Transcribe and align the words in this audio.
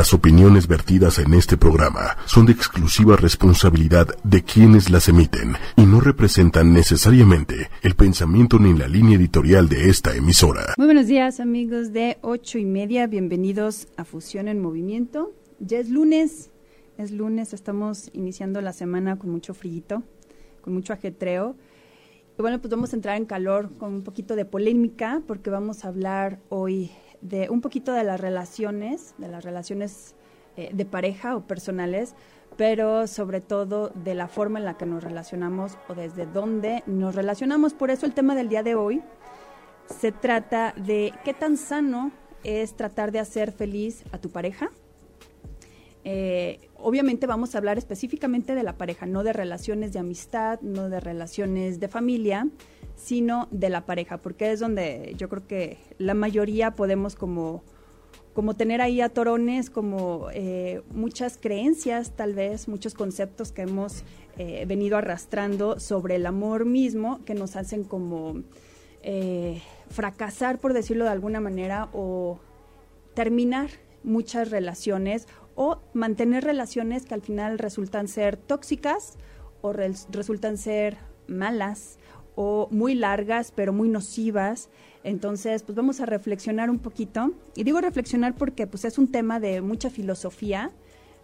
Las 0.00 0.14
opiniones 0.14 0.66
vertidas 0.66 1.18
en 1.18 1.34
este 1.34 1.58
programa 1.58 2.16
son 2.24 2.46
de 2.46 2.52
exclusiva 2.52 3.16
responsabilidad 3.16 4.08
de 4.24 4.42
quienes 4.42 4.88
las 4.88 5.10
emiten 5.10 5.56
y 5.76 5.82
no 5.82 6.00
representan 6.00 6.72
necesariamente 6.72 7.68
el 7.82 7.94
pensamiento 7.96 8.58
ni 8.58 8.72
la 8.72 8.88
línea 8.88 9.18
editorial 9.18 9.68
de 9.68 9.90
esta 9.90 10.16
emisora. 10.16 10.72
Muy 10.78 10.86
buenos 10.86 11.06
días 11.06 11.38
amigos 11.38 11.92
de 11.92 12.16
ocho 12.22 12.56
y 12.56 12.64
media, 12.64 13.08
bienvenidos 13.08 13.88
a 13.98 14.06
Fusión 14.06 14.48
en 14.48 14.62
Movimiento. 14.62 15.34
Ya 15.58 15.76
es 15.76 15.90
lunes, 15.90 16.48
es 16.96 17.10
lunes, 17.10 17.52
estamos 17.52 18.08
iniciando 18.14 18.62
la 18.62 18.72
semana 18.72 19.18
con 19.18 19.28
mucho 19.28 19.52
frío, 19.52 20.02
con 20.62 20.72
mucho 20.72 20.94
ajetreo. 20.94 21.56
Y 22.38 22.40
bueno, 22.40 22.58
pues 22.58 22.70
vamos 22.70 22.94
a 22.94 22.96
entrar 22.96 23.18
en 23.18 23.26
calor 23.26 23.70
con 23.76 23.92
un 23.92 24.02
poquito 24.02 24.34
de 24.34 24.46
polémica 24.46 25.20
porque 25.26 25.50
vamos 25.50 25.84
a 25.84 25.88
hablar 25.88 26.38
hoy 26.48 26.90
de 27.20 27.50
un 27.50 27.60
poquito 27.60 27.92
de 27.92 28.04
las 28.04 28.20
relaciones, 28.20 29.14
de 29.18 29.28
las 29.28 29.44
relaciones 29.44 30.14
eh, 30.56 30.70
de 30.72 30.84
pareja 30.84 31.36
o 31.36 31.46
personales, 31.46 32.14
pero 32.56 33.06
sobre 33.06 33.40
todo 33.40 33.90
de 33.90 34.14
la 34.14 34.28
forma 34.28 34.58
en 34.58 34.64
la 34.64 34.76
que 34.76 34.86
nos 34.86 35.02
relacionamos 35.02 35.78
o 35.88 35.94
desde 35.94 36.26
dónde 36.26 36.82
nos 36.86 37.14
relacionamos. 37.14 37.74
Por 37.74 37.90
eso 37.90 38.06
el 38.06 38.12
tema 38.12 38.34
del 38.34 38.48
día 38.48 38.62
de 38.62 38.74
hoy 38.74 39.02
se 39.86 40.12
trata 40.12 40.74
de 40.76 41.12
qué 41.24 41.34
tan 41.34 41.56
sano 41.56 42.12
es 42.44 42.74
tratar 42.74 43.12
de 43.12 43.18
hacer 43.18 43.52
feliz 43.52 44.04
a 44.12 44.18
tu 44.18 44.30
pareja. 44.30 44.70
Eh, 46.04 46.68
obviamente 46.76 47.26
vamos 47.26 47.54
a 47.54 47.58
hablar 47.58 47.76
específicamente 47.76 48.54
de 48.54 48.62
la 48.62 48.78
pareja, 48.78 49.04
no 49.06 49.22
de 49.22 49.32
relaciones 49.32 49.92
de 49.92 49.98
amistad, 49.98 50.60
no 50.62 50.88
de 50.88 51.00
relaciones 51.00 51.78
de 51.78 51.88
familia, 51.88 52.46
sino 53.00 53.48
de 53.50 53.70
la 53.70 53.86
pareja, 53.86 54.18
porque 54.18 54.52
es 54.52 54.60
donde 54.60 55.14
yo 55.16 55.28
creo 55.28 55.46
que 55.46 55.78
la 55.98 56.14
mayoría 56.14 56.72
podemos 56.72 57.16
como, 57.16 57.62
como 58.34 58.54
tener 58.54 58.80
ahí 58.82 59.00
a 59.00 59.08
torones, 59.08 59.70
como 59.70 60.28
eh, 60.32 60.82
muchas 60.90 61.38
creencias 61.38 62.14
tal 62.14 62.34
vez, 62.34 62.68
muchos 62.68 62.94
conceptos 62.94 63.52
que 63.52 63.62
hemos 63.62 64.04
eh, 64.38 64.64
venido 64.66 64.98
arrastrando 64.98 65.80
sobre 65.80 66.16
el 66.16 66.26
amor 66.26 66.66
mismo 66.66 67.24
que 67.24 67.34
nos 67.34 67.56
hacen 67.56 67.84
como 67.84 68.42
eh, 69.02 69.62
fracasar, 69.88 70.58
por 70.58 70.74
decirlo 70.74 71.04
de 71.04 71.10
alguna 71.10 71.40
manera, 71.40 71.88
o 71.94 72.38
terminar 73.14 73.70
muchas 74.02 74.50
relaciones 74.50 75.26
o 75.54 75.78
mantener 75.94 76.44
relaciones 76.44 77.06
que 77.06 77.14
al 77.14 77.22
final 77.22 77.58
resultan 77.58 78.08
ser 78.08 78.36
tóxicas 78.36 79.16
o 79.62 79.72
resultan 79.72 80.56
ser 80.56 80.96
malas 81.26 81.98
muy 82.70 82.94
largas, 82.94 83.52
pero 83.54 83.72
muy 83.72 83.88
nocivas. 83.88 84.68
Entonces, 85.04 85.62
pues 85.62 85.76
vamos 85.76 86.00
a 86.00 86.06
reflexionar 86.06 86.70
un 86.70 86.78
poquito. 86.78 87.32
Y 87.54 87.64
digo 87.64 87.80
reflexionar 87.80 88.34
porque 88.34 88.66
pues 88.66 88.84
es 88.84 88.98
un 88.98 89.08
tema 89.08 89.40
de 89.40 89.60
mucha 89.60 89.90
filosofía. 89.90 90.70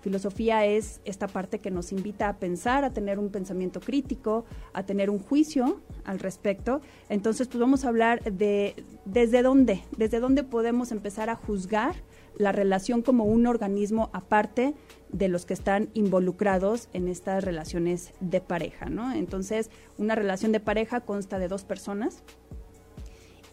Filosofía 0.00 0.64
es 0.67 1.00
esta 1.05 1.27
parte 1.27 1.59
que 1.59 1.70
nos 1.70 1.91
invita 1.91 2.28
a 2.28 2.37
pensar, 2.37 2.84
a 2.84 2.92
tener 2.92 3.19
un 3.19 3.31
pensamiento 3.31 3.81
crítico, 3.81 4.44
a 4.72 4.84
tener 4.84 5.11
un 5.11 5.19
juicio 5.19 5.81
al 6.05 6.20
respecto. 6.20 6.81
Entonces, 7.09 7.48
pues 7.48 7.59
vamos 7.61 7.84
a 7.84 7.89
hablar 7.89 8.22
de 8.22 8.75
desde 9.05 9.42
dónde, 9.42 9.83
desde 9.97 10.20
dónde 10.20 10.44
podemos 10.44 10.92
empezar 10.92 11.28
a 11.28 11.34
juzgar 11.34 11.97
la 12.37 12.53
relación 12.53 13.03
como 13.03 13.25
un 13.25 13.47
organismo 13.47 14.11
aparte 14.12 14.75
de 15.11 15.29
los 15.29 15.47
que 15.47 15.55
están 15.55 15.89
involucrados 15.95 16.89
en 16.93 17.09
estas 17.09 17.45
relaciones 17.45 18.12
de 18.20 18.41
pareja, 18.41 18.87
¿no? 18.87 19.12
Entonces, 19.12 19.70
una 19.98 20.15
relación 20.15 20.53
de 20.53 20.61
pareja 20.61 21.01
consta 21.01 21.39
de 21.39 21.48
dos 21.48 21.65
personas 21.65 22.23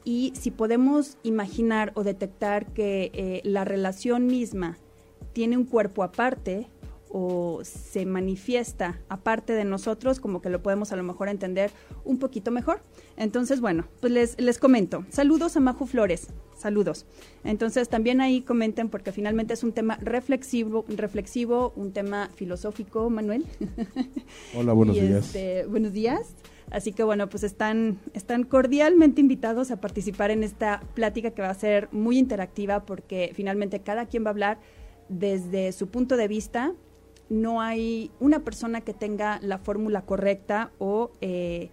y 0.04 0.34
si 0.36 0.52
podemos 0.52 1.18
imaginar 1.24 1.92
o 1.96 2.04
detectar 2.04 2.68
que 2.74 3.12
eh, 3.14 3.42
la 3.46 3.64
relación 3.64 4.28
misma 4.28 4.78
tiene 5.32 5.58
un 5.58 5.66
cuerpo 5.66 6.04
aparte 6.04 6.68
o 7.16 7.62
se 7.64 8.08
manifiesta 8.08 9.00
aparte 9.08 9.54
de 9.54 9.66
nosotros, 9.66 10.20
como 10.20 10.42
que 10.42 10.50
lo 10.50 10.64
podemos 10.64 10.92
a 10.92 10.96
lo 10.96 11.04
mejor 11.04 11.30
entender 11.30 11.70
un 12.04 12.18
poquito 12.18 12.50
mejor. 12.50 12.82
Entonces, 13.18 13.62
bueno, 13.62 13.86
pues 14.02 14.12
les, 14.12 14.42
les 14.42 14.58
comento. 14.58 15.06
Saludos 15.10 15.56
a 15.56 15.60
Maju 15.60 15.86
Flores, 15.86 16.30
saludos. 16.58 17.06
Entonces, 17.44 17.88
también 17.88 18.20
ahí 18.20 18.42
comenten, 18.42 18.90
porque 18.90 19.12
finalmente 19.12 19.54
es 19.54 19.64
un 19.64 19.74
tema 19.74 19.98
reflexivo, 20.02 20.86
reflexivo 20.88 21.72
un 21.76 21.94
tema 21.94 22.32
filosófico, 22.34 23.12
Manuel. 23.12 23.46
Hola, 24.58 24.74
buenos 24.74 24.96
días. 24.96 25.28
Este, 25.28 25.68
buenos 25.68 25.94
días. 25.94 26.34
Así 26.72 26.94
que 26.94 27.04
bueno, 27.04 27.30
pues 27.30 27.44
están, 27.44 28.00
están 28.16 28.44
cordialmente 28.44 29.22
invitados 29.22 29.70
a 29.70 29.80
participar 29.80 30.32
en 30.32 30.44
esta 30.44 30.82
plática 30.96 31.30
que 31.30 31.44
va 31.44 31.52
a 31.52 31.54
ser 31.54 31.90
muy 31.92 32.18
interactiva 32.18 32.88
porque 32.88 33.32
finalmente 33.36 33.82
cada 33.82 34.08
quien 34.08 34.24
va 34.24 34.30
a 34.30 34.32
hablar 34.32 34.60
desde 35.10 35.72
su 35.74 35.90
punto 35.90 36.18
de 36.18 36.28
vista 36.28 36.74
no 37.34 37.62
hay 37.62 38.12
una 38.20 38.40
persona 38.40 38.82
que 38.82 38.94
tenga 38.94 39.40
la 39.42 39.58
fórmula 39.58 40.04
correcta 40.04 40.72
o 40.78 41.12
eh, 41.22 41.72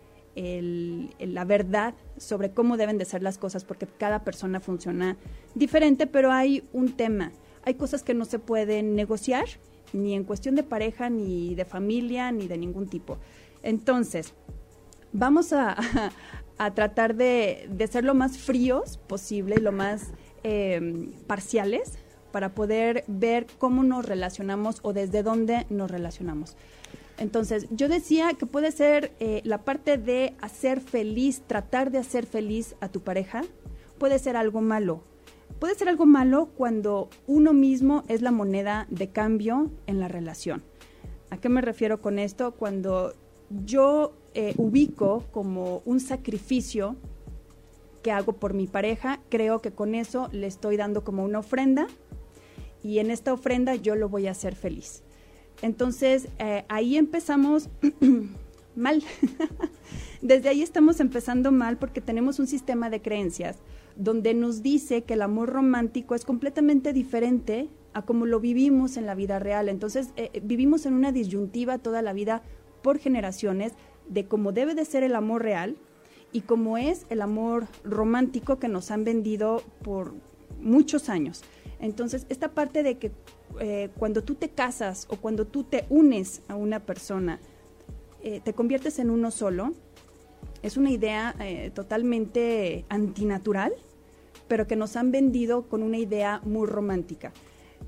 la 1.18 1.44
verdad 1.44 1.94
sobre 2.16 2.52
cómo 2.52 2.78
deben 2.78 2.96
de 2.96 3.04
ser 3.04 3.22
las 3.22 3.36
cosas, 3.36 3.64
porque 3.64 3.86
cada 3.86 4.24
persona 4.24 4.60
funciona 4.60 5.18
diferente, 5.54 6.06
pero 6.06 6.32
hay 6.32 6.64
un 6.72 6.96
tema. 6.96 7.32
Hay 7.62 7.74
cosas 7.74 8.02
que 8.02 8.14
no 8.14 8.24
se 8.24 8.38
pueden 8.38 8.94
negociar, 8.94 9.44
ni 9.92 10.14
en 10.14 10.24
cuestión 10.24 10.54
de 10.54 10.62
pareja, 10.62 11.10
ni 11.10 11.54
de 11.54 11.66
familia, 11.66 12.32
ni 12.32 12.48
de 12.48 12.56
ningún 12.56 12.88
tipo. 12.88 13.18
Entonces, 13.62 14.32
vamos 15.12 15.52
a, 15.52 15.76
tratar 16.74 17.16
de, 17.16 17.68
ser 17.90 18.04
lo 18.04 18.14
más 18.14 18.38
fríos 18.38 18.96
posible, 18.96 19.56
lo 19.56 19.72
más 19.72 20.12
eh, 20.42 21.10
parciales 21.26 21.98
para 22.32 22.54
poder 22.54 23.04
ver 23.06 23.46
cómo 23.58 23.82
nos 23.82 24.04
relacionamos 24.06 24.80
o 24.82 24.92
desde 24.92 25.22
dónde 25.22 25.66
nos 25.70 25.90
relacionamos. 25.90 26.56
Entonces, 27.18 27.66
yo 27.70 27.88
decía 27.88 28.32
que 28.32 28.46
puede 28.46 28.72
ser 28.72 29.12
eh, 29.20 29.42
la 29.44 29.58
parte 29.58 29.98
de 29.98 30.34
hacer 30.40 30.80
feliz, 30.80 31.42
tratar 31.46 31.90
de 31.90 31.98
hacer 31.98 32.24
feliz 32.24 32.76
a 32.80 32.88
tu 32.88 33.00
pareja, 33.00 33.42
puede 33.98 34.18
ser 34.18 34.36
algo 34.36 34.62
malo. 34.62 35.02
Puede 35.58 35.74
ser 35.74 35.90
algo 35.90 36.06
malo 36.06 36.48
cuando 36.56 37.10
uno 37.26 37.52
mismo 37.52 38.04
es 38.08 38.22
la 38.22 38.30
moneda 38.30 38.86
de 38.88 39.10
cambio 39.10 39.70
en 39.86 40.00
la 40.00 40.08
relación. 40.08 40.62
¿A 41.28 41.36
qué 41.36 41.50
me 41.50 41.60
refiero 41.60 42.00
con 42.00 42.18
esto? 42.18 42.52
Cuando 42.52 43.12
yo 43.64 44.14
eh, 44.32 44.54
ubico 44.56 45.24
como 45.30 45.82
un 45.84 46.00
sacrificio 46.00 46.96
que 48.02 48.12
hago 48.12 48.32
por 48.32 48.54
mi 48.54 48.66
pareja, 48.66 49.20
creo 49.28 49.60
que 49.60 49.72
con 49.72 49.94
eso 49.94 50.28
le 50.32 50.46
estoy 50.46 50.78
dando 50.78 51.04
como 51.04 51.24
una 51.24 51.40
ofrenda 51.40 51.86
y 52.82 52.98
en 52.98 53.10
esta 53.10 53.32
ofrenda 53.32 53.74
yo 53.74 53.94
lo 53.94 54.08
voy 54.08 54.26
a 54.26 54.32
hacer 54.32 54.54
feliz. 54.54 55.02
Entonces, 55.62 56.28
eh, 56.38 56.64
ahí 56.68 56.96
empezamos 56.96 57.68
mal. 58.76 59.02
Desde 60.22 60.48
ahí 60.48 60.62
estamos 60.62 61.00
empezando 61.00 61.52
mal 61.52 61.76
porque 61.78 62.00
tenemos 62.00 62.38
un 62.38 62.46
sistema 62.46 62.90
de 62.90 63.02
creencias 63.02 63.56
donde 63.96 64.34
nos 64.34 64.62
dice 64.62 65.02
que 65.02 65.14
el 65.14 65.22
amor 65.22 65.50
romántico 65.50 66.14
es 66.14 66.24
completamente 66.24 66.92
diferente 66.92 67.68
a 67.92 68.02
como 68.02 68.24
lo 68.24 68.40
vivimos 68.40 68.96
en 68.96 69.06
la 69.06 69.14
vida 69.14 69.38
real. 69.38 69.68
Entonces, 69.68 70.10
eh, 70.16 70.30
eh, 70.32 70.40
vivimos 70.42 70.86
en 70.86 70.94
una 70.94 71.12
disyuntiva 71.12 71.78
toda 71.78 72.02
la 72.02 72.12
vida 72.12 72.42
por 72.82 72.98
generaciones 72.98 73.72
de 74.08 74.26
cómo 74.26 74.52
debe 74.52 74.74
de 74.74 74.84
ser 74.84 75.02
el 75.02 75.14
amor 75.14 75.42
real 75.42 75.76
y 76.32 76.42
cómo 76.42 76.78
es 76.78 77.06
el 77.10 77.20
amor 77.20 77.66
romántico 77.84 78.58
que 78.58 78.68
nos 78.68 78.90
han 78.90 79.04
vendido 79.04 79.62
por 79.82 80.14
muchos 80.60 81.08
años. 81.08 81.42
Entonces, 81.80 82.26
esta 82.28 82.52
parte 82.52 82.82
de 82.82 82.98
que 82.98 83.12
eh, 83.58 83.88
cuando 83.98 84.22
tú 84.22 84.34
te 84.34 84.50
casas 84.50 85.06
o 85.10 85.16
cuando 85.16 85.46
tú 85.46 85.64
te 85.64 85.86
unes 85.88 86.42
a 86.48 86.56
una 86.56 86.80
persona, 86.80 87.40
eh, 88.22 88.40
te 88.44 88.52
conviertes 88.52 88.98
en 88.98 89.10
uno 89.10 89.30
solo, 89.30 89.72
es 90.62 90.76
una 90.76 90.90
idea 90.90 91.34
eh, 91.40 91.70
totalmente 91.74 92.84
antinatural, 92.88 93.72
pero 94.46 94.66
que 94.66 94.76
nos 94.76 94.96
han 94.96 95.10
vendido 95.10 95.68
con 95.68 95.82
una 95.82 95.96
idea 95.98 96.40
muy 96.44 96.66
romántica. 96.66 97.32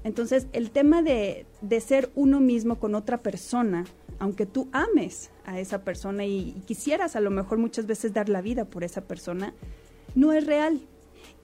Entonces, 0.05 0.47
el 0.53 0.71
tema 0.71 1.03
de, 1.03 1.45
de 1.61 1.81
ser 1.81 2.11
uno 2.15 2.41
mismo 2.41 2.79
con 2.79 2.95
otra 2.95 3.19
persona, 3.19 3.85
aunque 4.19 4.47
tú 4.47 4.69
ames 4.73 5.31
a 5.45 5.61
esa 5.61 5.85
persona 5.85 6.25
y, 6.25 6.63
quisieras 6.67 7.17
a 7.17 7.21
lo 7.21 7.31
mejor 7.31 7.59
muchas 7.59 7.87
veces 7.87 8.13
dar 8.13 8.29
la 8.29 8.41
vida 8.41 8.65
por 8.65 8.85
esa 8.85 9.03
persona, 9.03 9.55
no 10.15 10.33
es 10.33 10.47
real. 10.47 10.81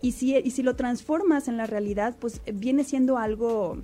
Y 0.00 0.12
si, 0.12 0.36
y 0.36 0.50
si 0.50 0.62
lo 0.62 0.76
transformas 0.76 1.48
en 1.48 1.56
la 1.56 1.66
realidad, 1.66 2.16
pues 2.18 2.40
viene 2.52 2.84
siendo 2.84 3.18
algo 3.18 3.78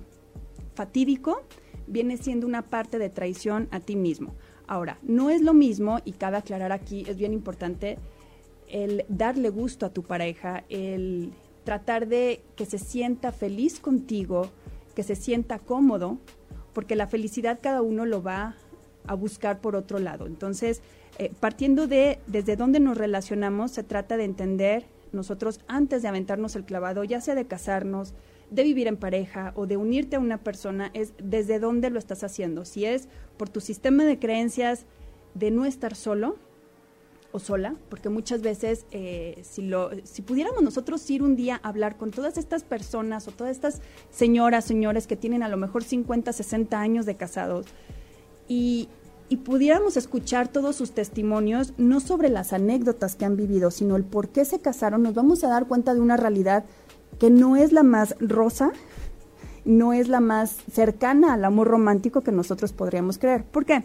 fatídico, 0.73 1.41
viene 1.87 2.17
siendo 2.17 2.47
una 2.47 2.63
parte 2.63 2.99
de 2.99 3.09
traición 3.09 3.67
a 3.71 3.79
ti 3.79 3.95
mismo. 3.95 4.33
Ahora, 4.67 4.97
no 5.03 5.29
es 5.29 5.41
lo 5.41 5.53
mismo, 5.53 5.99
y 6.05 6.13
cabe 6.13 6.37
aclarar 6.37 6.71
aquí, 6.71 7.05
es 7.07 7.17
bien 7.17 7.33
importante, 7.33 7.97
el 8.67 9.05
darle 9.09 9.49
gusto 9.49 9.85
a 9.85 9.89
tu 9.89 10.03
pareja, 10.03 10.63
el 10.69 11.33
tratar 11.63 12.07
de 12.07 12.41
que 12.55 12.65
se 12.65 12.77
sienta 12.77 13.31
feliz 13.31 13.79
contigo, 13.79 14.49
que 14.95 15.03
se 15.03 15.15
sienta 15.15 15.59
cómodo, 15.59 16.17
porque 16.73 16.95
la 16.95 17.07
felicidad 17.07 17.59
cada 17.61 17.81
uno 17.81 18.05
lo 18.05 18.23
va 18.23 18.55
a 19.05 19.13
buscar 19.13 19.61
por 19.61 19.75
otro 19.75 19.99
lado. 19.99 20.25
Entonces, 20.25 20.81
eh, 21.19 21.31
partiendo 21.39 21.87
de 21.87 22.19
desde 22.27 22.55
dónde 22.55 22.79
nos 22.79 22.97
relacionamos, 22.97 23.71
se 23.71 23.83
trata 23.83 24.17
de 24.17 24.23
entender 24.25 24.85
nosotros 25.11 25.59
antes 25.67 26.01
de 26.01 26.07
aventarnos 26.07 26.55
el 26.55 26.65
clavado, 26.65 27.03
ya 27.03 27.21
sea 27.21 27.35
de 27.35 27.47
casarnos, 27.47 28.13
de 28.49 28.63
vivir 28.63 28.87
en 28.87 28.97
pareja 28.97 29.53
o 29.55 29.65
de 29.65 29.77
unirte 29.77 30.15
a 30.15 30.19
una 30.19 30.37
persona 30.37 30.91
es 30.93 31.13
desde 31.17 31.59
dónde 31.59 31.89
lo 31.89 31.99
estás 31.99 32.23
haciendo. 32.23 32.65
Si 32.65 32.85
es 32.85 33.07
por 33.37 33.49
tu 33.49 33.59
sistema 33.59 34.05
de 34.05 34.19
creencias 34.19 34.85
de 35.33 35.51
no 35.51 35.65
estar 35.65 35.95
solo 35.95 36.37
o 37.31 37.39
sola, 37.39 37.75
porque 37.89 38.09
muchas 38.09 38.41
veces 38.41 38.85
eh, 38.91 39.41
si, 39.43 39.63
lo, 39.63 39.89
si 40.03 40.21
pudiéramos 40.21 40.61
nosotros 40.63 41.09
ir 41.09 41.21
un 41.21 41.35
día 41.35 41.59
a 41.63 41.69
hablar 41.69 41.97
con 41.97 42.11
todas 42.11 42.37
estas 42.37 42.63
personas 42.63 43.27
o 43.27 43.31
todas 43.31 43.51
estas 43.51 43.81
señoras, 44.09 44.63
señores 44.63 45.05
que 45.05 45.17
tienen 45.17 45.43
a 45.43 45.49
lo 45.49 45.57
mejor 45.57 45.83
50, 45.83 46.31
60 46.31 46.79
años 46.79 47.05
de 47.05 47.17
casados 47.17 47.65
y, 48.47 48.87
y 49.27 49.37
pudiéramos 49.37 49.97
escuchar 49.97 50.47
todos 50.47 50.75
sus 50.75 50.91
testimonios, 50.91 51.73
no 51.77 51.99
sobre 51.99 52.29
las 52.29 52.53
anécdotas 52.53 53.15
que 53.15 53.25
han 53.25 53.35
vivido, 53.35 53.71
sino 53.71 53.95
el 53.95 54.03
por 54.03 54.29
qué 54.29 54.45
se 54.45 54.59
casaron, 54.59 55.03
nos 55.03 55.15
vamos 55.15 55.43
a 55.43 55.49
dar 55.49 55.67
cuenta 55.67 55.93
de 55.93 56.01
una 56.01 56.17
realidad 56.17 56.65
que 57.19 57.29
no 57.29 57.55
es 57.55 57.71
la 57.71 57.83
más 57.83 58.15
rosa, 58.19 58.71
no 59.63 59.93
es 59.93 60.09
la 60.09 60.19
más 60.19 60.57
cercana 60.71 61.33
al 61.33 61.43
amor 61.43 61.67
romántico 61.67 62.21
que 62.21 62.31
nosotros 62.31 62.71
podríamos 62.71 63.17
creer. 63.17 63.43
¿Por 63.43 63.65
qué? 63.65 63.83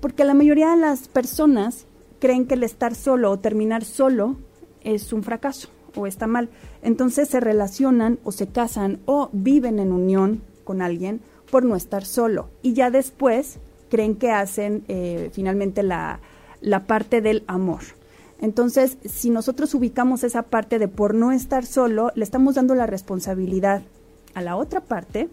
Porque 0.00 0.24
la 0.24 0.34
mayoría 0.34 0.70
de 0.70 0.76
las 0.76 1.08
personas 1.08 1.86
creen 2.18 2.46
que 2.46 2.54
el 2.54 2.62
estar 2.62 2.94
solo 2.94 3.30
o 3.30 3.38
terminar 3.38 3.84
solo 3.84 4.36
es 4.82 5.12
un 5.12 5.22
fracaso 5.22 5.68
o 5.96 6.06
está 6.06 6.26
mal. 6.26 6.50
Entonces 6.82 7.28
se 7.28 7.40
relacionan 7.40 8.18
o 8.22 8.32
se 8.32 8.48
casan 8.48 9.00
o 9.06 9.30
viven 9.32 9.78
en 9.78 9.92
unión 9.92 10.42
con 10.64 10.82
alguien 10.82 11.20
por 11.50 11.64
no 11.64 11.74
estar 11.74 12.04
solo. 12.04 12.50
Y 12.62 12.74
ya 12.74 12.90
después 12.90 13.58
creen 13.88 14.14
que 14.16 14.30
hacen 14.30 14.84
eh, 14.88 15.30
finalmente 15.32 15.82
la, 15.82 16.20
la 16.60 16.86
parte 16.86 17.20
del 17.20 17.44
amor. 17.46 17.80
Entonces, 18.40 18.98
si 19.04 19.30
nosotros 19.30 19.74
ubicamos 19.74 20.22
esa 20.22 20.42
parte 20.42 20.78
de 20.78 20.88
por 20.88 21.14
no 21.14 21.32
estar 21.32 21.66
solo, 21.66 22.12
le 22.14 22.22
estamos 22.22 22.54
dando 22.54 22.74
la 22.74 22.86
responsabilidad 22.86 23.82
a 24.34 24.42
la 24.42 24.56
otra 24.56 24.80
parte 24.80 25.28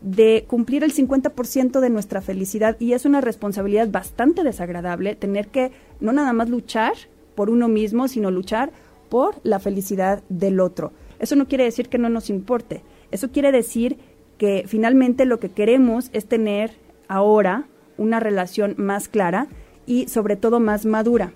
de 0.00 0.44
cumplir 0.46 0.84
el 0.84 0.92
50% 0.92 1.80
de 1.80 1.90
nuestra 1.90 2.20
felicidad 2.20 2.76
y 2.80 2.92
es 2.92 3.04
una 3.04 3.20
responsabilidad 3.20 3.88
bastante 3.88 4.42
desagradable 4.42 5.14
tener 5.14 5.48
que 5.48 5.72
no 6.00 6.12
nada 6.12 6.32
más 6.32 6.48
luchar 6.50 6.92
por 7.34 7.50
uno 7.50 7.68
mismo, 7.68 8.08
sino 8.08 8.30
luchar 8.30 8.72
por 9.08 9.36
la 9.42 9.58
felicidad 9.58 10.22
del 10.28 10.60
otro. 10.60 10.92
Eso 11.18 11.36
no 11.36 11.46
quiere 11.46 11.64
decir 11.64 11.88
que 11.88 11.98
no 11.98 12.08
nos 12.08 12.28
importe, 12.28 12.82
eso 13.10 13.30
quiere 13.30 13.52
decir 13.52 13.98
que 14.38 14.64
finalmente 14.66 15.24
lo 15.24 15.40
que 15.40 15.50
queremos 15.50 16.10
es 16.12 16.26
tener 16.26 16.72
ahora 17.08 17.66
una 17.98 18.20
relación 18.20 18.74
más 18.76 19.08
clara 19.08 19.46
y 19.86 20.08
sobre 20.08 20.36
todo 20.36 20.60
más 20.60 20.84
madura. 20.84 21.32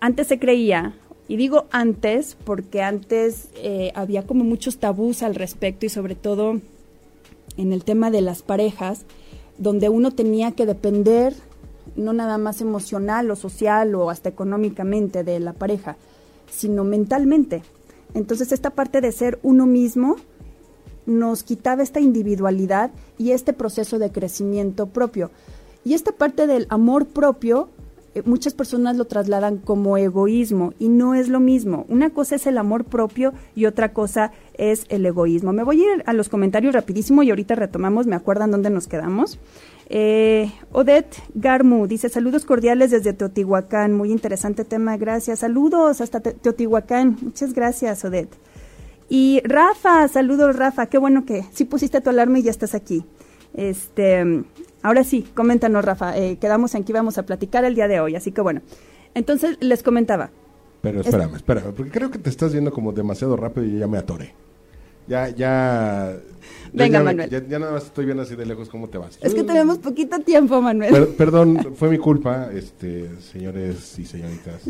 Antes 0.00 0.26
se 0.26 0.38
creía, 0.38 0.94
y 1.28 1.36
digo 1.36 1.66
antes 1.70 2.36
porque 2.44 2.82
antes 2.82 3.48
eh, 3.56 3.92
había 3.94 4.26
como 4.26 4.44
muchos 4.44 4.78
tabús 4.78 5.22
al 5.22 5.34
respecto 5.34 5.86
y 5.86 5.88
sobre 5.88 6.14
todo 6.14 6.60
en 7.56 7.72
el 7.72 7.84
tema 7.84 8.10
de 8.10 8.20
las 8.20 8.42
parejas, 8.42 9.06
donde 9.56 9.88
uno 9.88 10.10
tenía 10.10 10.52
que 10.52 10.66
depender 10.66 11.34
no 11.96 12.12
nada 12.12 12.38
más 12.38 12.60
emocional 12.60 13.30
o 13.30 13.36
social 13.36 13.94
o 13.94 14.10
hasta 14.10 14.28
económicamente 14.28 15.22
de 15.22 15.40
la 15.40 15.52
pareja, 15.52 15.96
sino 16.50 16.84
mentalmente. 16.84 17.62
Entonces 18.14 18.52
esta 18.52 18.70
parte 18.70 19.00
de 19.00 19.12
ser 19.12 19.38
uno 19.42 19.66
mismo 19.66 20.16
nos 21.06 21.42
quitaba 21.42 21.82
esta 21.82 22.00
individualidad 22.00 22.90
y 23.18 23.32
este 23.32 23.52
proceso 23.52 23.98
de 23.98 24.10
crecimiento 24.10 24.86
propio. 24.86 25.30
Y 25.84 25.94
esta 25.94 26.12
parte 26.12 26.46
del 26.46 26.66
amor 26.70 27.06
propio, 27.06 27.68
eh, 28.14 28.22
muchas 28.24 28.54
personas 28.54 28.96
lo 28.96 29.04
trasladan 29.04 29.58
como 29.58 29.98
egoísmo 29.98 30.72
y 30.78 30.88
no 30.88 31.14
es 31.14 31.28
lo 31.28 31.40
mismo. 31.40 31.84
Una 31.88 32.10
cosa 32.10 32.36
es 32.36 32.46
el 32.46 32.56
amor 32.56 32.84
propio 32.84 33.34
y 33.54 33.66
otra 33.66 33.92
cosa 33.92 34.32
es 34.54 34.86
el 34.88 35.04
egoísmo. 35.04 35.52
Me 35.52 35.62
voy 35.62 35.82
a 35.82 35.94
ir 35.94 36.02
a 36.06 36.12
los 36.12 36.28
comentarios 36.28 36.74
rapidísimo 36.74 37.22
y 37.22 37.30
ahorita 37.30 37.54
retomamos, 37.54 38.06
me 38.06 38.16
acuerdan 38.16 38.50
dónde 38.50 38.70
nos 38.70 38.86
quedamos. 38.86 39.38
Eh, 39.90 40.50
Odette 40.72 41.22
Garmu 41.34 41.86
dice 41.86 42.08
saludos 42.08 42.46
cordiales 42.46 42.90
desde 42.90 43.12
Teotihuacán, 43.12 43.92
muy 43.92 44.10
interesante 44.10 44.64
tema, 44.64 44.96
gracias. 44.96 45.40
Saludos 45.40 46.00
hasta 46.00 46.20
Teotihuacán, 46.20 47.18
muchas 47.20 47.52
gracias 47.52 48.02
Odette. 48.04 48.34
Y 49.08 49.42
Rafa, 49.44 50.08
saludos 50.08 50.56
Rafa, 50.56 50.86
qué 50.86 50.98
bueno 50.98 51.24
que 51.24 51.44
sí 51.52 51.64
pusiste 51.64 52.00
tu 52.00 52.10
alarma 52.10 52.38
y 52.38 52.42
ya 52.42 52.50
estás 52.50 52.74
aquí. 52.74 53.04
Este, 53.52 54.44
ahora 54.82 55.04
sí, 55.04 55.26
coméntanos 55.34 55.84
Rafa, 55.84 56.16
eh, 56.18 56.38
quedamos 56.40 56.74
en 56.74 56.84
que 56.84 56.92
íbamos 56.92 57.18
a 57.18 57.24
platicar 57.24 57.64
el 57.64 57.74
día 57.74 57.88
de 57.88 58.00
hoy, 58.00 58.16
así 58.16 58.32
que 58.32 58.40
bueno. 58.40 58.62
Entonces 59.14 59.56
les 59.60 59.82
comentaba. 59.82 60.30
Pero 60.80 61.00
espérame, 61.00 61.36
espérame, 61.36 61.72
porque 61.74 61.90
creo 61.90 62.10
que 62.10 62.18
te 62.18 62.30
estás 62.30 62.52
yendo 62.52 62.72
como 62.72 62.92
demasiado 62.92 63.36
rápido 63.36 63.66
y 63.66 63.78
ya 63.78 63.86
me 63.86 63.98
atoré. 63.98 64.34
Ya, 65.06 65.28
ya. 65.28 66.16
Venga, 66.72 67.02
Manuel. 67.02 67.30
Ya, 67.30 67.58
nada 67.58 67.72
más 67.72 67.84
estoy 67.84 68.06
viendo 68.06 68.22
así 68.22 68.36
de 68.36 68.46
lejos 68.46 68.68
cómo 68.68 68.88
te 68.88 68.98
vas. 68.98 69.18
Es 69.20 69.34
que 69.34 69.44
tenemos 69.44 69.78
poquito 69.78 70.18
tiempo, 70.20 70.60
Manuel. 70.60 71.08
perdón, 71.16 71.74
fue 71.74 71.88
mi 71.90 71.98
culpa, 71.98 72.50
este, 72.52 73.10
señores 73.20 73.98
y 73.98 74.06
señoritas, 74.06 74.62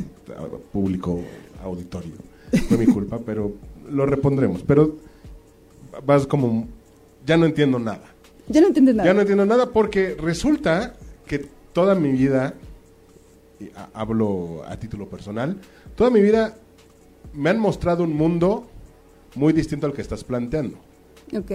público, 0.72 1.20
auditorio. 1.62 2.14
Fue 2.68 2.78
mi 2.78 2.86
culpa, 2.86 3.18
pero 3.24 3.52
lo 3.90 4.06
repondremos. 4.06 4.62
Pero 4.62 4.96
vas 6.04 6.26
como, 6.26 6.66
ya 7.26 7.36
no 7.36 7.46
entiendo 7.46 7.78
nada. 7.78 8.04
Ya 8.48 8.60
no 8.60 8.68
entiendo 8.68 8.92
nada. 8.92 9.08
Ya 9.08 9.14
no 9.14 9.20
entiendo 9.20 9.46
nada 9.46 9.70
porque 9.70 10.14
resulta 10.14 10.94
que 11.26 11.46
toda 11.72 11.94
mi 11.94 12.12
vida, 12.12 12.54
hablo 13.94 14.62
a 14.66 14.76
título 14.76 15.08
personal, 15.08 15.58
toda 15.96 16.10
mi 16.10 16.20
vida 16.20 16.56
me 17.32 17.50
han 17.50 17.58
mostrado 17.58 18.04
un 18.04 18.14
mundo 18.14 18.66
muy 19.34 19.52
distinto 19.52 19.86
al 19.86 19.92
que 19.92 20.02
estás 20.02 20.24
planteando. 20.24 20.78
Ok. 21.36 21.50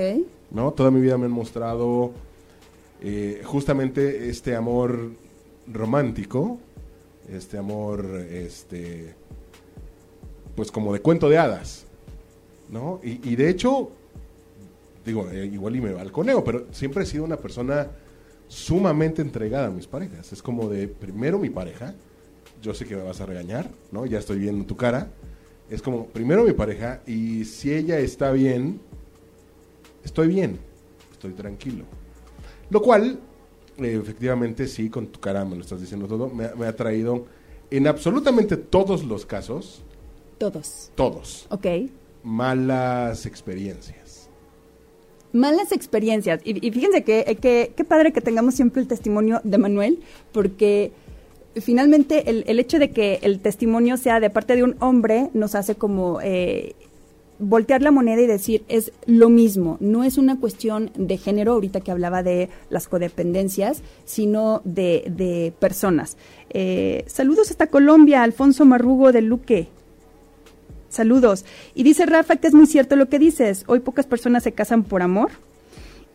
¿No? 0.52 0.72
Toda 0.72 0.92
mi 0.92 1.00
vida 1.00 1.18
me 1.18 1.26
han 1.26 1.32
mostrado 1.32 2.12
eh, 3.02 3.42
justamente 3.46 4.30
este 4.30 4.56
amor 4.56 5.12
romántico, 5.72 6.58
este 7.32 7.58
amor, 7.58 8.06
este, 8.32 9.14
pues 10.56 10.72
como 10.72 10.92
de 10.92 11.02
cuento 11.02 11.30
de 11.30 11.38
hadas, 11.38 11.86
¿no? 12.70 13.00
Y, 13.04 13.36
de 13.36 13.50
hecho, 13.50 13.92
digo, 15.06 15.30
eh, 15.32 15.46
igual 15.46 15.76
y 15.76 15.82
me 15.82 15.94
balconeo, 15.94 16.44
pero 16.44 16.68
siempre 16.72 17.04
he 17.04 17.06
sido 17.06 17.24
una 17.24 17.38
persona 17.38 17.90
sumamente 18.48 19.22
entregada 19.22 19.68
a 19.68 19.72
mis 19.72 19.88
parejas. 19.88 20.32
Es 20.32 20.42
como 20.42 20.70
de, 20.70 20.88
primero 20.88 21.40
mi 21.40 21.50
pareja, 21.50 21.96
yo 22.62 22.74
sé 22.74 22.86
que 22.86 22.96
me 22.96 23.04
vas 23.04 23.22
a 23.22 23.26
regañar, 23.26 23.70
¿no? 23.92 24.06
Ya 24.06 24.20
estoy 24.20 24.40
viendo 24.40 24.66
tu 24.66 24.76
cara, 24.76 25.12
es 25.70 25.82
como, 25.82 26.08
primero 26.08 26.44
mi 26.44 26.54
pareja, 26.54 27.02
y 27.06 27.46
si 27.46 27.74
ella 27.74 28.00
está 28.00 28.32
bien, 28.32 28.82
estoy 30.04 30.28
bien, 30.28 30.60
estoy 31.12 31.34
tranquilo. 31.34 31.86
Lo 32.70 32.82
cual, 32.82 33.20
eh, 33.78 34.00
efectivamente, 34.02 34.68
sí, 34.68 34.90
con 34.90 35.08
tu 35.08 35.20
cara 35.20 35.46
me 35.46 35.56
lo 35.56 35.62
estás 35.62 35.82
diciendo 35.82 36.08
todo, 36.08 36.30
me, 36.30 36.66
ha 36.66 36.76
traído 36.76 37.26
en 37.70 37.88
absolutamente 37.88 38.58
todos 38.58 39.04
los 39.04 39.26
casos. 39.26 39.84
Todos. 40.38 40.92
Todos. 40.96 41.46
Ok. 41.50 41.66
Malas 42.24 43.26
experiencias. 43.26 44.30
Malas 45.32 45.72
experiencias. 45.72 46.42
Y, 46.44 46.72
fíjense 46.72 47.04
que, 47.04 47.38
que, 47.40 47.74
qué 47.76 47.84
padre 47.84 48.12
que 48.12 48.22
tengamos 48.22 48.56
siempre 48.56 48.82
el 48.82 48.88
testimonio 48.88 49.42
de 49.44 49.58
Manuel, 49.58 50.00
porque 50.32 50.92
finalmente 51.56 52.30
el, 52.30 52.44
el, 52.48 52.60
hecho 52.60 52.80
de 52.80 52.92
que 52.92 53.20
el 53.22 53.40
testimonio 53.40 53.98
sea 53.98 54.20
de 54.20 54.30
parte 54.30 54.56
de 54.56 54.64
un 54.64 54.76
hombre 54.80 55.30
nos 55.34 55.56
hace 55.56 55.76
como 55.76 56.20
eh, 56.22 56.76
voltear 57.40 57.82
la 57.82 57.92
moneda 57.92 58.22
y 58.22 58.28
decir 58.28 58.64
es 58.68 58.92
lo 59.06 59.30
mismo, 59.30 59.78
no 59.80 60.04
es 60.04 60.18
una 60.18 60.40
cuestión 60.40 60.92
de 60.96 61.18
género, 61.18 61.54
ahorita 61.54 61.80
que 61.80 61.92
hablaba 61.92 62.22
de 62.22 62.50
las 62.70 62.88
codependencias, 62.88 63.82
sino 64.06 64.62
de, 64.66 65.06
de 65.10 65.54
personas. 65.58 66.18
Eh, 66.50 67.06
saludos 67.08 67.50
hasta 67.50 67.68
Colombia, 67.68 68.24
Alfonso 68.24 68.66
Marrugo 68.66 69.12
de 69.12 69.22
Luque. 69.22 69.70
Saludos. 70.90 71.46
Y 71.76 71.84
dice 71.84 72.06
Rafa 72.06 72.38
que 72.38 72.48
es 72.48 72.54
muy 72.54 72.66
cierto 72.66 72.96
lo 72.96 73.10
que 73.10 73.20
dices, 73.20 73.64
hoy 73.68 73.80
pocas 73.80 74.08
personas 74.08 74.44
se 74.44 74.52
casan 74.52 74.84
por 74.84 75.02
amor 75.02 75.30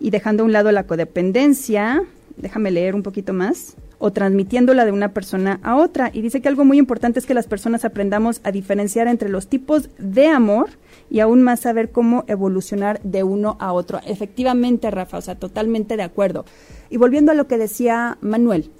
y 0.00 0.10
dejando 0.10 0.42
a 0.42 0.46
un 0.46 0.52
lado 0.52 0.72
la 0.72 0.86
codependencia, 0.86 2.02
déjame 2.36 2.70
leer 2.70 2.94
un 2.94 3.02
poquito 3.02 3.32
más 3.32 3.76
o 3.98 4.12
transmitiéndola 4.12 4.84
de 4.84 4.92
una 4.92 5.12
persona 5.12 5.60
a 5.62 5.76
otra. 5.76 6.10
Y 6.12 6.20
dice 6.20 6.42
que 6.42 6.48
algo 6.48 6.64
muy 6.64 6.78
importante 6.78 7.18
es 7.18 7.26
que 7.26 7.32
las 7.34 7.46
personas 7.46 7.84
aprendamos 7.84 8.40
a 8.42 8.50
diferenciar 8.50 9.06
entre 9.06 9.28
los 9.28 9.46
tipos 9.46 9.88
de 9.98 10.26
amor 10.26 10.70
y 11.08 11.20
aún 11.20 11.42
más 11.42 11.60
saber 11.60 11.90
cómo 11.90 12.24
evolucionar 12.26 13.00
de 13.02 13.22
uno 13.22 13.56
a 13.60 13.72
otro. 13.72 14.00
Efectivamente, 14.04 14.90
Rafa, 14.90 15.18
o 15.18 15.22
sea, 15.22 15.36
totalmente 15.36 15.96
de 15.96 16.02
acuerdo. 16.02 16.44
Y 16.90 16.96
volviendo 16.96 17.32
a 17.32 17.34
lo 17.34 17.46
que 17.46 17.56
decía 17.56 18.18
Manuel, 18.20 18.70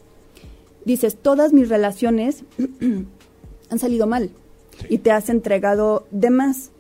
dices, 0.85 1.17
todas 1.17 1.53
mis 1.53 1.69
relaciones 1.69 2.45
han 3.71 3.79
salido 3.79 4.07
mal 4.07 4.31
y 4.89 4.99
te 4.99 5.11
has 5.11 5.29
entregado 5.29 6.07
de 6.11 6.31
más. 6.31 6.71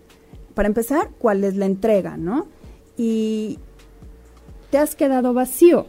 Para 0.54 0.68
empezar, 0.68 1.10
¿cuál 1.18 1.44
es 1.44 1.56
la 1.56 1.66
entrega, 1.66 2.16
no? 2.16 2.46
Y 2.96 3.58
te 4.70 4.78
has 4.78 4.94
quedado 4.94 5.34
vacío 5.34 5.86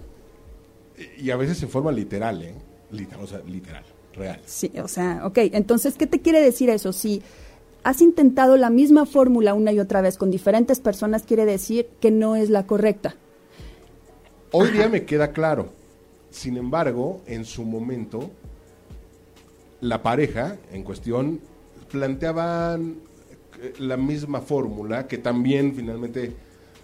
y 1.17 1.29
a 1.31 1.38
veces 1.38 1.62
en 1.63 1.69
forma 1.69 1.91
literal, 1.91 2.41
¿eh? 2.41 2.53
Literal, 2.91 3.24
o 3.24 3.27
sea, 3.27 3.39
literal, 3.45 3.83
real. 4.13 4.39
Sí, 4.45 4.71
o 4.81 4.88
sea, 4.88 5.21
ok. 5.25 5.38
Entonces, 5.53 5.95
¿qué 5.95 6.07
te 6.07 6.21
quiere 6.21 6.41
decir 6.41 6.69
eso? 6.69 6.93
Si 6.93 7.21
has 7.83 8.01
intentado 8.01 8.57
la 8.57 8.69
misma 8.69 9.05
fórmula 9.05 9.53
una 9.53 9.71
y 9.71 9.79
otra 9.79 10.01
vez 10.01 10.17
con 10.17 10.31
diferentes 10.31 10.79
personas, 10.79 11.24
quiere 11.24 11.45
decir 11.45 11.88
que 12.00 12.12
no 12.12 12.35
es 12.35 12.50
la 12.50 12.65
correcta. 12.65 13.15
Hoy 14.51 14.71
día 14.71 14.88
me 14.88 15.05
queda 15.05 15.31
claro. 15.31 15.69
Sin 16.29 16.57
embargo, 16.57 17.21
en 17.27 17.45
su 17.45 17.63
momento, 17.63 18.29
la 19.81 20.01
pareja 20.01 20.57
en 20.71 20.83
cuestión 20.83 21.39
planteaban 21.89 22.98
eh, 23.62 23.74
la 23.80 23.98
misma 23.98 24.42
fórmula 24.42 25.08
que 25.08 25.18
también 25.18 25.74
finalmente 25.75 26.34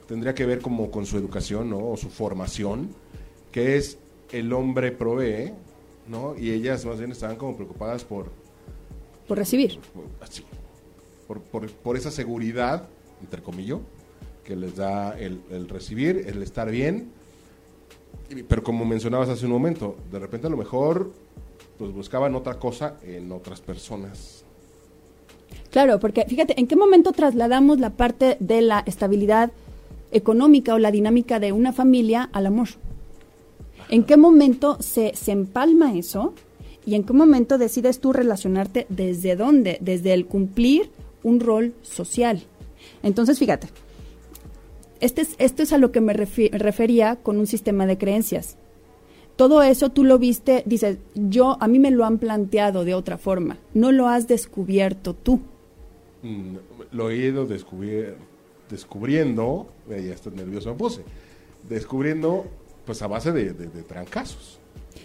tendría 0.07 0.33
que 0.33 0.45
ver 0.45 0.59
como 0.59 0.91
con 0.91 1.05
su 1.05 1.17
educación 1.17 1.69
¿no? 1.69 1.89
o 1.89 1.97
su 1.97 2.09
formación, 2.09 2.89
que 3.51 3.77
es 3.77 3.97
el 4.31 4.51
hombre 4.53 4.91
provee, 4.91 5.53
¿no? 6.07 6.35
Y 6.37 6.51
ellas 6.51 6.85
más 6.85 6.99
bien 6.99 7.11
estaban 7.11 7.35
como 7.35 7.55
preocupadas 7.55 8.03
por... 8.03 8.31
Por 9.27 9.37
recibir. 9.37 9.79
Por, 11.27 11.41
por, 11.41 11.69
por, 11.71 11.95
esa 11.95 12.11
seguridad, 12.11 12.87
entre 13.21 13.41
comillas, 13.41 13.79
que 14.43 14.55
les 14.55 14.75
da 14.75 15.17
el, 15.17 15.41
el 15.49 15.69
recibir, 15.69 16.25
el 16.27 16.43
estar 16.43 16.69
bien. 16.69 17.11
Pero 18.47 18.63
como 18.63 18.83
mencionabas 18.83 19.29
hace 19.29 19.45
un 19.45 19.51
momento, 19.51 19.95
de 20.11 20.19
repente 20.19 20.47
a 20.47 20.49
lo 20.49 20.57
mejor 20.57 21.11
pues 21.77 21.91
buscaban 21.93 22.35
otra 22.35 22.59
cosa 22.59 22.97
en 23.03 23.31
otras 23.31 23.61
personas. 23.61 24.43
Claro, 25.71 25.99
porque 25.99 26.25
fíjate, 26.27 26.59
¿en 26.59 26.67
qué 26.67 26.75
momento 26.75 27.13
trasladamos 27.13 27.79
la 27.79 27.91
parte 27.91 28.37
de 28.39 28.61
la 28.61 28.83
estabilidad 28.85 29.51
económica 30.11 30.73
o 30.73 30.79
la 30.79 30.91
dinámica 30.91 31.39
de 31.39 31.53
una 31.53 31.71
familia 31.71 32.29
al 32.33 32.45
amor? 32.45 32.67
¿En 33.89 34.03
qué 34.03 34.17
momento 34.17 34.77
se, 34.81 35.13
se 35.15 35.31
empalma 35.31 35.95
eso? 35.95 36.33
¿Y 36.85 36.95
en 36.95 37.03
qué 37.03 37.13
momento 37.13 37.57
decides 37.57 37.99
tú 37.99 38.11
relacionarte 38.11 38.85
desde 38.89 39.35
dónde? 39.35 39.77
Desde 39.81 40.13
el 40.13 40.25
cumplir 40.25 40.89
un 41.23 41.39
rol 41.39 41.73
social. 41.81 42.43
Entonces, 43.03 43.39
fíjate, 43.39 43.67
este 44.99 45.21
es, 45.21 45.35
esto 45.37 45.63
es 45.63 45.73
a 45.73 45.77
lo 45.77 45.91
que 45.91 46.01
me 46.01 46.13
refería 46.13 47.15
con 47.17 47.37
un 47.37 47.47
sistema 47.47 47.85
de 47.85 47.97
creencias. 47.97 48.57
Todo 49.35 49.63
eso 49.63 49.89
tú 49.89 50.03
lo 50.03 50.19
viste, 50.19 50.63
dices, 50.65 50.97
yo, 51.15 51.57
a 51.59 51.67
mí 51.67 51.79
me 51.79 51.91
lo 51.91 52.05
han 52.05 52.17
planteado 52.17 52.83
de 52.83 52.93
otra 52.93 53.17
forma, 53.17 53.57
no 53.73 53.91
lo 53.91 54.07
has 54.07 54.27
descubierto 54.27 55.13
tú. 55.13 55.39
Mm, 56.23 56.55
lo 56.91 57.09
he 57.09 57.17
ido 57.17 57.47
descubriendo, 57.47 59.67
ya 59.89 60.13
estoy 60.13 60.33
nervioso 60.33 60.69
me 60.69 60.75
puse, 60.75 61.01
descubriendo 61.67 62.45
pues 62.85 63.01
a 63.01 63.07
base 63.07 63.31
de, 63.31 63.53
trancazos. 63.83 64.59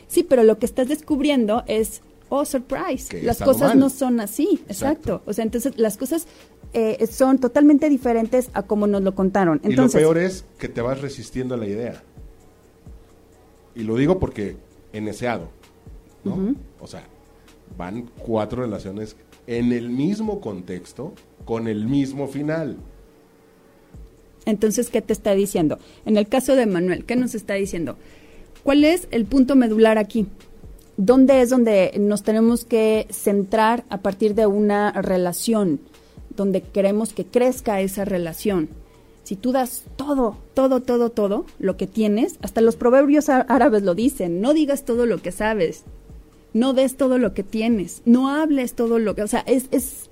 Sí, 0.08 0.22
pero 0.22 0.44
lo 0.44 0.58
que 0.58 0.66
estás 0.66 0.88
descubriendo 0.88 1.64
es, 1.66 2.02
oh, 2.28 2.44
surprise, 2.44 3.22
las 3.22 3.42
cosas 3.42 3.76
no 3.76 3.90
son 3.90 4.20
así, 4.20 4.60
exacto. 4.68 5.22
O 5.26 5.32
sea, 5.32 5.44
entonces 5.44 5.78
las 5.78 5.96
cosas 5.96 6.26
eh, 6.72 7.06
son 7.06 7.38
totalmente 7.38 7.88
diferentes 7.88 8.50
a 8.52 8.62
como 8.62 8.86
nos 8.86 9.02
lo 9.02 9.14
contaron. 9.14 9.60
Entonces, 9.62 10.00
y 10.00 10.04
lo 10.04 10.12
peor 10.12 10.18
es 10.18 10.44
que 10.58 10.68
te 10.68 10.80
vas 10.80 11.00
resistiendo 11.00 11.54
a 11.54 11.58
la 11.58 11.66
idea. 11.66 12.02
Y 13.74 13.82
lo 13.82 13.96
digo 13.96 14.18
porque 14.18 14.56
en 14.92 15.08
eseado, 15.08 15.48
¿no? 16.24 16.54
O 16.80 16.86
sea, 16.86 17.04
van 17.76 18.10
cuatro 18.18 18.62
relaciones 18.62 19.16
en 19.46 19.72
el 19.72 19.90
mismo 19.90 20.40
contexto, 20.40 21.12
con 21.44 21.68
el 21.68 21.86
mismo 21.86 22.26
final. 22.26 22.76
Entonces, 24.44 24.90
¿qué 24.90 25.02
te 25.02 25.12
está 25.12 25.34
diciendo? 25.34 25.78
En 26.04 26.16
el 26.16 26.28
caso 26.28 26.54
de 26.54 26.66
Manuel, 26.66 27.04
¿qué 27.04 27.16
nos 27.16 27.34
está 27.34 27.54
diciendo? 27.54 27.96
¿Cuál 28.62 28.84
es 28.84 29.08
el 29.10 29.26
punto 29.26 29.56
medular 29.56 29.98
aquí? 29.98 30.26
¿Dónde 30.96 31.42
es 31.42 31.50
donde 31.50 31.92
nos 31.98 32.22
tenemos 32.22 32.64
que 32.64 33.06
centrar 33.10 33.84
a 33.90 33.98
partir 33.98 34.34
de 34.34 34.46
una 34.46 34.92
relación? 34.92 35.80
Donde 36.36 36.62
queremos 36.62 37.12
que 37.12 37.24
crezca 37.24 37.80
esa 37.80 38.04
relación. 38.04 38.68
Si 39.24 39.34
tú 39.34 39.50
das 39.50 39.82
todo, 39.96 40.36
todo, 40.54 40.80
todo, 40.80 41.10
todo 41.10 41.46
lo 41.58 41.76
que 41.76 41.88
tienes, 41.88 42.38
hasta 42.42 42.60
los 42.60 42.76
proverbios 42.76 43.28
árabes 43.28 43.82
lo 43.82 43.96
dicen, 43.96 44.40
no 44.40 44.54
digas 44.54 44.84
todo 44.84 45.04
lo 45.04 45.18
que 45.18 45.32
sabes, 45.32 45.82
no 46.52 46.72
des 46.72 46.96
todo 46.96 47.18
lo 47.18 47.34
que 47.34 47.42
tienes, 47.42 48.02
no 48.04 48.30
hables 48.30 48.74
todo 48.74 48.98
lo 48.98 49.14
que, 49.14 49.22
o 49.22 49.28
sea, 49.28 49.40
es, 49.40 49.68
es 49.70 50.10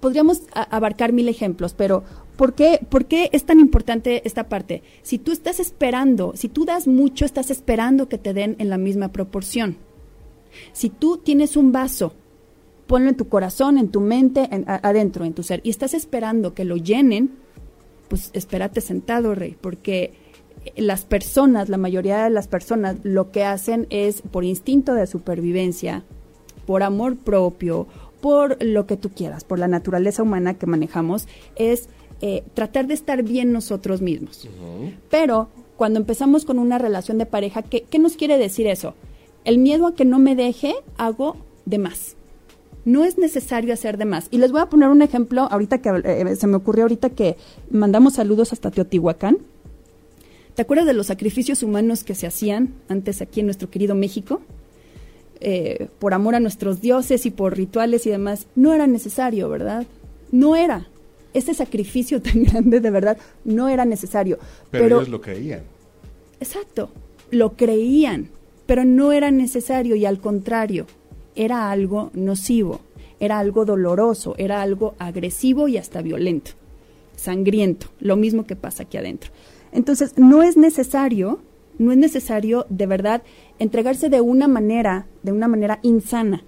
podríamos 0.00 0.42
abarcar 0.52 1.12
mil 1.12 1.28
ejemplos, 1.28 1.74
pero 1.74 2.04
¿por 2.36 2.54
qué, 2.54 2.80
¿por 2.88 3.06
qué 3.06 3.30
es 3.32 3.44
tan 3.44 3.60
importante 3.60 4.22
esta 4.24 4.48
parte? 4.48 4.82
Si 5.02 5.18
tú 5.18 5.32
estás 5.32 5.60
esperando, 5.60 6.32
si 6.36 6.48
tú 6.48 6.64
das 6.64 6.86
mucho, 6.86 7.24
estás 7.24 7.50
esperando 7.50 8.08
que 8.08 8.18
te 8.18 8.34
den 8.34 8.56
en 8.58 8.70
la 8.70 8.78
misma 8.78 9.08
proporción. 9.08 9.76
Si 10.72 10.88
tú 10.88 11.18
tienes 11.18 11.56
un 11.56 11.72
vaso, 11.72 12.14
ponlo 12.86 13.10
en 13.10 13.16
tu 13.16 13.28
corazón, 13.28 13.78
en 13.78 13.88
tu 13.88 14.00
mente, 14.00 14.48
adentro, 14.66 15.24
en 15.24 15.34
tu 15.34 15.42
ser, 15.42 15.60
y 15.62 15.70
estás 15.70 15.94
esperando 15.94 16.54
que 16.54 16.64
lo 16.64 16.76
llenen, 16.76 17.32
pues 18.08 18.30
espérate 18.32 18.80
sentado, 18.80 19.34
rey, 19.34 19.56
porque 19.60 20.14
las 20.76 21.04
personas, 21.04 21.68
la 21.68 21.76
mayoría 21.76 22.24
de 22.24 22.30
las 22.30 22.48
personas, 22.48 22.96
lo 23.02 23.30
que 23.30 23.44
hacen 23.44 23.86
es 23.90 24.22
por 24.22 24.44
instinto 24.44 24.94
de 24.94 25.06
supervivencia, 25.06 26.04
por 26.66 26.82
amor 26.82 27.16
propio, 27.16 27.86
por 28.20 28.62
lo 28.62 28.86
que 28.86 28.96
tú 28.96 29.10
quieras, 29.10 29.44
por 29.44 29.58
la 29.58 29.68
naturaleza 29.68 30.22
humana 30.22 30.54
que 30.54 30.66
manejamos, 30.66 31.26
es 31.56 31.88
eh, 32.20 32.42
tratar 32.54 32.86
de 32.86 32.94
estar 32.94 33.22
bien 33.22 33.52
nosotros 33.52 34.02
mismos. 34.02 34.48
Pero 35.10 35.48
cuando 35.76 36.00
empezamos 36.00 36.44
con 36.44 36.58
una 36.58 36.78
relación 36.78 37.18
de 37.18 37.26
pareja, 37.26 37.62
¿qué, 37.62 37.82
¿qué 37.82 37.98
nos 37.98 38.16
quiere 38.16 38.38
decir 38.38 38.66
eso? 38.66 38.94
El 39.44 39.58
miedo 39.58 39.86
a 39.86 39.94
que 39.94 40.04
no 40.04 40.18
me 40.18 40.34
deje, 40.34 40.74
hago 40.96 41.36
de 41.64 41.78
más. 41.78 42.16
No 42.84 43.04
es 43.04 43.18
necesario 43.18 43.72
hacer 43.72 43.98
de 43.98 44.04
más. 44.04 44.28
Y 44.30 44.38
les 44.38 44.50
voy 44.50 44.60
a 44.60 44.66
poner 44.66 44.88
un 44.88 45.02
ejemplo, 45.02 45.42
ahorita 45.50 45.78
que 45.78 45.90
eh, 46.04 46.36
se 46.36 46.46
me 46.46 46.56
ocurrió 46.56 46.84
ahorita 46.84 47.10
que 47.10 47.36
mandamos 47.70 48.14
saludos 48.14 48.52
hasta 48.52 48.70
Teotihuacán. 48.70 49.38
¿Te 50.58 50.62
acuerdas 50.62 50.86
de 50.86 50.92
los 50.92 51.06
sacrificios 51.06 51.62
humanos 51.62 52.02
que 52.02 52.16
se 52.16 52.26
hacían 52.26 52.74
antes 52.88 53.22
aquí 53.22 53.38
en 53.38 53.46
nuestro 53.46 53.70
querido 53.70 53.94
México? 53.94 54.40
Eh, 55.38 55.86
por 56.00 56.14
amor 56.14 56.34
a 56.34 56.40
nuestros 56.40 56.80
dioses 56.80 57.26
y 57.26 57.30
por 57.30 57.56
rituales 57.56 58.04
y 58.06 58.10
demás. 58.10 58.48
No 58.56 58.74
era 58.74 58.88
necesario, 58.88 59.48
¿verdad? 59.48 59.86
No 60.32 60.56
era. 60.56 60.88
Ese 61.32 61.54
sacrificio 61.54 62.20
tan 62.22 62.42
grande, 62.42 62.80
de 62.80 62.90
verdad, 62.90 63.18
no 63.44 63.68
era 63.68 63.84
necesario. 63.84 64.40
Pero, 64.72 64.84
pero 64.84 64.96
ellos 64.96 65.10
lo 65.10 65.20
creían. 65.20 65.62
Exacto, 66.40 66.90
lo 67.30 67.52
creían, 67.52 68.28
pero 68.66 68.84
no 68.84 69.12
era 69.12 69.30
necesario 69.30 69.94
y 69.94 70.06
al 70.06 70.18
contrario, 70.20 70.86
era 71.36 71.70
algo 71.70 72.10
nocivo, 72.14 72.80
era 73.20 73.38
algo 73.38 73.64
doloroso, 73.64 74.34
era 74.38 74.60
algo 74.60 74.96
agresivo 74.98 75.68
y 75.68 75.76
hasta 75.76 76.02
violento, 76.02 76.50
sangriento, 77.14 77.86
lo 78.00 78.16
mismo 78.16 78.44
que 78.44 78.56
pasa 78.56 78.82
aquí 78.82 78.96
adentro. 78.96 79.30
Entonces, 79.72 80.14
no 80.16 80.42
es 80.42 80.56
necesario, 80.56 81.40
no 81.78 81.92
es 81.92 81.98
necesario 81.98 82.66
de 82.68 82.86
verdad 82.86 83.22
entregarse 83.58 84.08
de 84.08 84.20
una 84.20 84.48
manera, 84.48 85.06
de 85.22 85.32
una 85.32 85.48
manera 85.48 85.78
insana. 85.82 86.44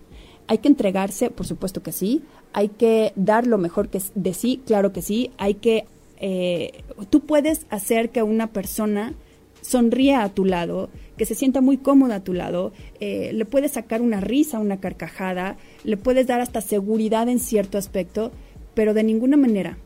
Hay 0.46 0.58
que 0.58 0.68
entregarse, 0.68 1.30
por 1.30 1.46
supuesto 1.46 1.82
que 1.82 1.92
sí, 1.92 2.22
hay 2.52 2.68
que 2.68 3.12
dar 3.16 3.46
lo 3.46 3.58
mejor 3.58 3.88
que 3.88 4.00
de 4.14 4.34
sí, 4.34 4.60
claro 4.66 4.92
que 4.92 5.02
sí, 5.02 5.30
hay 5.38 5.54
que, 5.54 5.84
eh, 6.18 6.82
tú 7.08 7.20
puedes 7.20 7.66
hacer 7.70 8.10
que 8.10 8.22
una 8.22 8.48
persona 8.48 9.14
sonría 9.60 10.24
a 10.24 10.30
tu 10.30 10.44
lado, 10.44 10.88
que 11.16 11.26
se 11.26 11.34
sienta 11.34 11.60
muy 11.60 11.76
cómoda 11.76 12.16
a 12.16 12.24
tu 12.24 12.32
lado, 12.32 12.72
eh, 12.98 13.30
le 13.32 13.44
puedes 13.44 13.72
sacar 13.72 14.02
una 14.02 14.20
risa, 14.20 14.58
una 14.58 14.80
carcajada, 14.80 15.56
le 15.84 15.96
puedes 15.96 16.26
dar 16.26 16.40
hasta 16.40 16.60
seguridad 16.60 17.28
en 17.28 17.38
cierto 17.38 17.78
aspecto, 17.78 18.32
pero 18.74 18.94
de 18.94 19.04
ninguna 19.04 19.36
manera 19.36 19.76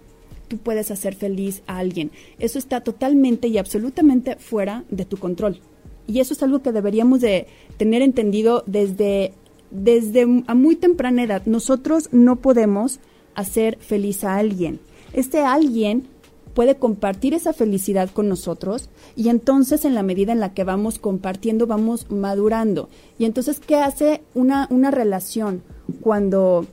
puedes 0.59 0.91
hacer 0.91 1.15
feliz 1.15 1.63
a 1.67 1.79
alguien. 1.79 2.11
Eso 2.39 2.59
está 2.59 2.83
totalmente 2.83 3.49
y 3.49 3.59
absolutamente 3.59 4.37
fuera 4.37 4.85
de 4.91 5.05
tu 5.05 5.17
control. 5.17 5.61
Y 6.07 6.21
eso 6.21 6.35
es 6.35 6.43
algo 6.43 6.63
que 6.63 6.73
deberíamos 6.73 7.21
de 7.21 7.47
tener 7.77 8.03
entendido 8.03 8.63
desde, 8.67 9.33
desde 9.71 10.45
a 10.47 10.55
muy 10.55 10.77
temprana 10.77 11.23
edad. 11.23 11.43
Nosotros 11.47 12.09
no 12.13 12.37
podemos 12.37 13.01
hacer 13.35 13.79
feliz 13.81 14.25
a 14.25 14.37
alguien. 14.37 14.81
Este 15.13 15.41
alguien 15.41 16.09
puede 16.55 16.77
compartir 16.77 17.35
esa 17.35 17.53
felicidad 17.53 18.11
con 18.11 18.29
nosotros 18.29 18.89
y 19.17 19.29
entonces 19.29 19.85
en 19.85 19.95
la 19.95 20.03
medida 20.03 20.33
en 20.33 20.41
la 20.41 20.55
que 20.55 20.65
vamos 20.65 20.99
compartiendo 20.99 21.67
vamos 21.67 22.11
madurando. 22.11 22.89
Y 23.19 23.25
entonces, 23.25 23.61
¿qué 23.61 23.77
hace 23.77 24.23
una, 24.35 24.69
una 24.71 24.91
relación 24.91 25.63
cuando 26.01 26.67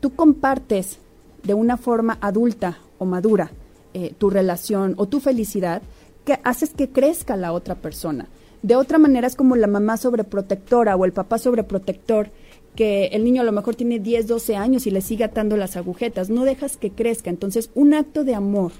tú 0.00 0.10
compartes 0.14 0.98
de 1.42 1.54
una 1.54 1.76
forma 1.76 2.18
adulta 2.20 2.78
o 2.98 3.04
madura 3.04 3.50
eh, 3.94 4.14
tu 4.16 4.30
relación 4.30 4.94
o 4.96 5.06
tu 5.06 5.20
felicidad, 5.20 5.82
que 6.24 6.38
haces 6.44 6.70
que 6.70 6.88
crezca 6.88 7.36
la 7.36 7.52
otra 7.52 7.74
persona. 7.74 8.28
De 8.62 8.76
otra 8.76 8.98
manera 8.98 9.26
es 9.26 9.34
como 9.34 9.56
la 9.56 9.66
mamá 9.66 9.96
sobreprotectora 9.96 10.96
o 10.96 11.04
el 11.04 11.12
papá 11.12 11.38
sobreprotector, 11.38 12.30
que 12.74 13.06
el 13.06 13.24
niño 13.24 13.42
a 13.42 13.44
lo 13.44 13.52
mejor 13.52 13.74
tiene 13.74 13.98
10, 13.98 14.28
12 14.28 14.56
años 14.56 14.86
y 14.86 14.90
le 14.90 15.02
sigue 15.02 15.24
atando 15.24 15.56
las 15.56 15.76
agujetas, 15.76 16.30
no 16.30 16.44
dejas 16.44 16.76
que 16.76 16.90
crezca. 16.90 17.28
Entonces, 17.28 17.70
un 17.74 17.92
acto 17.92 18.24
de 18.24 18.34
amor 18.34 18.72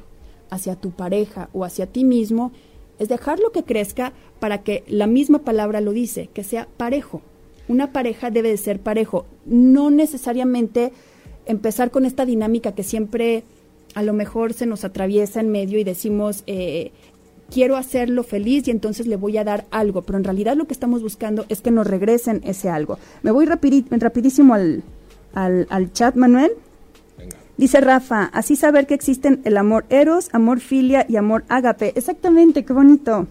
hacia 0.50 0.76
tu 0.76 0.92
pareja 0.92 1.48
o 1.52 1.64
hacia 1.64 1.86
ti 1.86 2.04
mismo 2.04 2.52
es 2.98 3.08
dejarlo 3.08 3.52
que 3.52 3.64
crezca 3.64 4.12
para 4.38 4.62
que 4.62 4.84
la 4.86 5.06
misma 5.06 5.40
palabra 5.40 5.80
lo 5.80 5.92
dice, 5.92 6.28
que 6.32 6.44
sea 6.44 6.68
parejo. 6.76 7.20
Una 7.68 7.92
pareja 7.92 8.30
debe 8.30 8.50
de 8.50 8.56
ser 8.56 8.80
parejo, 8.80 9.26
no 9.44 9.90
necesariamente 9.90 10.92
empezar 11.46 11.90
con 11.90 12.04
esta 12.04 12.24
dinámica 12.24 12.72
que 12.72 12.82
siempre 12.82 13.44
a 13.94 14.02
lo 14.02 14.12
mejor 14.12 14.52
se 14.52 14.66
nos 14.66 14.84
atraviesa 14.84 15.40
en 15.40 15.50
medio 15.50 15.78
y 15.78 15.84
decimos, 15.84 16.44
eh, 16.46 16.92
quiero 17.50 17.76
hacerlo 17.76 18.22
feliz 18.22 18.66
y 18.68 18.70
entonces 18.70 19.06
le 19.06 19.16
voy 19.16 19.36
a 19.36 19.44
dar 19.44 19.66
algo, 19.70 20.02
pero 20.02 20.18
en 20.18 20.24
realidad 20.24 20.56
lo 20.56 20.66
que 20.66 20.72
estamos 20.72 21.02
buscando 21.02 21.44
es 21.48 21.60
que 21.60 21.70
nos 21.70 21.86
regresen 21.86 22.40
ese 22.44 22.70
algo. 22.70 22.98
Me 23.22 23.30
voy 23.30 23.46
rapidísimo 23.46 24.54
al, 24.54 24.82
al, 25.34 25.66
al 25.70 25.92
chat, 25.92 26.16
Manuel. 26.16 26.52
Dice 27.58 27.80
Rafa, 27.80 28.24
así 28.32 28.56
saber 28.56 28.86
que 28.86 28.94
existen 28.94 29.42
el 29.44 29.58
amor 29.58 29.84
eros, 29.90 30.30
amor 30.32 30.60
filia 30.60 31.04
y 31.08 31.16
amor 31.16 31.44
ágape. 31.48 31.92
Exactamente, 31.96 32.64
qué 32.64 32.72
bonito 32.72 33.28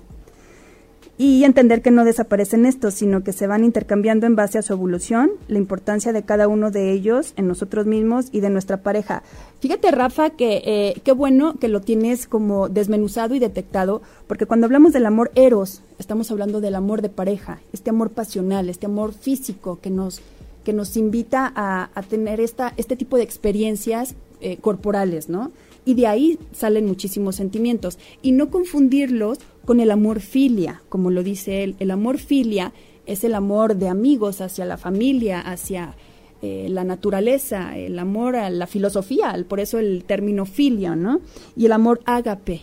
y 1.24 1.44
entender 1.44 1.84
que 1.84 1.92
no 1.92 2.04
desaparecen 2.04 2.66
estos, 2.66 2.96
sino 2.96 3.24
que 3.24 3.32
se 3.32 3.46
van 3.46 3.64
intercambiando 3.64 4.26
en 4.26 4.36
base 4.36 4.58
a 4.58 4.64
su 4.64 4.74
evolución, 4.74 5.30
la 5.48 5.60
importancia 5.60 6.14
de 6.14 6.24
cada 6.24 6.48
uno 6.48 6.72
de 6.72 6.92
ellos 6.92 7.34
en 7.36 7.48
nosotros 7.48 7.86
mismos 7.86 8.30
y 8.32 8.40
de 8.40 8.50
nuestra 8.50 8.78
pareja. 8.78 9.22
Fíjate, 9.60 9.92
Rafa, 9.92 10.32
que 10.32 10.64
eh, 10.66 11.00
qué 11.04 11.12
bueno 11.12 11.60
que 11.60 11.68
lo 11.68 11.82
tienes 11.82 12.26
como 12.26 12.70
desmenuzado 12.70 13.36
y 13.36 13.40
detectado, 13.40 14.02
porque 14.26 14.48
cuando 14.48 14.66
hablamos 14.66 14.94
del 14.94 15.06
amor 15.06 15.30
eros, 15.36 15.84
estamos 16.00 16.32
hablando 16.32 16.60
del 16.60 16.74
amor 16.74 17.04
de 17.04 17.10
pareja, 17.10 17.60
este 17.72 17.92
amor 17.92 18.10
pasional, 18.10 18.68
este 18.68 18.88
amor 18.88 19.14
físico 19.14 19.78
que 19.80 19.92
nos, 19.92 20.22
que 20.64 20.74
nos 20.74 20.98
invita 20.98 21.54
a, 21.56 22.02
tener 22.10 22.40
esta, 22.40 22.74
este 22.78 22.96
tipo 22.96 23.18
de 23.18 23.24
experiencias 23.24 24.16
eh, 24.40 24.58
corporales, 24.58 25.30
¿no? 25.30 25.52
Y 25.86 25.96
de 25.96 26.08
ahí 26.08 26.40
salen 26.52 26.86
muchísimos 26.86 27.36
sentimientos. 27.36 27.98
Y 28.22 28.32
no 28.34 28.50
confundirlos 28.50 29.40
con 29.66 29.80
el 29.80 29.92
amor 29.92 30.20
filia, 30.20 30.82
como 30.90 31.10
lo 31.10 31.24
dice 31.24 31.64
él. 31.64 31.76
El 31.80 31.92
amor 31.92 32.18
filia 32.18 32.74
es 33.06 33.24
el 33.24 33.34
amor 33.34 33.76
de 33.76 33.88
amigos 33.88 34.42
hacia 34.42 34.66
la 34.66 34.78
familia, 34.78 35.40
hacia 35.40 35.96
eh, 36.42 36.68
la 36.70 36.84
naturaleza, 36.84 37.78
el 37.78 38.00
amor 38.00 38.36
a 38.36 38.50
la 38.50 38.66
filosofía, 38.66 39.36
por 39.48 39.60
eso 39.60 39.78
el 39.78 40.04
término 40.06 40.46
filia, 40.46 40.96
¿no? 40.96 41.22
Y 41.56 41.68
el 41.68 41.72
amor 41.72 42.02
ágape. 42.06 42.62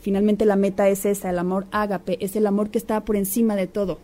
Finalmente 0.00 0.44
la 0.44 0.54
meta 0.54 0.88
es 0.88 1.04
esa, 1.04 1.30
el 1.30 1.38
amor 1.40 1.66
ágape, 1.72 2.18
es 2.24 2.36
el 2.36 2.46
amor 2.46 2.70
que 2.70 2.78
está 2.78 3.04
por 3.04 3.16
encima 3.16 3.56
de 3.56 3.66
todo. 3.66 3.98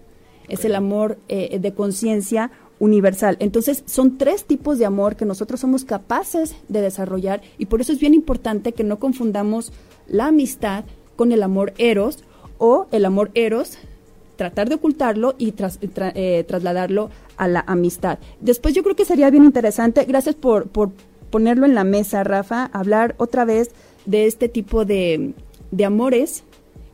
Es 0.49 0.65
el 0.65 0.75
amor 0.75 1.19
eh, 1.29 1.61
de 1.61 1.73
conciencia 1.73 2.51
universal. 2.83 3.37
Entonces, 3.39 3.85
son 3.87 4.19
tres 4.19 4.45
tipos 4.45 4.77
de 4.77 4.87
amor 4.87 5.15
que 5.15 5.25
nosotros 5.25 5.61
somos 5.61 5.85
capaces 5.85 6.57
de 6.69 6.81
desarrollar 6.81 7.41
y 7.57 7.67
por 7.67 7.81
eso 7.81 7.93
es 7.93 8.01
bien 8.01 8.13
importante 8.13 8.73
que 8.73 8.83
no 8.83 8.99
confundamos 8.99 9.73
la 10.09 10.27
amistad 10.27 10.85
con 11.15 11.31
el 11.31 11.45
amor 11.45 11.75
eros 11.79 12.25
o 12.59 12.89
el 12.91 13.05
amor 13.05 13.31
eros, 13.35 13.79
tratar 14.35 14.69
de 14.69 14.75
ocultarlo 14.75 15.37
y 15.39 15.55
eh, 15.57 16.45
trasladarlo 16.49 17.11
a 17.37 17.47
la 17.47 17.61
amistad. 17.69 18.19
Después 18.41 18.75
yo 18.75 18.83
creo 18.83 18.97
que 18.97 19.05
sería 19.05 19.31
bien 19.31 19.45
interesante, 19.45 20.05
gracias 20.05 20.35
por, 20.35 20.67
por 20.67 20.91
ponerlo 21.31 21.67
en 21.67 21.77
la 21.77 21.85
mesa, 21.85 22.25
Rafa, 22.25 22.69
hablar 22.73 23.15
otra 23.19 23.45
vez 23.45 23.71
de 24.07 24.27
este 24.27 24.49
tipo 24.49 24.85
de, 24.85 25.35
de 25.71 25.85
amores 25.85 26.43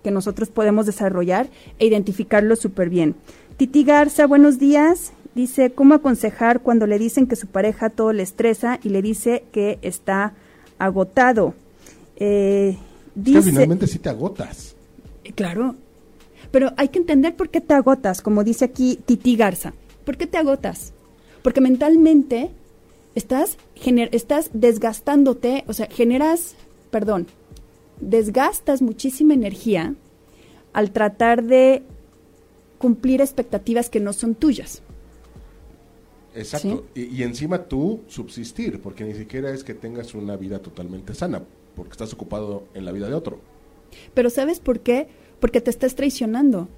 que 0.04 0.10
nosotros 0.10 0.50
podemos 0.50 0.84
desarrollar 0.84 1.48
e 1.78 1.86
identificarlo 1.86 2.56
súper 2.56 2.90
bien. 2.90 3.14
Titi 3.56 3.84
Garza, 3.84 4.26
buenos 4.26 4.58
días. 4.58 5.12
Dice, 5.34 5.70
¿cómo 5.70 5.94
aconsejar 5.94 6.60
cuando 6.60 6.86
le 6.86 6.98
dicen 6.98 7.26
que 7.26 7.36
su 7.36 7.46
pareja 7.46 7.90
todo 7.90 8.12
le 8.12 8.22
estresa 8.22 8.80
y 8.82 8.88
le 8.88 9.02
dice 9.02 9.44
que 9.52 9.78
está 9.82 10.34
agotado? 10.78 11.54
Eh, 12.16 12.76
dice, 13.14 13.42
finalmente 13.42 13.86
sí 13.86 13.98
te 13.98 14.08
agotas. 14.08 14.74
Claro, 15.34 15.76
pero 16.50 16.72
hay 16.76 16.88
que 16.88 16.98
entender 16.98 17.36
por 17.36 17.50
qué 17.50 17.60
te 17.60 17.74
agotas, 17.74 18.22
como 18.22 18.44
dice 18.44 18.64
aquí 18.64 18.98
Titi 19.04 19.36
Garza. 19.36 19.74
¿Por 20.04 20.16
qué 20.16 20.26
te 20.26 20.38
agotas? 20.38 20.92
Porque 21.42 21.60
mentalmente 21.60 22.50
estás, 23.14 23.58
estás 24.12 24.50
desgastándote, 24.52 25.64
o 25.66 25.72
sea, 25.72 25.86
generas, 25.90 26.56
perdón, 26.90 27.26
desgastas 28.00 28.80
muchísima 28.80 29.34
energía 29.34 29.94
al 30.72 30.92
tratar 30.92 31.44
de 31.44 31.82
cumplir 32.78 33.20
expectativas 33.20 33.90
que 33.90 34.00
no 34.00 34.12
son 34.12 34.34
tuyas. 34.34 34.82
Exacto. 36.34 36.86
Y, 36.94 37.04
y, 37.16 37.22
encima 37.22 37.64
tú 37.64 38.00
subsistir, 38.06 38.80
porque 38.80 39.04
ni 39.04 39.14
siquiera 39.14 39.50
es 39.50 39.64
que 39.64 39.74
tengas 39.74 40.14
una 40.14 40.36
vida 40.36 40.60
totalmente 40.60 41.14
sana, 41.14 41.42
porque 41.74 41.92
estás 41.92 42.12
ocupado 42.12 42.64
en 42.74 42.84
la 42.84 42.92
vida 42.92 43.08
de 43.08 43.14
otro. 43.14 43.40
Pero 44.14 44.30
¿sabes 44.30 44.60
por 44.60 44.80
qué? 44.80 45.08
Porque 45.40 45.60
te 45.60 45.70
estás 45.70 45.94
traicionando. 45.94 46.68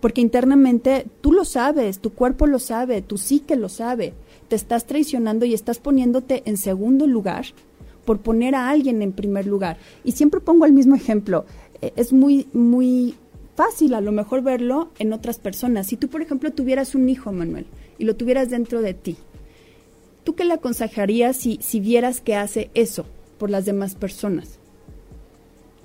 Porque 0.00 0.20
internamente 0.20 1.06
tú 1.20 1.32
lo 1.32 1.44
sabes, 1.44 1.98
tu 1.98 2.12
cuerpo 2.12 2.46
lo 2.46 2.60
sabe, 2.60 3.02
tu 3.02 3.18
psique 3.18 3.56
lo 3.56 3.68
sabe. 3.68 4.14
Te 4.46 4.54
estás 4.54 4.86
traicionando 4.86 5.44
y 5.46 5.52
estás 5.52 5.80
poniéndote 5.80 6.44
en 6.46 6.56
segundo 6.56 7.08
lugar 7.08 7.46
por 8.04 8.20
poner 8.20 8.54
a 8.54 8.70
alguien 8.70 9.02
en 9.02 9.12
primer 9.12 9.46
lugar. 9.46 9.76
Y 10.04 10.12
siempre 10.12 10.40
pongo 10.40 10.64
el 10.64 10.72
mismo 10.72 10.94
ejemplo. 10.94 11.44
E, 11.82 11.92
es 11.96 12.12
muy, 12.12 12.46
muy 12.52 13.16
fácil 13.56 13.94
a 13.94 14.00
lo 14.00 14.12
mejor 14.12 14.42
verlo 14.42 14.90
en 15.00 15.12
otras 15.12 15.40
personas. 15.40 15.88
Si 15.88 15.96
tú, 15.96 16.08
por 16.08 16.22
ejemplo, 16.22 16.52
tuvieras 16.52 16.94
un 16.94 17.08
hijo, 17.08 17.32
Manuel, 17.32 17.66
y 17.98 18.04
lo 18.04 18.16
tuvieras 18.16 18.50
dentro 18.50 18.80
de 18.80 18.94
ti, 18.94 19.16
¿tú 20.24 20.34
qué 20.34 20.44
le 20.44 20.54
aconsejarías 20.54 21.36
si, 21.36 21.58
si 21.60 21.80
vieras 21.80 22.20
que 22.20 22.34
hace 22.34 22.70
eso 22.74 23.06
por 23.38 23.50
las 23.50 23.64
demás 23.64 23.94
personas? 23.94 24.58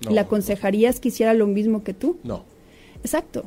¿Le 0.09 0.19
aconsejarías 0.19 0.99
que 0.99 1.09
hiciera 1.09 1.33
lo 1.33 1.47
mismo 1.47 1.83
que 1.83 1.93
tú? 1.93 2.17
No. 2.23 2.43
Exacto. 3.03 3.45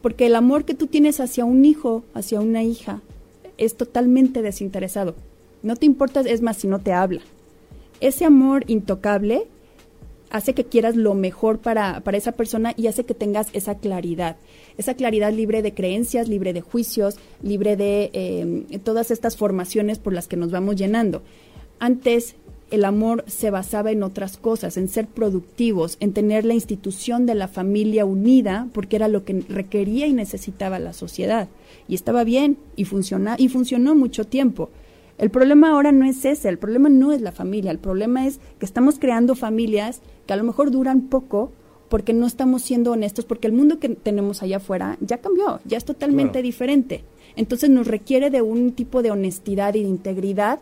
Porque 0.00 0.26
el 0.26 0.34
amor 0.34 0.64
que 0.64 0.74
tú 0.74 0.88
tienes 0.88 1.20
hacia 1.20 1.44
un 1.44 1.64
hijo, 1.64 2.02
hacia 2.12 2.40
una 2.40 2.64
hija, 2.64 3.02
es 3.56 3.76
totalmente 3.76 4.42
desinteresado. 4.42 5.14
No 5.62 5.76
te 5.76 5.86
importa, 5.86 6.20
es 6.20 6.42
más, 6.42 6.56
si 6.56 6.66
no 6.66 6.80
te 6.80 6.92
habla. 6.92 7.20
Ese 8.00 8.24
amor 8.24 8.64
intocable 8.66 9.46
hace 10.32 10.54
que 10.54 10.64
quieras 10.64 10.96
lo 10.96 11.14
mejor 11.14 11.58
para, 11.58 12.00
para 12.00 12.16
esa 12.16 12.32
persona 12.32 12.72
y 12.76 12.86
hace 12.86 13.04
que 13.04 13.14
tengas 13.14 13.48
esa 13.52 13.76
claridad. 13.76 14.36
Esa 14.78 14.94
claridad 14.94 15.32
libre 15.32 15.62
de 15.62 15.74
creencias, 15.74 16.26
libre 16.26 16.54
de 16.54 16.62
juicios, 16.62 17.16
libre 17.42 17.76
de 17.76 18.10
eh, 18.14 18.78
todas 18.82 19.10
estas 19.10 19.36
formaciones 19.36 19.98
por 19.98 20.14
las 20.14 20.28
que 20.28 20.36
nos 20.36 20.50
vamos 20.50 20.76
llenando. 20.76 21.22
Antes 21.78 22.34
el 22.70 22.86
amor 22.86 23.24
se 23.26 23.50
basaba 23.50 23.90
en 23.90 24.02
otras 24.02 24.38
cosas, 24.38 24.78
en 24.78 24.88
ser 24.88 25.06
productivos, 25.06 25.98
en 26.00 26.14
tener 26.14 26.46
la 26.46 26.54
institución 26.54 27.26
de 27.26 27.34
la 27.34 27.46
familia 27.46 28.06
unida, 28.06 28.68
porque 28.72 28.96
era 28.96 29.08
lo 29.08 29.26
que 29.26 29.44
requería 29.46 30.06
y 30.06 30.14
necesitaba 30.14 30.78
la 30.78 30.94
sociedad. 30.94 31.48
Y 31.86 31.94
estaba 31.94 32.24
bien 32.24 32.56
y, 32.74 32.86
funciona, 32.86 33.36
y 33.38 33.50
funcionó 33.50 33.94
mucho 33.94 34.24
tiempo. 34.24 34.70
El 35.18 35.28
problema 35.28 35.72
ahora 35.72 35.92
no 35.92 36.06
es 36.06 36.24
ese, 36.24 36.48
el 36.48 36.56
problema 36.56 36.88
no 36.88 37.12
es 37.12 37.20
la 37.20 37.32
familia, 37.32 37.70
el 37.70 37.78
problema 37.78 38.26
es 38.26 38.40
que 38.58 38.64
estamos 38.64 38.98
creando 38.98 39.34
familias 39.34 40.00
que 40.26 40.32
a 40.32 40.36
lo 40.36 40.44
mejor 40.44 40.70
duran 40.70 41.02
poco 41.02 41.52
porque 41.88 42.14
no 42.14 42.26
estamos 42.26 42.62
siendo 42.62 42.92
honestos, 42.92 43.26
porque 43.26 43.48
el 43.48 43.52
mundo 43.52 43.78
que 43.78 43.90
tenemos 43.90 44.42
allá 44.42 44.56
afuera 44.56 44.96
ya 45.00 45.18
cambió, 45.18 45.60
ya 45.66 45.76
es 45.76 45.84
totalmente 45.84 46.40
diferente. 46.40 47.04
Entonces 47.36 47.68
nos 47.68 47.86
requiere 47.86 48.30
de 48.30 48.40
un 48.40 48.72
tipo 48.72 49.02
de 49.02 49.10
honestidad 49.10 49.74
y 49.74 49.82
de 49.82 49.88
integridad 49.88 50.60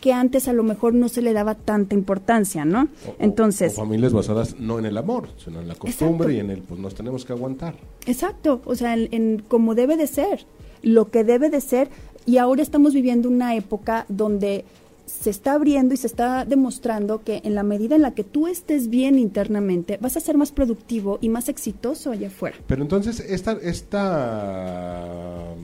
que 0.00 0.12
antes 0.12 0.48
a 0.48 0.52
lo 0.52 0.64
mejor 0.64 0.92
no 0.92 1.08
se 1.08 1.22
le 1.22 1.32
daba 1.32 1.54
tanta 1.54 1.94
importancia, 1.94 2.64
¿no? 2.64 2.88
Entonces... 3.18 3.76
familias 3.76 4.12
basadas 4.12 4.58
no 4.58 4.78
en 4.78 4.86
el 4.86 4.98
amor, 4.98 5.28
sino 5.36 5.60
en 5.60 5.68
la 5.68 5.76
costumbre 5.76 6.34
y 6.34 6.40
en 6.40 6.50
el, 6.50 6.62
pues 6.62 6.80
nos 6.80 6.94
tenemos 6.94 7.24
que 7.24 7.32
aguantar. 7.32 7.76
Exacto, 8.04 8.60
o 8.64 8.74
sea, 8.74 8.94
en, 8.94 9.08
en 9.12 9.38
como 9.38 9.74
debe 9.74 9.96
de 9.96 10.06
ser, 10.06 10.46
lo 10.82 11.10
que 11.10 11.24
debe 11.24 11.48
de 11.48 11.60
ser, 11.60 11.88
y 12.26 12.38
ahora 12.38 12.60
estamos 12.60 12.92
viviendo 12.92 13.28
una 13.28 13.54
época 13.54 14.04
donde 14.08 14.64
se 15.06 15.30
está 15.30 15.54
abriendo 15.54 15.94
y 15.94 15.96
se 15.96 16.06
está 16.06 16.44
demostrando 16.44 17.22
que 17.22 17.40
en 17.44 17.54
la 17.54 17.62
medida 17.62 17.96
en 17.96 18.02
la 18.02 18.14
que 18.14 18.24
tú 18.24 18.46
estés 18.46 18.88
bien 18.88 19.18
internamente, 19.18 19.98
vas 20.00 20.16
a 20.16 20.20
ser 20.20 20.36
más 20.36 20.52
productivo 20.52 21.18
y 21.20 21.28
más 21.28 21.48
exitoso 21.48 22.10
allá 22.10 22.28
afuera. 22.28 22.56
Pero 22.66 22.82
entonces, 22.82 23.20
esta, 23.20 23.52
esta 23.62 25.54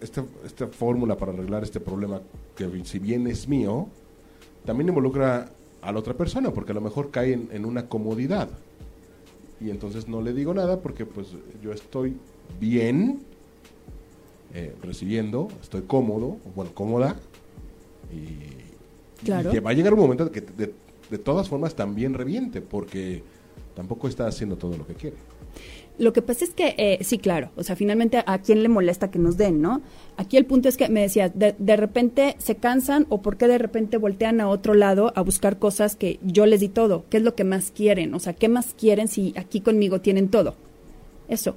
esta, 0.00 0.66
fórmula 0.68 1.16
para 1.16 1.32
arreglar 1.32 1.62
este 1.62 1.80
problema, 1.80 2.20
que 2.56 2.68
si 2.84 2.98
bien 2.98 3.26
es 3.26 3.48
mío, 3.48 3.88
también 4.64 4.88
involucra 4.88 5.50
a 5.82 5.92
la 5.92 5.98
otra 5.98 6.14
persona, 6.14 6.50
porque 6.52 6.72
a 6.72 6.74
lo 6.74 6.80
mejor 6.80 7.10
cae 7.10 7.32
en, 7.32 7.64
una 7.64 7.88
comodidad. 7.88 8.48
Y 9.60 9.70
entonces 9.70 10.08
no 10.08 10.22
le 10.22 10.32
digo 10.32 10.54
nada 10.54 10.80
porque 10.80 11.04
pues 11.04 11.28
yo 11.62 11.72
estoy 11.72 12.16
bien 12.58 13.20
eh, 14.54 14.74
recibiendo, 14.82 15.48
estoy 15.60 15.82
cómodo, 15.82 16.38
bueno, 16.56 16.72
cómoda, 16.74 17.16
y, 18.12 19.24
claro. 19.24 19.50
que 19.50 19.60
va 19.60 19.70
a 19.70 19.72
llegar 19.72 19.94
un 19.94 20.00
momento 20.00 20.30
que 20.30 20.40
de, 20.40 20.72
de 21.10 21.18
todas 21.18 21.48
formas 21.48 21.74
también 21.74 22.14
reviente, 22.14 22.60
porque 22.60 23.22
tampoco 23.74 24.08
está 24.08 24.26
haciendo 24.26 24.56
todo 24.56 24.76
lo 24.76 24.86
que 24.86 24.94
quiere. 24.94 25.16
Lo 25.98 26.14
que 26.14 26.22
pasa 26.22 26.46
es 26.46 26.54
que, 26.54 26.74
eh, 26.78 26.98
sí, 27.02 27.18
claro, 27.18 27.50
o 27.56 27.62
sea, 27.62 27.76
finalmente 27.76 28.22
a 28.24 28.38
quién 28.38 28.62
le 28.62 28.70
molesta 28.70 29.10
que 29.10 29.18
nos 29.18 29.36
den, 29.36 29.60
¿no? 29.60 29.82
Aquí 30.16 30.38
el 30.38 30.46
punto 30.46 30.70
es 30.70 30.78
que 30.78 30.88
me 30.88 31.02
decías, 31.02 31.30
de, 31.34 31.54
de, 31.58 31.76
repente 31.76 32.36
se 32.38 32.56
cansan 32.56 33.04
o 33.10 33.20
por 33.20 33.36
qué 33.36 33.46
de 33.48 33.58
repente 33.58 33.98
voltean 33.98 34.40
a 34.40 34.48
otro 34.48 34.72
lado 34.72 35.12
a 35.14 35.20
buscar 35.20 35.58
cosas 35.58 35.96
que 35.96 36.18
yo 36.22 36.46
les 36.46 36.60
di 36.60 36.70
todo, 36.70 37.04
qué 37.10 37.18
es 37.18 37.22
lo 37.22 37.34
que 37.34 37.44
más 37.44 37.70
quieren, 37.70 38.14
o 38.14 38.18
sea, 38.18 38.32
qué 38.32 38.48
más 38.48 38.72
quieren 38.72 39.08
si 39.08 39.34
aquí 39.36 39.60
conmigo 39.60 40.00
tienen 40.00 40.30
todo. 40.30 40.54
Eso, 41.28 41.54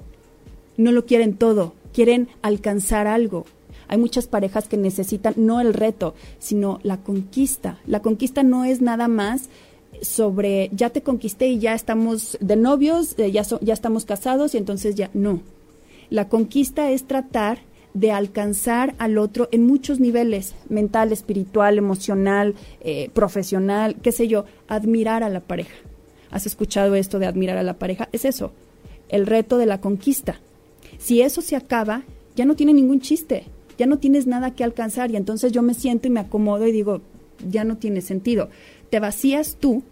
no 0.76 0.92
lo 0.92 1.06
quieren 1.06 1.36
todo, 1.36 1.74
quieren 1.94 2.28
alcanzar 2.42 3.08
algo. 3.08 3.46
Hay 3.94 4.00
muchas 4.00 4.26
parejas 4.26 4.68
que 4.68 4.76
necesitan 4.76 5.36
no 5.38 5.62
el 5.62 5.72
reto, 5.72 6.16
sino 6.40 6.80
la 6.82 6.98
conquista. 6.98 7.78
La 7.86 8.02
conquista 8.02 8.42
no 8.42 8.66
es 8.66 8.82
nada 8.82 9.08
más 9.08 9.50
sobre 10.02 10.72
ya 10.74 10.90
te 10.90 11.04
conquisté 11.04 11.50
y 11.50 11.60
ya 11.60 11.76
estamos 11.76 12.36
de 12.42 12.56
novios, 12.56 13.14
eh, 13.20 13.32
ya, 13.32 13.44
ya 13.62 13.72
estamos 13.72 14.06
casados 14.06 14.56
y 14.56 14.58
entonces 14.58 14.96
ya 14.96 15.12
no. 15.14 15.42
La 16.10 16.28
conquista 16.28 16.90
es 16.90 17.04
tratar 17.04 17.60
de 17.94 18.12
alcanzar 18.12 18.96
al 18.98 19.20
otro 19.20 19.48
en 19.52 19.68
muchos 19.68 20.00
niveles, 20.00 20.56
mental, 20.70 21.12
espiritual, 21.12 21.78
emocional, 21.78 22.56
eh, 22.82 23.12
profesional, 23.14 23.98
qué 24.02 24.12
sé 24.12 24.28
yo, 24.28 24.46
admirar 24.68 25.22
a 25.22 25.30
la 25.30 25.42
pareja. 25.42 25.76
¿Has 26.32 26.48
escuchado 26.48 26.96
esto 26.96 27.20
de 27.20 27.28
admirar 27.28 27.58
a 27.58 27.64
la 27.64 27.78
pareja? 27.78 28.10
Es 28.12 28.26
eso, 28.26 28.54
el 29.10 29.28
reto 29.28 29.60
de 29.60 29.68
la 29.68 29.82
conquista. 29.82 30.40
Si 30.98 31.22
eso 31.22 31.44
se 31.44 31.56
acaba, 31.56 32.02
ya 32.36 32.46
no 32.46 32.56
tiene 32.56 32.74
ningún 32.74 33.00
chiste, 33.00 33.46
ya 33.78 33.86
no 33.86 33.98
tienes 33.98 34.28
nada 34.28 34.52
que 34.52 34.64
alcanzar 34.64 35.12
y 35.12 35.16
entonces 35.16 35.52
yo 35.52 35.62
me 35.62 35.74
siento 35.74 36.08
y 36.08 36.12
me 36.12 36.20
acomodo 36.20 36.68
y 36.68 36.72
digo, 36.72 37.02
ya 37.50 37.64
no 37.64 37.78
tiene 37.78 38.02
sentido. 38.02 38.50
Te 38.90 39.00
vacías 39.00 39.58
tú 39.60 39.84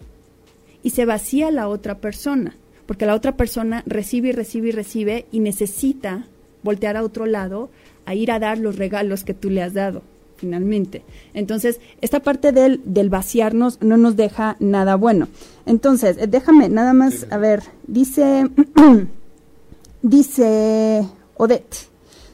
y 0.84 0.92
se 0.92 1.06
vacía 1.06 1.52
la 1.52 1.68
otra 1.68 1.98
persona, 2.00 2.56
porque 2.86 3.06
la 3.06 3.16
otra 3.16 3.36
persona 3.36 3.84
recibe 3.86 4.30
y 4.30 4.32
recibe 4.32 4.70
y 4.70 4.72
recibe 4.72 5.26
y 5.32 5.40
necesita 5.40 6.26
voltear 6.64 6.98
a 6.98 7.04
otro 7.04 7.26
lado 7.26 7.70
a 8.06 8.16
ir 8.16 8.32
a 8.32 8.40
dar 8.40 8.58
los 8.58 8.78
regalos 8.78 9.24
que 9.24 9.34
tú 9.34 9.50
le 9.50 9.62
has 9.62 9.74
dado 9.74 10.02
finalmente. 10.42 11.04
Entonces, 11.36 11.80
esta 12.02 12.20
parte 12.20 12.52
del, 12.52 12.82
del 12.84 13.10
vaciarnos 13.10 13.80
no 13.82 13.96
nos 13.98 14.16
deja 14.16 14.58
nada 14.60 14.96
bueno. 14.96 15.28
Entonces, 15.68 16.18
eh, 16.18 16.26
déjame 16.28 16.68
nada 16.68 16.94
más, 16.94 17.28
a 17.30 17.38
ver, 17.38 17.62
dice, 17.86 18.50
dice 20.02 21.08
Odette, 21.38 21.91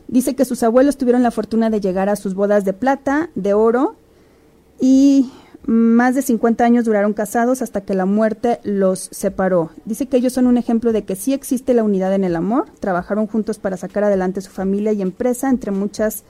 dice 0.07 0.35
que 0.35 0.45
sus 0.45 0.63
abuelos 0.63 0.97
tuvieron 0.97 1.23
la 1.23 1.31
fortuna 1.31 1.69
de 1.69 1.81
llegar 1.81 2.09
a 2.09 2.15
sus 2.15 2.33
bodas 2.33 2.65
de 2.65 2.73
plata, 2.73 3.29
de 3.35 3.53
oro, 3.53 3.95
y 4.79 5.31
más 5.67 6.15
de 6.15 6.21
50 6.21 6.63
años 6.63 6.85
duraron 6.85 7.13
casados 7.13 7.61
hasta 7.61 7.81
que 7.81 7.93
la 7.93 8.05
muerte 8.05 8.59
los 8.63 9.09
separó. 9.11 9.71
Dice 9.83 10.05
que 10.05 10.17
ellos 10.17 10.33
son 10.33 10.47
un 10.47 10.57
ejemplo 10.57 10.93
de 10.93 11.03
que 11.03 11.17
sí 11.17 11.33
existe 11.33 11.73
la 11.73 11.83
unidad 11.83 12.13
en 12.13 12.23
el 12.23 12.37
amor. 12.37 12.67
Trabajaron 12.79 13.27
juntos 13.27 13.59
para 13.59 13.75
sacar 13.75 14.05
adelante 14.05 14.39
su 14.39 14.49
familia 14.49 14.93
y 14.93 15.01
empresa, 15.01 15.49
entre 15.49 15.71
muchas 15.71 16.23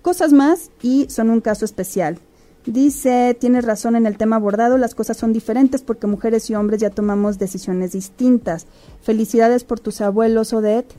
cosas 0.00 0.32
más, 0.32 0.70
y 0.80 1.06
son 1.10 1.28
un 1.28 1.42
caso 1.42 1.66
especial. 1.66 2.18
Dice, 2.64 3.36
tienes 3.38 3.64
razón 3.64 3.94
en 3.94 4.06
el 4.06 4.16
tema 4.16 4.36
abordado, 4.36 4.78
las 4.78 4.94
cosas 4.94 5.16
son 5.16 5.32
diferentes 5.32 5.82
porque 5.82 6.06
mujeres 6.06 6.48
y 6.48 6.54
hombres 6.54 6.80
ya 6.80 6.90
tomamos 6.90 7.38
decisiones 7.38 7.92
distintas. 7.92 8.66
Felicidades 9.02 9.64
por 9.64 9.80
tus 9.80 10.00
abuelos, 10.00 10.52
Odette. 10.52 10.94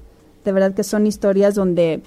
De 0.45 0.51
verdad 0.51 0.73
que 0.73 0.83
son 0.83 1.05
historias 1.05 1.55
donde 1.55 2.01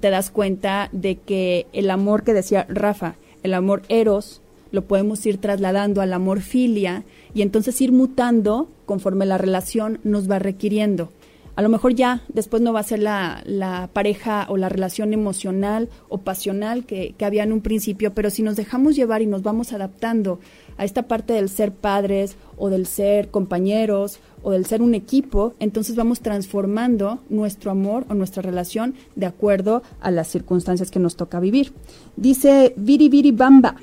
te 0.00 0.10
das 0.10 0.30
cuenta 0.30 0.88
de 0.92 1.16
que 1.16 1.66
el 1.72 1.90
amor 1.90 2.22
que 2.22 2.34
decía 2.34 2.66
Rafa, 2.68 3.14
el 3.42 3.54
amor 3.54 3.82
eros, 3.88 4.40
lo 4.72 4.82
podemos 4.82 5.24
ir 5.26 5.38
trasladando 5.38 6.00
al 6.00 6.12
amor 6.12 6.40
filia 6.40 7.04
y 7.34 7.42
entonces 7.42 7.80
ir 7.80 7.92
mutando 7.92 8.68
conforme 8.86 9.26
la 9.26 9.38
relación 9.38 9.98
nos 10.04 10.30
va 10.30 10.38
requiriendo. 10.38 11.10
A 11.56 11.62
lo 11.62 11.68
mejor 11.68 11.94
ya 11.94 12.22
después 12.28 12.62
no 12.62 12.72
va 12.72 12.80
a 12.80 12.84
ser 12.84 13.00
la, 13.00 13.42
la 13.44 13.90
pareja 13.92 14.46
o 14.48 14.56
la 14.56 14.68
relación 14.68 15.12
emocional 15.12 15.88
o 16.08 16.18
pasional 16.18 16.86
que, 16.86 17.14
que 17.18 17.24
había 17.24 17.42
en 17.42 17.52
un 17.52 17.60
principio, 17.60 18.14
pero 18.14 18.30
si 18.30 18.42
nos 18.42 18.56
dejamos 18.56 18.96
llevar 18.96 19.20
y 19.20 19.26
nos 19.26 19.42
vamos 19.42 19.72
adaptando 19.72 20.38
a 20.80 20.84
esta 20.84 21.02
parte 21.02 21.34
del 21.34 21.50
ser 21.50 21.72
padres 21.72 22.36
o 22.56 22.70
del 22.70 22.86
ser 22.86 23.30
compañeros 23.30 24.18
o 24.42 24.52
del 24.52 24.64
ser 24.64 24.80
un 24.80 24.94
equipo, 24.94 25.52
entonces 25.60 25.94
vamos 25.94 26.20
transformando 26.20 27.20
nuestro 27.28 27.70
amor 27.70 28.06
o 28.08 28.14
nuestra 28.14 28.40
relación 28.40 28.94
de 29.14 29.26
acuerdo 29.26 29.82
a 30.00 30.10
las 30.10 30.28
circunstancias 30.28 30.90
que 30.90 30.98
nos 30.98 31.16
toca 31.16 31.38
vivir. 31.38 31.74
Dice 32.16 32.72
Viri 32.78 33.10
Viri 33.10 33.30
Bamba. 33.30 33.76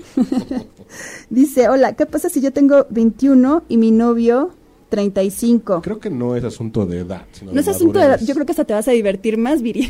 Dice, 1.30 1.70
hola, 1.70 1.94
¿qué 1.94 2.08
pasa 2.08 2.30
si 2.30 2.42
yo 2.42 2.52
tengo 2.52 2.88
21 2.90 3.66
y 3.70 3.78
mi 3.78 3.92
novio 3.92 4.50
35? 4.90 5.84
Creo 5.84 6.00
que 6.00 6.10
no 6.10 6.36
es 6.36 6.44
asunto 6.44 6.88
de 6.88 7.02
edad. 7.02 7.28
Sino 7.32 7.54
no 7.54 7.60
es 7.60 7.68
asunto 7.68 8.00
de 8.00 8.06
edad, 8.06 8.20
yo 8.26 8.34
creo 8.34 8.48
que 8.48 8.54
hasta 8.54 8.66
te 8.66 8.74
vas 8.74 8.88
a 8.88 8.92
divertir 8.92 9.38
más, 9.38 9.62
Viri. 9.62 9.88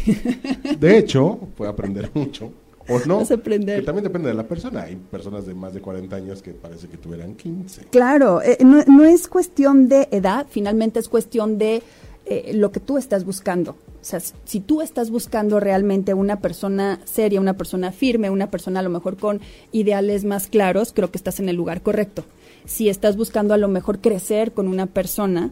de 0.78 0.98
hecho, 0.98 1.40
puedo 1.56 1.72
aprender 1.72 2.12
mucho. 2.14 2.52
O 2.90 3.00
no. 3.06 3.22
aprender. 3.22 3.80
Que 3.80 3.86
también 3.86 4.04
depende 4.04 4.30
de 4.30 4.36
la 4.36 4.48
persona. 4.48 4.84
Hay 4.84 4.96
personas 4.96 5.46
de 5.46 5.54
más 5.54 5.74
de 5.74 5.82
40 5.82 6.16
años 6.16 6.42
que 6.42 6.52
parece 6.52 6.88
que 6.88 6.98
tuvieran 6.98 7.36
15. 7.36 7.86
Claro, 7.92 8.42
eh, 8.42 8.58
no, 8.62 8.84
no, 8.88 9.04
es 9.04 9.28
cuestión 9.28 9.90
de 9.90 10.08
edad, 10.12 10.48
finalmente 10.50 11.00
es 11.00 11.10
cuestión 11.10 11.58
de 11.58 11.82
eh, 12.26 12.52
lo 12.54 12.72
que 12.72 12.80
tú 12.80 12.98
estás 12.98 13.24
buscando. 13.24 13.72
O 13.72 14.10
sea, 14.10 14.20
si 14.20 14.60
tú 14.60 14.82
estás 14.82 15.10
buscando 15.10 15.60
realmente 15.60 16.14
una 16.14 16.40
persona 16.40 17.00
seria, 17.06 17.42
una 17.42 17.56
persona 17.56 17.92
firme, 17.92 18.30
una 18.30 18.50
persona 18.50 18.80
a 18.80 18.84
lo 18.84 18.90
mejor 18.90 19.18
con 19.18 19.42
ideales 19.72 20.24
más 20.24 20.48
claros, 20.48 20.94
creo 20.94 21.12
que 21.12 21.18
estás 21.18 21.40
en 21.40 21.50
el 21.50 21.56
lugar 21.56 21.82
correcto. 21.82 22.24
Si 22.66 22.90
estás 22.90 23.18
buscando 23.18 23.54
a 23.54 23.58
lo 23.58 23.68
mejor 23.68 24.00
crecer 24.00 24.52
con 24.54 24.68
una 24.68 24.88
persona, 24.88 25.52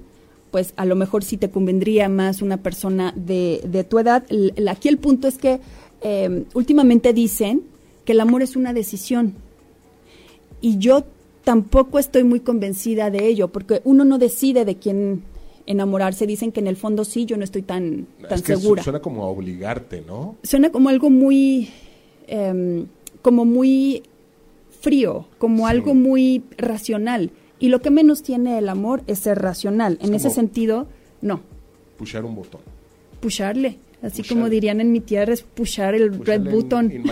pues 0.52 0.74
a 0.78 0.86
lo 0.86 0.96
mejor 0.96 1.24
sí 1.24 1.38
te 1.38 1.50
convendría 1.50 2.08
más 2.08 2.42
una 2.42 2.58
persona 2.58 3.14
de, 3.16 3.62
de 3.66 3.84
tu 3.84 4.00
edad. 4.00 4.24
aquí 4.70 4.88
el 4.90 4.98
punto 4.98 5.28
es 5.28 5.38
que 5.38 5.60
eh, 6.08 6.46
últimamente 6.54 7.14
dicen 7.14 7.64
que 8.06 8.12
el 8.12 8.20
amor 8.20 8.44
es 8.44 8.56
una 8.56 8.74
decisión. 8.74 9.34
Y 10.62 10.78
yo 10.78 11.04
tampoco 11.44 11.98
estoy 11.98 12.24
muy 12.24 12.42
convencida 12.42 13.10
de 13.10 13.26
ello, 13.26 13.48
porque 13.48 13.82
uno 13.86 14.06
no 14.06 14.20
decide 14.20 14.66
de 14.66 14.76
quién 14.76 15.24
enamorarse. 15.66 16.28
Dicen 16.28 16.52
que 16.52 16.60
en 16.60 16.68
el 16.68 16.78
fondo 16.78 17.06
sí, 17.06 17.26
yo 17.26 17.38
no 17.38 17.44
estoy 17.44 17.64
tan, 17.64 18.06
tan 18.30 18.38
segura. 18.44 18.84
Suena 18.84 19.00
como 19.00 19.24
a 19.24 19.30
obligarte, 19.30 20.04
¿no? 20.06 20.36
Suena 20.44 20.72
como 20.72 20.90
algo 20.90 21.10
muy, 21.10 21.70
em, 22.28 22.86
como 23.24 23.44
muy 23.44 24.04
frío, 24.82 25.26
como 25.40 25.66
algo 25.66 25.96
muy 25.96 26.44
racional. 26.56 27.32
Y 27.58 27.70
lo 27.70 27.82
que 27.82 27.90
menos 27.90 28.22
tiene 28.22 28.60
el 28.60 28.70
amor 28.70 29.02
es 29.08 29.18
ser 29.20 29.40
racional. 29.40 29.98
en 30.04 30.14
ese 30.14 30.30
sentido, 30.30 30.86
no. 31.22 31.42
Pushar 31.98 32.26
un 32.26 32.36
botón. 32.36 32.62
Pusharle. 33.22 33.80
Así 34.06 34.22
como 34.22 34.50
dirían 34.50 34.82
en 34.82 34.92
mi 34.92 35.00
tierra, 35.00 35.34
es 35.34 35.42
pushar 35.42 35.96
el 35.96 36.24
red 36.24 36.42
button. 36.42 36.94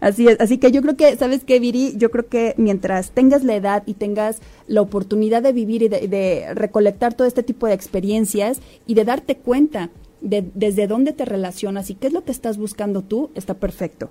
así 0.00 0.28
es, 0.28 0.40
así 0.40 0.56
que 0.56 0.72
yo 0.72 0.80
creo 0.80 0.96
que, 0.96 1.14
¿sabes 1.16 1.44
qué, 1.44 1.60
Viri? 1.60 1.92
Yo 1.98 2.10
creo 2.10 2.26
que 2.26 2.54
mientras 2.56 3.10
tengas 3.10 3.44
la 3.44 3.54
edad 3.54 3.82
y 3.84 3.92
tengas 3.92 4.40
la 4.66 4.80
oportunidad 4.80 5.42
de 5.42 5.52
vivir 5.52 5.82
y 5.82 5.88
de, 5.88 6.54
recolectar 6.54 7.12
todo 7.12 7.28
este 7.28 7.42
tipo 7.42 7.66
de 7.66 7.74
experiencias 7.74 8.60
y 8.86 8.94
de 8.94 9.04
darte 9.04 9.36
cuenta 9.36 9.90
de 10.22 10.42
desde 10.54 10.86
dónde 10.86 11.12
te 11.12 11.26
relacionas 11.26 11.90
y 11.90 11.94
qué 11.94 12.06
es 12.06 12.14
lo 12.14 12.24
que 12.24 12.32
estás 12.32 12.56
buscando 12.56 13.02
tú, 13.02 13.30
está 13.34 13.52
perfecto. 13.52 14.08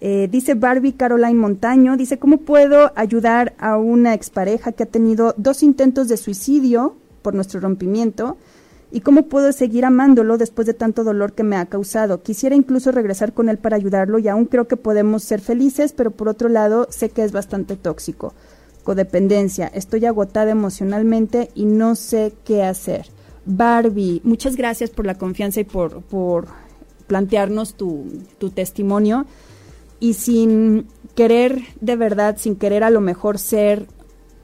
Eh, 0.00 0.28
dice 0.28 0.54
Barbie 0.54 0.94
Caroline 0.94 1.34
Montaño, 1.34 1.96
dice, 1.96 2.18
¿cómo 2.18 2.38
puedo 2.38 2.90
ayudar 2.96 3.54
a 3.58 3.76
una 3.76 4.14
expareja 4.14 4.72
que 4.72 4.82
ha 4.82 4.86
tenido 4.86 5.34
dos 5.36 5.62
intentos 5.62 6.08
de 6.08 6.16
suicidio 6.16 6.96
por 7.22 7.34
nuestro 7.34 7.60
rompimiento? 7.60 8.38
¿Y 8.92 9.00
cómo 9.00 9.28
puedo 9.28 9.52
seguir 9.52 9.84
amándolo 9.84 10.36
después 10.36 10.66
de 10.66 10.74
tanto 10.74 11.04
dolor 11.04 11.32
que 11.32 11.44
me 11.44 11.56
ha 11.56 11.66
causado? 11.66 12.22
Quisiera 12.22 12.56
incluso 12.56 12.90
regresar 12.90 13.32
con 13.32 13.48
él 13.48 13.58
para 13.58 13.76
ayudarlo 13.76 14.18
y 14.18 14.26
aún 14.26 14.46
creo 14.46 14.66
que 14.66 14.76
podemos 14.76 15.22
ser 15.22 15.40
felices, 15.40 15.92
pero 15.92 16.10
por 16.10 16.28
otro 16.28 16.48
lado 16.48 16.88
sé 16.90 17.10
que 17.10 17.22
es 17.22 17.30
bastante 17.30 17.76
tóxico. 17.76 18.34
Codependencia, 18.82 19.68
estoy 19.68 20.06
agotada 20.06 20.50
emocionalmente 20.50 21.50
y 21.54 21.66
no 21.66 21.94
sé 21.94 22.32
qué 22.44 22.64
hacer. 22.64 23.06
Barbie, 23.46 24.22
muchas 24.24 24.56
gracias 24.56 24.90
por 24.90 25.06
la 25.06 25.14
confianza 25.14 25.60
y 25.60 25.64
por, 25.64 26.02
por 26.02 26.48
plantearnos 27.06 27.74
tu, 27.74 28.06
tu 28.38 28.50
testimonio. 28.50 29.26
Y 30.00 30.14
sin 30.14 30.88
querer 31.14 31.60
de 31.80 31.94
verdad, 31.94 32.38
sin 32.38 32.56
querer 32.56 32.82
a 32.82 32.90
lo 32.90 33.00
mejor 33.00 33.38
ser 33.38 33.86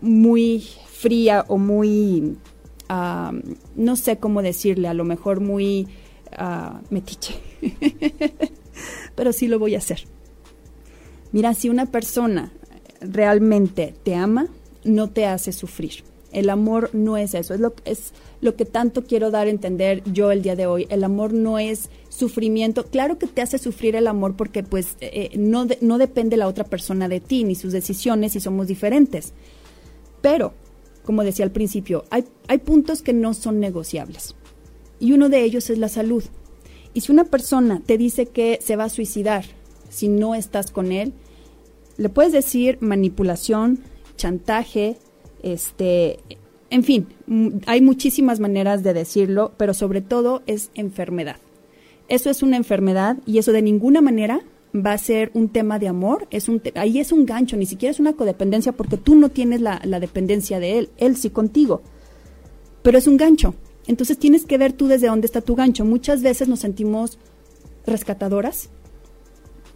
muy 0.01 0.69
fría 0.87 1.45
o 1.49 1.59
muy 1.59 2.37
no 2.89 3.97
sé 3.97 4.19
cómo 4.19 4.43
decirle, 4.43 4.89
a 4.89 4.95
lo 4.95 5.05
mejor 5.05 5.41
muy 5.41 5.89
uh, 6.39 6.79
metiche, 6.91 7.35
pero 9.15 9.33
sí 9.33 9.49
lo 9.49 9.59
voy 9.59 9.75
a 9.75 9.79
hacer. 9.79 10.05
Mira, 11.33 11.55
si 11.55 11.69
una 11.69 11.87
persona 11.87 12.53
realmente 13.01 13.95
te 14.03 14.15
ama, 14.15 14.49
no 14.85 15.11
te 15.11 15.27
hace 15.27 15.53
sufrir. 15.53 16.05
El 16.33 16.51
amor 16.51 16.91
no 16.93 17.17
es 17.17 17.35
eso, 17.35 17.55
es 17.55 17.61
lo, 17.61 17.75
es 17.85 18.13
lo 18.41 18.57
que 18.57 18.65
tanto 18.65 19.05
quiero 19.05 19.31
dar 19.31 19.47
a 19.47 19.51
entender 19.51 20.03
yo 20.05 20.31
el 20.31 20.43
día 20.43 20.55
de 20.55 20.67
hoy. 20.67 20.87
El 20.91 21.03
amor 21.03 21.33
no 21.33 21.59
es 21.59 21.89
sufrimiento. 22.09 22.85
Claro 22.85 23.19
que 23.19 23.27
te 23.27 23.43
hace 23.43 23.59
sufrir 23.59 23.97
el 23.97 24.07
amor 24.07 24.37
porque 24.37 24.63
pues 24.63 24.97
eh, 25.01 25.31
no, 25.37 25.67
no 25.81 25.99
depende 25.99 26.37
la 26.37 26.47
otra 26.47 26.65
persona 26.65 27.09
de 27.09 27.21
ti 27.21 27.45
ni 27.45 27.55
sus 27.55 27.73
decisiones 27.73 28.37
y 28.37 28.41
somos 28.41 28.67
diferentes. 28.67 29.33
Pero 30.21 30.53
como 31.07 31.25
decía 31.25 31.45
al 31.45 31.53
principio, 31.53 32.05
hay, 32.11 32.25
hay 32.49 32.59
puntos 32.59 33.01
que 33.01 33.13
no 33.15 33.33
son 33.33 33.61
negociables. 33.61 34.35
Y 34.99 35.13
uno 35.13 35.29
de 35.29 35.45
ellos 35.45 35.71
es 35.71 35.79
la 35.79 35.89
salud. 35.89 36.25
Y 36.93 37.03
si 37.03 37.13
una 37.13 37.25
persona 37.25 37.81
te 37.87 37.97
dice 37.97 38.27
que 38.27 38.59
se 38.61 38.77
va 38.77 38.85
a 38.85 38.89
suicidar 38.89 39.45
si 39.89 40.09
no 40.09 40.35
estás 40.35 40.71
con 40.71 40.93
él, 40.93 41.13
le 41.97 42.09
puedes 42.09 42.33
decir 42.33 42.79
manipulación, 42.81 43.81
chantaje, 44.17 44.97
este, 45.43 46.19
en 46.71 46.83
fin, 46.83 47.07
hay 47.67 47.81
muchísimas 47.81 48.41
maneras 48.41 48.83
de 48.83 48.93
decirlo, 48.93 49.53
pero 49.57 49.75
sobre 49.75 50.01
todo 50.01 50.43
es 50.47 50.71
enfermedad. 50.75 51.37
eso 52.09 52.31
es 52.31 52.43
una 52.43 52.57
enfermedad 52.57 53.17
y 53.27 53.39
eso 53.39 53.53
de 53.53 53.63
ninguna 53.63 54.01
manera 54.01 54.41
va 54.85 54.93
a 54.93 54.99
ser 54.99 55.31
un 55.35 55.49
tema 55.49 55.79
de 55.79 55.89
amor, 55.89 56.27
es 56.31 56.49
un 56.49 56.63
ahí 56.75 56.99
es 56.99 57.13
un 57.13 57.27
gancho, 57.27 57.57
ni 57.57 57.67
siquiera 57.67 57.91
es 57.91 58.01
una 58.01 58.15
codependencia 58.15 58.73
porque 58.73 58.97
tú 58.97 59.15
no 59.15 59.29
tienes 59.29 59.61
la, 59.61 59.81
dependencia 60.01 60.61
de 60.61 60.79
él, 60.79 60.91
él 60.97 61.17
sí 61.17 61.31
contigo, 61.31 61.83
pero 62.83 62.99
es 62.99 63.07
un 63.07 63.17
gancho. 63.17 63.55
Entonces 63.87 64.19
tienes 64.19 64.47
que 64.47 64.59
ver 64.59 64.73
tú 64.73 64.89
desde 64.89 65.07
dónde 65.07 65.27
está 65.27 65.41
tu 65.41 65.55
gancho. 65.55 65.85
Muchas 65.85 66.23
veces 66.23 66.49
nos 66.49 66.61
sentimos 66.61 67.19
rescatadoras 67.87 68.69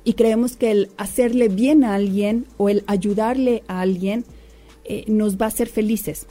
y 0.02 0.14
creemos 0.14 0.56
que 0.56 0.72
el 0.72 0.90
hacerle 0.96 1.48
bien 1.48 1.84
a 1.84 1.94
alguien 1.94 2.46
o 2.56 2.68
el 2.68 2.82
ayudarle 2.86 3.62
a 3.68 3.80
alguien 3.80 4.24
eh, 4.84 5.04
nos 5.06 5.36
va 5.36 5.44
a 5.44 5.48
hacer 5.48 5.68
felices. 5.68 6.26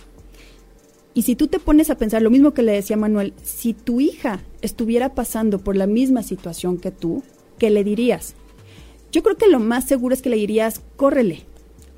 Y 1.13 1.23
si 1.23 1.35
tú 1.35 1.47
te 1.47 1.59
pones 1.59 1.89
a 1.89 1.95
pensar 1.95 2.21
lo 2.21 2.29
mismo 2.29 2.53
que 2.53 2.63
le 2.63 2.73
decía 2.73 2.97
Manuel, 2.97 3.33
si 3.41 3.73
tu 3.73 3.99
hija 3.99 4.41
estuviera 4.61 5.15
pasando 5.15 5.59
por 5.59 5.75
la 5.75 5.87
misma 5.87 6.23
situación 6.23 6.77
que 6.77 6.91
tú, 6.91 7.23
¿qué 7.57 7.69
le 7.69 7.83
dirías? 7.83 8.35
Yo 9.11 9.23
creo 9.23 9.37
que 9.37 9.47
lo 9.47 9.59
más 9.59 9.85
seguro 9.85 10.13
es 10.13 10.21
que 10.21 10.29
le 10.29 10.37
dirías, 10.37 10.81
córrele, 10.95 11.45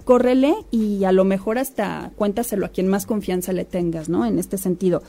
córrele 0.05 0.53
y 0.71 1.03
a 1.03 1.11
lo 1.11 1.23
mejor 1.25 1.57
hasta 1.57 2.11
cuéntaselo 2.15 2.65
a 2.65 2.69
quien 2.69 2.87
más 2.87 3.05
confianza 3.05 3.53
le 3.53 3.65
tengas, 3.65 4.09
¿no? 4.09 4.25
En 4.25 4.39
este 4.39 4.57
sentido. 4.57 5.03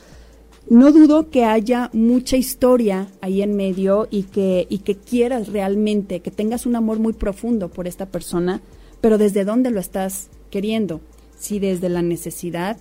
No 0.69 0.91
dudo 0.91 1.29
que 1.29 1.43
haya 1.43 1.89
mucha 1.93 2.37
historia 2.37 3.07
ahí 3.19 3.41
en 3.41 3.55
medio 3.55 4.07
y 4.09 4.23
que, 4.23 4.65
y 4.69 4.79
que 4.79 4.95
quieras 4.95 5.49
realmente, 5.49 6.21
que 6.21 6.31
tengas 6.31 6.65
un 6.65 6.75
amor 6.75 6.99
muy 6.99 7.13
profundo 7.13 7.69
por 7.69 7.85
esta 7.87 8.05
persona, 8.05 8.61
pero 9.01 9.17
¿desde 9.17 9.43
dónde 9.43 9.71
lo 9.71 9.81
estás 9.81 10.29
queriendo? 10.49 11.01
Si 11.37 11.59
desde 11.59 11.89
la 11.89 12.01
necesidad, 12.01 12.77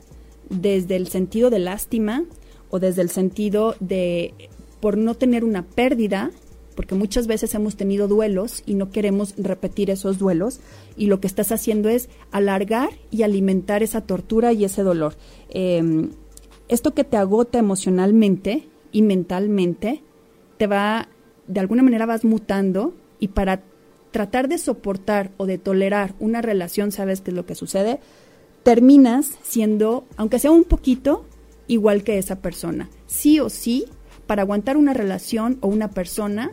desde 0.48 0.94
el 0.94 1.08
sentido 1.08 1.50
de 1.50 1.58
lástima 1.58 2.24
o 2.70 2.78
desde 2.78 3.02
el 3.02 3.10
sentido 3.10 3.74
de 3.80 4.34
por 4.80 4.96
no 4.96 5.14
tener 5.14 5.44
una 5.44 5.64
pérdida, 5.64 6.30
porque 6.74 6.94
muchas 6.94 7.26
veces 7.26 7.54
hemos 7.54 7.76
tenido 7.76 8.08
duelos 8.08 8.62
y 8.66 8.74
no 8.74 8.90
queremos 8.90 9.34
repetir 9.36 9.90
esos 9.90 10.18
duelos 10.18 10.60
y 10.96 11.06
lo 11.06 11.20
que 11.20 11.26
estás 11.26 11.52
haciendo 11.52 11.88
es 11.88 12.08
alargar 12.30 12.90
y 13.10 13.22
alimentar 13.22 13.82
esa 13.82 14.02
tortura 14.02 14.52
y 14.52 14.64
ese 14.64 14.82
dolor. 14.82 15.16
Em, 15.50 16.10
esto 16.68 16.94
que 16.94 17.04
te 17.04 17.16
agota 17.16 17.58
emocionalmente 17.58 18.68
y 18.92 19.02
mentalmente, 19.02 20.02
te 20.56 20.66
va, 20.66 21.08
de 21.46 21.60
alguna 21.60 21.82
manera 21.82 22.06
vas 22.06 22.24
mutando 22.24 22.94
y 23.18 23.28
para 23.28 23.62
tratar 24.10 24.48
de 24.48 24.58
soportar 24.58 25.32
o 25.38 25.46
de 25.46 25.58
tolerar 25.58 26.14
una 26.20 26.42
relación, 26.42 26.92
¿sabes 26.92 27.20
qué 27.20 27.30
es 27.30 27.36
lo 27.36 27.46
que 27.46 27.54
sucede? 27.54 27.98
Terminas 28.62 29.32
siendo, 29.42 30.04
aunque 30.16 30.38
sea 30.38 30.50
un 30.50 30.64
poquito, 30.64 31.24
igual 31.66 32.04
que 32.04 32.18
esa 32.18 32.36
persona. 32.36 32.90
Sí 33.06 33.40
o 33.40 33.48
sí, 33.48 33.86
para 34.26 34.42
aguantar 34.42 34.76
una 34.76 34.94
relación 34.94 35.58
o 35.60 35.68
una 35.68 35.90
persona, 35.90 36.52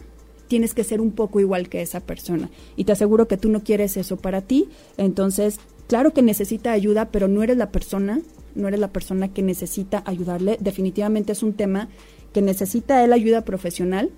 tienes 0.50 0.74
que 0.74 0.84
ser 0.84 1.00
un 1.00 1.12
poco 1.12 1.40
igual 1.40 1.70
que 1.70 1.82
esa 1.82 2.02
persona. 2.02 2.50
Y 2.76 2.84
te 2.84 2.92
aseguro 2.92 3.30
que 3.30 3.38
tú 3.38 3.48
no 3.48 3.64
quieres 3.64 3.96
eso 3.96 4.18
para 4.18 4.42
ti. 4.42 4.68
Entonces, 4.98 5.62
claro 5.88 6.12
que 6.12 6.22
necesita 6.22 6.74
ayuda, 6.74 7.12
pero 7.12 7.30
no 7.30 7.42
eres 7.42 7.56
la 7.56 7.72
persona 7.72 8.22
no 8.56 8.68
eres 8.68 8.80
la 8.80 8.92
persona 8.92 9.34
que 9.34 9.42
necesita 9.42 10.04
ayudarle. 10.06 10.58
Definitivamente 10.60 11.32
es 11.32 11.44
un 11.44 11.54
tema 11.54 11.90
que 12.34 12.42
necesita 12.42 13.04
él 13.04 13.14
ayuda 13.14 13.46
profesional, 13.46 14.12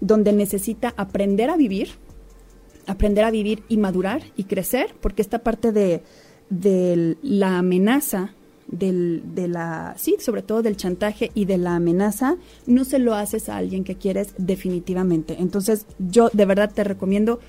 donde 0.00 0.32
necesita 0.32 0.94
aprender 0.96 1.50
a 1.50 1.56
vivir, 1.56 1.90
aprender 2.86 3.24
a 3.24 3.30
vivir 3.30 3.62
y 3.68 3.76
madurar 3.76 4.22
y 4.36 4.44
crecer, 4.44 4.94
porque 5.00 5.22
esta 5.22 5.40
parte 5.40 5.72
de, 5.72 6.02
la 7.22 7.58
amenaza, 7.58 8.34
del, 8.70 9.22
de 9.34 9.48
la, 9.48 9.94
sí, 9.96 10.16
sobre 10.20 10.42
todo 10.42 10.62
del 10.62 10.76
chantaje 10.76 11.30
y 11.34 11.44
de 11.44 11.58
la 11.58 11.76
amenaza, 11.76 12.36
no 12.66 12.84
se 12.84 12.98
lo 12.98 13.14
haces 13.14 13.48
a 13.48 13.56
alguien 13.56 13.84
que 13.84 13.96
quieres 13.96 14.34
definitivamente. 14.38 15.36
Entonces, 15.38 15.86
yo 15.98 16.30
de 16.32 16.46
verdad 16.46 16.72
te 16.72 16.84
recomiendo, 16.84 17.40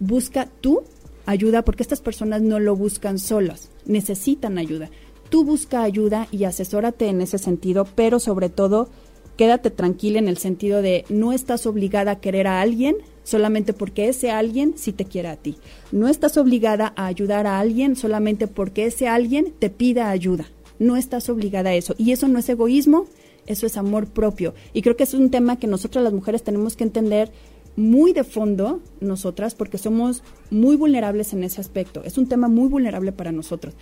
busca 0.00 0.48
tú 0.60 0.82
ayuda, 1.26 1.62
porque 1.62 1.82
estas 1.82 2.00
personas 2.00 2.42
no 2.42 2.58
lo 2.58 2.76
buscan 2.76 3.18
solas, 3.18 3.70
necesitan 3.84 4.58
ayuda. 4.58 4.90
Tú 5.28 5.44
busca 5.44 5.82
ayuda 5.82 6.28
y 6.30 6.44
asesórate 6.44 7.08
en 7.08 7.20
ese 7.20 7.38
sentido, 7.38 7.84
pero 7.84 8.20
sobre 8.20 8.48
todo 8.48 8.88
quédate 9.36 9.70
tranquila 9.70 10.18
en 10.18 10.28
el 10.28 10.38
sentido 10.38 10.82
de 10.82 11.04
no 11.08 11.32
estás 11.32 11.66
obligada 11.66 12.12
a 12.12 12.20
querer 12.20 12.46
a 12.46 12.60
alguien 12.60 12.96
solamente 13.24 13.72
porque 13.72 14.08
ese 14.08 14.30
alguien 14.30 14.74
sí 14.76 14.92
te 14.92 15.04
quiere 15.04 15.28
a 15.28 15.36
ti. 15.36 15.56
No 15.90 16.08
estás 16.08 16.36
obligada 16.36 16.92
a 16.96 17.06
ayudar 17.06 17.46
a 17.46 17.58
alguien 17.58 17.96
solamente 17.96 18.46
porque 18.46 18.86
ese 18.86 19.08
alguien 19.08 19.52
te 19.58 19.68
pida 19.68 20.10
ayuda. 20.10 20.46
No 20.78 20.96
estás 20.96 21.28
obligada 21.28 21.70
a 21.70 21.74
eso. 21.74 21.94
Y 21.98 22.12
eso 22.12 22.28
no 22.28 22.38
es 22.38 22.48
egoísmo, 22.48 23.06
eso 23.46 23.66
es 23.66 23.76
amor 23.76 24.06
propio. 24.06 24.54
Y 24.72 24.82
creo 24.82 24.96
que 24.96 25.04
es 25.04 25.14
un 25.14 25.30
tema 25.30 25.58
que 25.58 25.66
nosotras 25.66 26.04
las 26.04 26.12
mujeres 26.12 26.42
tenemos 26.42 26.76
que 26.76 26.84
entender 26.84 27.30
muy 27.76 28.12
de 28.12 28.24
fondo 28.24 28.80
nosotras 29.00 29.54
porque 29.54 29.76
somos 29.76 30.22
muy 30.50 30.76
vulnerables 30.76 31.32
en 31.32 31.44
ese 31.44 31.60
aspecto. 31.60 32.02
Es 32.04 32.16
un 32.16 32.26
tema 32.26 32.48
muy 32.48 32.68
vulnerable 32.68 33.12
para 33.12 33.32
nosotros 33.32 33.74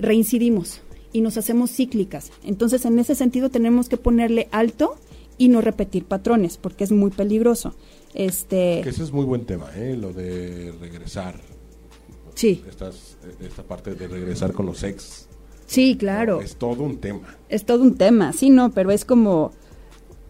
reincidimos 0.00 0.80
y 1.12 1.20
nos 1.20 1.36
hacemos 1.36 1.70
cíclicas. 1.70 2.30
Entonces, 2.44 2.84
en 2.84 2.98
ese 2.98 3.14
sentido 3.14 3.50
tenemos 3.50 3.88
que 3.88 3.96
ponerle 3.96 4.48
alto 4.50 4.96
y 5.38 5.48
no 5.48 5.60
repetir 5.60 6.04
patrones, 6.04 6.56
porque 6.56 6.84
es 6.84 6.92
muy 6.92 7.10
peligroso. 7.10 7.74
Este 8.14 8.80
que 8.82 8.90
ese 8.90 9.02
es 9.02 9.12
muy 9.12 9.24
buen 9.24 9.46
tema, 9.46 9.70
¿eh? 9.74 9.96
lo 9.96 10.12
de 10.12 10.72
regresar. 10.80 11.40
Sí. 12.34 12.62
esta 13.40 13.62
parte 13.62 13.94
de 13.94 14.08
regresar 14.08 14.52
con 14.52 14.66
los 14.66 14.82
ex. 14.82 15.28
Sí, 15.72 15.96
claro. 15.96 16.42
Es 16.42 16.56
todo 16.56 16.82
un 16.82 16.98
tema. 16.98 17.34
Es 17.48 17.64
todo 17.64 17.82
un 17.82 17.96
tema, 17.96 18.34
sí, 18.34 18.50
no, 18.50 18.72
pero 18.72 18.90
es 18.90 19.06
como 19.06 19.52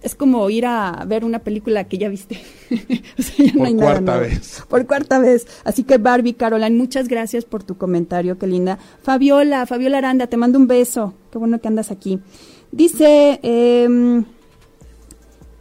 es 0.00 0.14
como 0.14 0.48
ir 0.50 0.66
a 0.66 1.04
ver 1.06 1.24
una 1.24 1.40
película 1.40 1.84
que 1.84 1.98
ya 1.98 2.08
viste. 2.08 2.40
por 3.56 3.76
cuarta 3.76 4.18
vez. 4.18 4.62
Por 4.68 4.86
cuarta 4.86 5.18
vez. 5.18 5.46
Así 5.64 5.82
que 5.82 5.98
Barbie, 5.98 6.34
Caroline, 6.34 6.76
muchas 6.76 7.08
gracias 7.08 7.44
por 7.44 7.64
tu 7.64 7.76
comentario, 7.76 8.38
qué 8.38 8.46
linda. 8.46 8.78
Fabiola, 9.02 9.66
Fabiola 9.66 9.98
Aranda, 9.98 10.28
te 10.28 10.36
mando 10.36 10.60
un 10.60 10.68
beso. 10.68 11.14
Qué 11.32 11.38
bueno 11.38 11.60
que 11.60 11.66
andas 11.66 11.90
aquí. 11.90 12.20
Dice, 12.70 13.40
eh, 13.42 14.24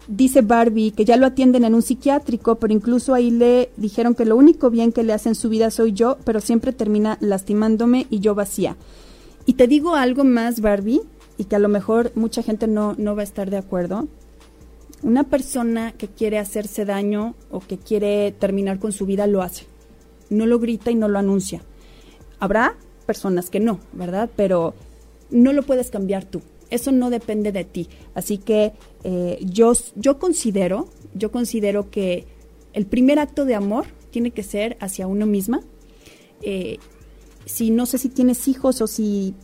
dice 0.08 0.42
Barbie 0.42 0.92
que 0.92 1.06
ya 1.06 1.18
lo 1.18 1.26
atienden 1.26 1.64
en 1.66 1.74
un 1.74 1.82
psiquiátrico, 1.82 2.56
pero 2.56 2.72
incluso 2.72 3.16
ahí 3.16 3.32
le 3.32 3.72
dijeron 3.78 4.14
que 4.14 4.26
lo 4.26 4.36
único 4.36 4.70
bien 4.70 4.92
que 4.92 5.04
le 5.04 5.14
hace 5.14 5.30
en 5.30 5.36
su 5.36 5.50
vida 5.50 5.72
soy 5.72 5.94
yo, 5.94 6.18
pero 6.24 6.40
siempre 6.40 6.72
termina 6.72 7.18
lastimándome 7.20 8.06
y 8.12 8.20
yo 8.20 8.36
vacía. 8.36 8.76
Y 9.52 9.56
te 9.56 9.68
digo 9.68 9.96
algo 9.96 10.24
más, 10.24 10.62
Barbie, 10.62 11.02
y 11.38 11.44
que 11.44 11.58
a 11.58 11.60
lo 11.60 11.68
mejor 11.68 12.14
mucha 12.16 12.42
gente 12.42 12.68
no, 12.68 12.96
no 12.98 13.18
va 13.18 13.22
a 13.22 13.26
estar 13.26 13.50
de 13.50 13.58
acuerdo 13.58 14.08
una 15.04 15.26
persona 15.26 15.92
que 15.92 16.08
quiere 16.08 16.40
hacerse 16.40 16.86
daño 16.86 17.36
o 17.50 17.60
que 17.60 17.78
quiere 17.78 18.32
terminar 18.32 18.80
con 18.80 18.94
su 18.94 19.06
vida 19.06 19.28
lo 19.28 19.42
hace. 19.42 19.66
No 20.30 20.46
lo 20.46 20.58
grita 20.58 20.90
y 20.90 20.96
no 20.96 21.10
lo 21.10 21.20
anuncia. 21.20 21.64
Habrá 22.40 22.78
personas 23.06 23.50
que 23.50 23.60
no, 23.60 23.82
¿verdad? 23.92 24.30
Pero 24.38 24.74
no 25.32 25.52
lo 25.52 25.64
puedes 25.64 25.92
cambiar 25.92 26.24
tú. 26.24 26.42
Eso 26.70 26.94
no 26.94 27.10
depende 27.10 27.52
de 27.52 27.66
ti. 27.66 27.90
Así 28.14 28.38
que 28.38 28.72
eh, 29.04 29.38
yo, 29.42 29.74
yo 29.98 30.18
considero, 30.18 30.88
yo 31.14 31.30
considero 31.30 31.90
que 31.90 32.26
el 32.72 32.86
primer 32.86 33.20
acto 33.20 33.44
de 33.44 33.56
amor 33.56 33.84
tiene 34.12 34.32
que 34.32 34.44
ser 34.44 34.78
hacia 34.80 35.08
uno 35.08 35.26
misma. 35.26 35.60
Eh, 36.42 36.78
si 37.46 37.72
no 37.72 37.86
sé 37.86 37.98
si 37.98 38.10
tienes 38.10 38.48
hijos 38.48 38.82
o 38.82 38.88
si 38.88 39.36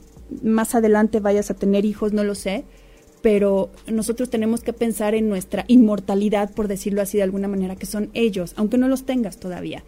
más 0.44 0.76
adelante 0.76 1.20
vayas 1.20 1.52
a 1.52 1.56
tener 1.56 1.86
hijos, 1.86 2.14
no 2.14 2.24
lo 2.24 2.36
sé 2.36 2.66
pero 3.22 3.72
nosotros 3.88 4.30
tenemos 4.30 4.62
que 4.62 4.74
pensar 4.74 5.16
en 5.16 5.28
nuestra 5.28 5.66
inmortalidad, 5.68 6.54
por 6.54 6.68
decirlo 6.68 7.02
así 7.02 7.18
de 7.18 7.24
alguna 7.24 7.48
manera, 7.48 7.76
que 7.76 7.86
son 7.86 8.10
ellos, 8.14 8.54
aunque 8.56 8.78
no 8.78 8.88
los 8.88 9.06
tengas 9.06 9.38
todavía. 9.38 9.84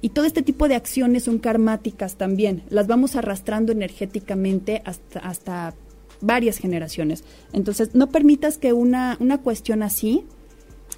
Y 0.00 0.10
todo 0.10 0.24
este 0.24 0.42
tipo 0.42 0.66
de 0.66 0.76
acciones 0.76 1.24
son 1.24 1.38
karmáticas 1.38 2.16
también, 2.16 2.62
las 2.70 2.86
vamos 2.86 3.16
arrastrando 3.16 3.72
energéticamente 3.72 4.82
hasta, 4.84 5.74
varias 6.22 6.58
generaciones. 6.58 7.24
Entonces, 7.52 7.94
no 7.94 8.08
permitas 8.08 8.58
que 8.58 8.72
una, 8.72 9.16
una 9.20 9.38
cuestión 9.38 9.82
así 9.82 10.24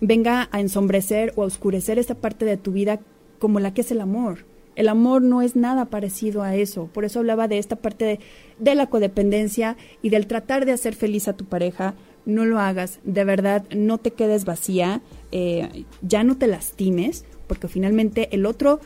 venga 0.01 0.49
a 0.51 0.61
ensombrecer 0.61 1.33
o 1.37 1.43
a 1.43 1.47
oscurecer 1.47 1.99
esa 1.99 2.17
parte 2.17 2.45
de 2.45 2.57
tu 2.57 2.73
vida 2.73 3.01
como 3.39 3.61
la 3.61 3.73
que 3.73 3.83
es 3.83 3.91
el 3.93 4.01
amor. 4.01 4.45
El 4.75 4.89
amor 4.89 5.23
no 5.23 5.43
es 5.43 5.57
nada 5.57 5.87
parecido 5.87 6.43
a 6.43 6.57
eso. 6.57 6.89
Por 6.93 7.05
eso 7.05 7.19
hablaba 7.19 7.49
de 7.49 7.59
esta 7.59 7.77
parte 7.77 8.21
de, 8.59 8.75
la 8.75 8.87
codependencia 8.87 9.77
y 10.01 10.11
del 10.11 10.27
tratar 10.27 10.65
de 10.65 10.73
hacer 10.73 10.95
feliz 10.95 11.29
a 11.29 11.37
tu 11.37 11.45
pareja. 11.45 11.95
No 12.25 12.45
lo 12.45 12.59
hagas, 12.59 13.01
de 13.05 13.25
verdad, 13.25 13.65
no 13.75 13.99
te 13.99 14.13
quedes 14.13 14.45
vacía, 14.45 15.03
eh, 15.33 15.85
ya 16.03 16.23
no 16.23 16.39
te 16.39 16.47
lastimes, 16.47 17.25
porque 17.49 17.69
finalmente 17.69 18.29
el 18.33 18.47
otro, 18.47 18.81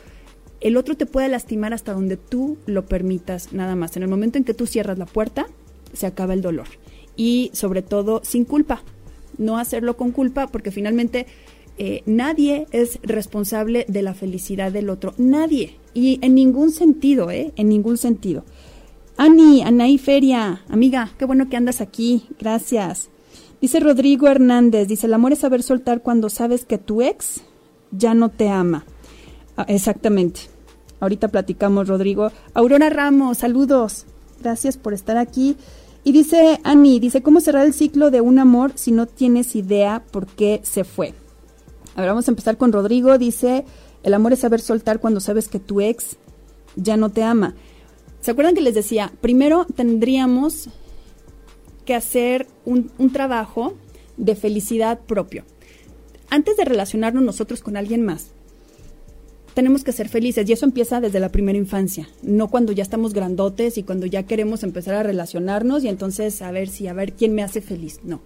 el 0.59 0.75
otro 0.75 0.97
te 0.97 1.05
puede 1.05 1.29
lastimar 1.29 1.73
hasta 1.73 1.93
donde 1.93 2.17
tú 2.17 2.57
lo 2.65 2.85
permitas, 2.85 3.53
nada 3.53 3.75
más. 3.75 3.95
En 3.95 4.03
el 4.03 4.09
momento 4.09 4.37
en 4.37 4.43
que 4.43 4.55
tú 4.55 4.65
cierras 4.65 4.97
la 4.97 5.05
puerta, 5.05 5.45
se 5.93 6.07
acaba 6.07 6.33
el 6.33 6.41
dolor. 6.41 6.67
Y 7.15 7.51
sobre 7.53 7.81
todo, 7.81 8.21
sin 8.23 8.43
culpa. 8.43 8.83
No 9.37 9.57
hacerlo 9.57 9.97
con 9.97 10.11
culpa, 10.11 10.47
porque 10.47 10.71
finalmente 10.71 11.27
eh, 11.77 12.03
nadie 12.05 12.67
es 12.71 12.99
responsable 13.03 13.85
de 13.87 14.01
la 14.01 14.13
felicidad 14.13 14.71
del 14.71 14.89
otro, 14.89 15.13
nadie, 15.17 15.77
y 15.93 16.19
en 16.21 16.35
ningún 16.35 16.71
sentido, 16.71 17.31
¿eh? 17.31 17.53
En 17.55 17.69
ningún 17.69 17.97
sentido. 17.97 18.43
Ani, 19.17 19.63
Anaí 19.63 19.97
Feria, 19.97 20.61
amiga, 20.69 21.11
qué 21.17 21.25
bueno 21.25 21.49
que 21.49 21.57
andas 21.57 21.81
aquí, 21.81 22.23
gracias. 22.39 23.09
Dice 23.61 23.79
Rodrigo 23.79 24.27
Hernández, 24.27 24.87
dice, 24.87 25.07
el 25.07 25.13
amor 25.13 25.33
es 25.33 25.39
saber 25.39 25.63
soltar 25.63 26.01
cuando 26.01 26.29
sabes 26.29 26.65
que 26.65 26.77
tu 26.77 27.01
ex 27.01 27.41
ya 27.91 28.13
no 28.13 28.29
te 28.29 28.49
ama. 28.49 28.85
Ah, 29.55 29.65
exactamente. 29.67 30.41
Ahorita 30.99 31.29
platicamos, 31.29 31.87
Rodrigo. 31.87 32.31
Aurora 32.53 32.89
Ramos, 32.89 33.39
saludos. 33.39 34.05
Gracias 34.41 34.77
por 34.77 34.93
estar 34.93 35.17
aquí. 35.17 35.57
Y 36.03 36.11
dice 36.11 36.59
Ani, 36.63 36.99
dice, 36.99 37.21
¿cómo 37.21 37.41
cerrar 37.41 37.65
el 37.65 37.73
ciclo 37.73 38.11
de 38.11 38.21
un 38.21 38.39
amor 38.39 38.73
si 38.75 38.91
no 38.91 39.07
tienes 39.07 39.55
idea 39.55 40.03
por 40.11 40.27
qué 40.27 40.61
se 40.63 40.83
fue? 40.83 41.13
A 41.97 42.01
ver, 42.01 42.11
vamos 42.11 42.27
a 42.27 42.31
empezar 42.31 42.57
con 42.57 42.71
Rodrigo. 42.71 43.17
Dice, 43.17 43.65
el 44.03 44.13
amor 44.13 44.31
es 44.31 44.39
saber 44.39 44.61
soltar 44.61 44.99
cuando 44.99 45.19
sabes 45.19 45.49
que 45.49 45.59
tu 45.59 45.81
ex 45.81 46.17
ya 46.75 46.95
no 46.95 47.09
te 47.09 47.23
ama. 47.23 47.55
¿Se 48.21 48.29
acuerdan 48.29 48.53
que 48.53 48.61
les 48.61 48.75
decía? 48.75 49.11
Primero 49.19 49.65
tendríamos 49.75 50.69
que 51.85 51.95
hacer 51.95 52.45
un, 52.65 52.91
trabajo 53.11 53.73
de 54.15 54.35
felicidad 54.35 54.99
propio. 54.99 55.43
Antes 56.29 56.55
de 56.55 56.65
relacionarnos 56.65 57.23
nosotros 57.23 57.61
con 57.61 57.75
alguien 57.75 58.05
más, 58.05 58.27
tenemos 59.55 59.83
que 59.83 59.91
ser 59.91 60.07
felices 60.07 60.47
y 60.47 60.53
eso 60.53 60.65
empieza 60.65 61.01
desde 61.01 61.19
la 61.19 61.31
primera 61.31 61.57
infancia, 61.57 62.07
no 62.21 62.47
cuando 62.47 62.73
ya 62.73 62.83
estamos 62.83 63.15
grandotes 63.15 63.79
y 63.79 63.83
cuando 63.83 64.05
ya 64.05 64.21
queremos 64.21 64.61
empezar 64.61 64.93
a 64.93 65.03
relacionarnos 65.03 65.83
y 65.83 65.87
entonces 65.87 66.43
a 66.43 66.51
ver 66.51 66.67
si, 66.67 66.87
a 66.87 66.93
ver 66.93 67.13
quién 67.13 67.33
me 67.33 67.41
hace 67.41 67.61
feliz. 67.61 68.01
No. 68.03 68.21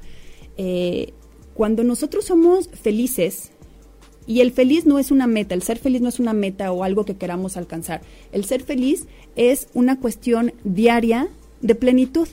Eh, 0.58 1.14
cuando 1.54 1.86
nosotros 1.86 2.26
somos 2.26 2.68
felices, 2.70 3.52
y 4.28 4.42
el 4.42 4.52
feliz 4.52 4.86
no 4.86 5.00
es 5.00 5.12
una 5.12 5.28
meta, 5.28 5.56
el 5.56 5.64
ser 5.64 5.78
feliz 5.78 6.02
no 6.02 6.10
es 6.10 6.20
una 6.20 6.34
meta 6.34 6.72
o 6.72 6.84
algo 6.84 7.06
que 7.06 7.16
queramos 7.16 7.58
alcanzar. 7.58 8.02
El 8.32 8.46
ser 8.46 8.64
feliz 8.64 9.08
es 9.36 9.68
una 9.74 10.00
cuestión 10.00 10.54
diaria 10.64 11.28
de 11.62 11.76
plenitud. 11.76 12.28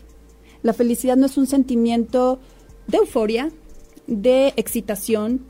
La 0.63 0.73
felicidad 0.73 1.17
no 1.17 1.27
es 1.27 1.37
un 1.37 1.47
sentimiento 1.47 2.41
de 2.87 2.99
euforia, 2.99 3.51
de 4.07 4.53
excitación 4.57 5.45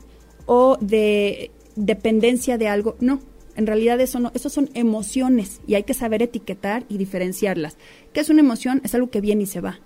o 0.45 0.77
de 0.79 1.51
dependencia 1.75 2.57
de 2.57 2.67
algo. 2.67 2.95
No, 2.99 3.19
en 3.55 3.67
realidad 3.67 3.99
eso 3.99 4.19
no, 4.19 4.31
eso 4.33 4.49
son 4.49 4.69
emociones 4.73 5.61
y 5.67 5.75
hay 5.75 5.83
que 5.83 5.93
saber 5.93 6.21
etiquetar 6.21 6.85
y 6.87 6.97
diferenciarlas. 6.97 7.77
¿Qué 8.13 8.21
es 8.21 8.29
una 8.29 8.41
emoción? 8.41 8.81
Es 8.83 8.95
algo 8.95 9.09
que 9.09 9.21
viene 9.21 9.43
y 9.43 9.47
se 9.47 9.61
va. 9.61 9.79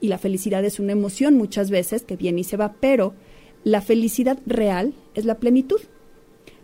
Y 0.00 0.08
la 0.08 0.18
felicidad 0.18 0.64
es 0.64 0.80
una 0.80 0.92
emoción 0.92 1.36
muchas 1.36 1.70
veces 1.70 2.02
que 2.02 2.16
viene 2.16 2.40
y 2.40 2.44
se 2.44 2.56
va, 2.56 2.74
pero 2.80 3.14
la 3.64 3.80
felicidad 3.80 4.38
real 4.46 4.94
es 5.14 5.24
la 5.24 5.38
plenitud. 5.38 5.80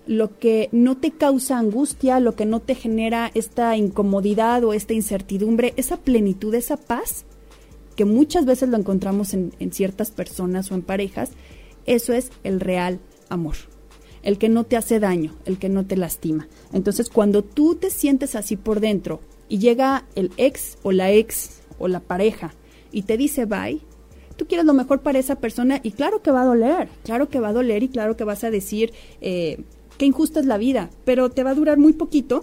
Lo 0.07 0.39
que 0.39 0.69
no 0.73 0.97
te 0.97 1.11
causa 1.11 1.59
angustia, 1.59 2.21
lo 2.21 2.37
que 2.37 2.47
no 2.47 2.61
te 2.61 2.75
genera 2.75 3.31
esta 3.35 3.77
incomodidad 3.77 4.65
o 4.65 4.73
esta 4.73 4.93
incertidumbre, 4.93 5.73
esa 5.77 5.97
plenitud, 5.97 6.55
esa 6.55 6.77
paz, 6.77 7.25
que 7.97 8.05
muchas 8.05 8.45
veces 8.45 8.69
lo 8.69 8.77
encontramos 8.77 9.35
en, 9.35 9.53
en 9.59 9.73
ciertas 9.73 10.11
personas 10.11 10.71
o 10.71 10.75
en 10.75 10.83
parejas, 10.83 11.31
eso 11.87 12.13
es 12.13 12.31
el 12.45 12.61
real 12.61 13.01
amor. 13.29 13.57
El 14.23 14.37
que 14.37 14.49
no 14.49 14.65
te 14.65 14.77
hace 14.77 15.01
daño, 15.01 15.35
el 15.47 15.59
que 15.59 15.71
no 15.71 15.87
te 15.87 15.97
lastima. 15.97 16.49
Entonces, 16.73 17.09
cuando 17.09 17.43
tú 17.43 17.77
te 17.77 17.91
sientes 17.91 18.35
así 18.35 18.57
por 18.57 18.81
dentro 18.81 19.21
y 19.49 19.59
llega 19.59 20.05
el 20.15 20.31
ex 20.37 20.77
o 20.83 20.93
la 20.93 21.11
ex 21.11 21.63
o 21.79 21.89
la 21.89 22.01
pareja 22.01 22.53
y 22.93 23.03
te 23.03 23.17
dice 23.17 23.47
bye, 23.47 23.81
tú 24.41 24.47
quieres 24.47 24.65
lo 24.65 24.73
mejor 24.73 25.01
para 25.01 25.19
esa 25.19 25.35
persona 25.35 25.81
y 25.83 25.91
claro 25.91 26.23
que 26.23 26.31
va 26.31 26.41
a 26.41 26.47
doler, 26.47 26.89
claro 27.05 27.29
que 27.29 27.41
va 27.41 27.49
a 27.49 27.53
doler 27.53 27.83
y 27.83 27.89
claro 27.91 28.17
que 28.17 28.25
vas 28.25 28.43
a 28.43 28.51
decir 28.51 28.91
eh, 29.21 29.61
qué 29.99 30.07
injusta 30.07 30.41
es 30.41 30.47
la 30.47 30.57
vida, 30.57 30.89
pero 31.05 31.29
te 31.29 31.45
va 31.45 31.51
a 31.51 31.55
durar 31.55 31.77
muy 31.77 31.93
poquito 31.93 32.43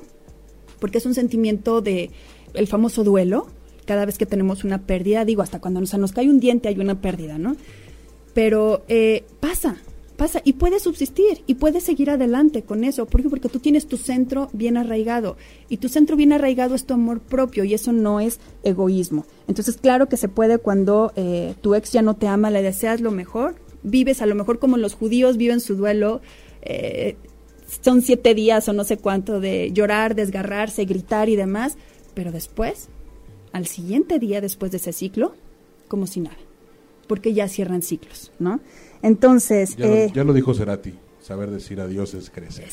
porque 0.79 0.99
es 0.99 1.07
un 1.07 1.15
sentimiento 1.15 1.81
de 1.81 2.11
el 2.53 2.67
famoso 2.67 3.03
duelo. 3.03 3.47
Cada 3.85 4.05
vez 4.05 4.19
que 4.19 4.27
tenemos 4.27 4.63
una 4.63 4.85
pérdida, 4.85 5.25
digo, 5.25 5.41
hasta 5.41 5.59
cuando 5.59 5.79
nos, 5.79 5.91
nos 5.97 6.11
cae 6.11 6.29
un 6.29 6.39
diente 6.39 6.67
hay 6.69 6.79
una 6.79 7.01
pérdida, 7.01 7.39
¿no? 7.39 7.55
Pero 8.35 8.83
eh, 8.89 9.23
pasa, 9.39 9.77
pasa 10.17 10.41
y 10.43 10.53
puedes 10.53 10.83
subsistir 10.83 11.43
y 11.45 11.55
puedes 11.55 11.83
seguir 11.83 12.09
adelante 12.09 12.63
con 12.63 12.83
eso. 12.83 13.05
¿Por 13.05 13.21
qué? 13.21 13.29
Porque 13.29 13.49
tú 13.49 13.59
tienes 13.59 13.87
tu 13.87 13.97
centro 13.97 14.49
bien 14.51 14.75
arraigado 14.75 15.37
y 15.69 15.77
tu 15.77 15.87
centro 15.87 16.15
bien 16.15 16.33
arraigado 16.33 16.75
es 16.75 16.85
tu 16.85 16.93
amor 16.93 17.21
propio 17.21 17.63
y 17.63 17.73
eso 17.73 17.93
no 17.93 18.19
es 18.19 18.39
egoísmo. 18.63 19.25
Entonces, 19.47 19.77
claro 19.77 20.09
que 20.09 20.17
se 20.17 20.27
puede 20.27 20.57
cuando 20.57 21.13
eh, 21.15 21.53
tu 21.61 21.75
ex 21.75 21.91
ya 21.91 22.01
no 22.01 22.15
te 22.15 22.27
ama, 22.27 22.51
le 22.51 22.63
deseas 22.63 22.99
lo 22.99 23.11
mejor, 23.11 23.55
vives 23.83 24.21
a 24.21 24.25
lo 24.25 24.35
mejor 24.35 24.59
como 24.59 24.77
los 24.77 24.95
judíos 24.95 25.37
viven 25.37 25.61
su 25.61 25.75
duelo. 25.75 26.21
Eh, 26.63 27.15
son 27.83 28.01
siete 28.01 28.33
días 28.33 28.67
o 28.69 28.73
no 28.73 28.83
sé 28.83 28.97
cuánto 28.97 29.39
de 29.39 29.71
llorar, 29.71 30.15
desgarrarse, 30.15 30.85
gritar 30.85 31.29
y 31.29 31.35
demás, 31.35 31.77
pero 32.13 32.31
después, 32.31 32.89
al 33.51 33.67
siguiente 33.67 34.19
día 34.19 34.41
después 34.41 34.71
de 34.71 34.77
ese 34.77 34.93
ciclo, 34.93 35.33
como 35.87 36.07
si 36.07 36.21
nada, 36.21 36.37
porque 37.07 37.33
ya 37.33 37.47
cierran 37.47 37.81
ciclos, 37.81 38.31
¿no? 38.39 38.59
Entonces... 39.01 39.75
Ya, 39.75 39.85
eh, 39.85 40.07
lo, 40.09 40.13
ya 40.15 40.23
lo 40.23 40.33
dijo 40.33 40.53
Cerati, 40.53 40.93
saber 41.21 41.51
decir 41.51 41.81
adiós 41.81 42.13
es 42.13 42.29
crecer. 42.29 42.67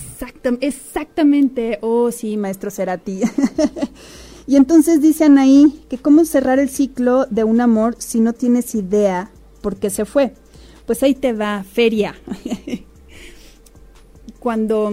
exactamente, 0.60 1.78
oh 1.82 2.10
sí, 2.10 2.37
maestro 2.37 2.70
Cerati. 2.70 3.22
y 4.46 4.56
entonces 4.56 5.00
dicen 5.00 5.38
ahí 5.38 5.84
que 5.88 5.98
cómo 5.98 6.24
cerrar 6.24 6.58
el 6.58 6.68
ciclo 6.68 7.26
de 7.26 7.44
un 7.44 7.60
amor 7.60 7.96
si 7.98 8.20
no 8.20 8.32
tienes 8.32 8.74
idea 8.74 9.30
por 9.60 9.76
qué 9.76 9.90
se 9.90 10.04
fue. 10.04 10.34
Pues 10.87 11.02
ahí 11.02 11.14
te 11.14 11.32
va, 11.32 11.64
feria. 11.64 12.14
Cuando 14.38 14.92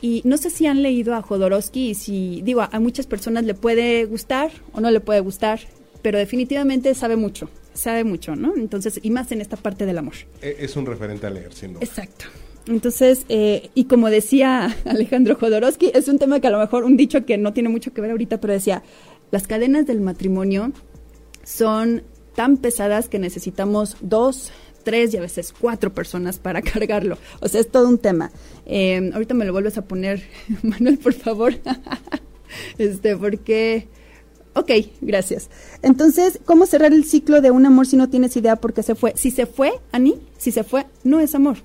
y 0.00 0.20
no 0.24 0.36
sé 0.36 0.50
si 0.50 0.66
han 0.66 0.82
leído 0.82 1.14
a 1.14 1.22
Jodorowsky 1.22 1.90
y 1.90 1.94
si, 1.94 2.42
digo, 2.42 2.60
a 2.70 2.78
muchas 2.78 3.06
personas 3.06 3.44
le 3.44 3.54
puede 3.54 4.04
gustar 4.04 4.50
o 4.74 4.82
no 4.82 4.90
le 4.90 5.00
puede 5.00 5.20
gustar, 5.20 5.60
pero 6.02 6.18
definitivamente 6.18 6.94
sabe 6.94 7.16
mucho 7.16 7.48
sabe 7.74 8.04
mucho, 8.04 8.36
¿no? 8.36 8.56
Entonces, 8.56 8.98
y 9.02 9.10
más 9.10 9.30
en 9.32 9.40
esta 9.40 9.56
parte 9.56 9.84
del 9.84 9.98
amor. 9.98 10.14
E, 10.40 10.56
es 10.60 10.76
un 10.76 10.86
referente 10.86 11.26
a 11.26 11.30
leer, 11.30 11.52
sin 11.52 11.74
duda. 11.74 11.84
Exacto. 11.84 12.26
Entonces, 12.66 13.26
eh, 13.28 13.70
y 13.74 13.84
como 13.84 14.08
decía 14.08 14.74
Alejandro 14.86 15.36
Jodorowsky, 15.36 15.90
es 15.94 16.08
un 16.08 16.18
tema 16.18 16.40
que 16.40 16.46
a 16.46 16.50
lo 16.50 16.58
mejor, 16.58 16.84
un 16.84 16.96
dicho 16.96 17.26
que 17.26 17.36
no 17.36 17.52
tiene 17.52 17.68
mucho 17.68 17.92
que 17.92 18.00
ver 18.00 18.12
ahorita, 18.12 18.40
pero 18.40 18.52
decía, 18.54 18.82
las 19.30 19.46
cadenas 19.46 19.86
del 19.86 20.00
matrimonio 20.00 20.72
son 21.42 22.02
tan 22.34 22.56
pesadas 22.56 23.08
que 23.08 23.18
necesitamos 23.18 23.96
dos, 24.00 24.50
tres 24.82 25.12
y 25.14 25.18
a 25.18 25.20
veces 25.20 25.52
cuatro 25.58 25.92
personas 25.92 26.38
para 26.38 26.62
cargarlo. 26.62 27.18
O 27.40 27.48
sea, 27.48 27.60
es 27.60 27.68
todo 27.68 27.88
un 27.88 27.98
tema. 27.98 28.30
Eh, 28.66 29.10
ahorita 29.12 29.34
me 29.34 29.44
lo 29.44 29.52
vuelves 29.52 29.76
a 29.76 29.82
poner, 29.82 30.22
Manuel, 30.62 30.98
por 30.98 31.12
favor. 31.12 31.54
este, 32.78 33.16
porque 33.16 33.88
Ok, 34.56 34.70
gracias. 35.00 35.50
Entonces, 35.82 36.38
¿cómo 36.44 36.66
cerrar 36.66 36.92
el 36.92 37.04
ciclo 37.04 37.40
de 37.40 37.50
un 37.50 37.66
amor 37.66 37.88
si 37.88 37.96
no 37.96 38.08
tienes 38.08 38.36
idea 38.36 38.54
por 38.54 38.72
qué 38.72 38.84
se 38.84 38.94
fue? 38.94 39.12
Si 39.16 39.32
se 39.32 39.46
fue, 39.46 39.72
Ani, 39.90 40.14
si 40.38 40.52
se 40.52 40.62
fue, 40.62 40.86
no 41.02 41.18
es 41.18 41.34
amor. 41.34 41.56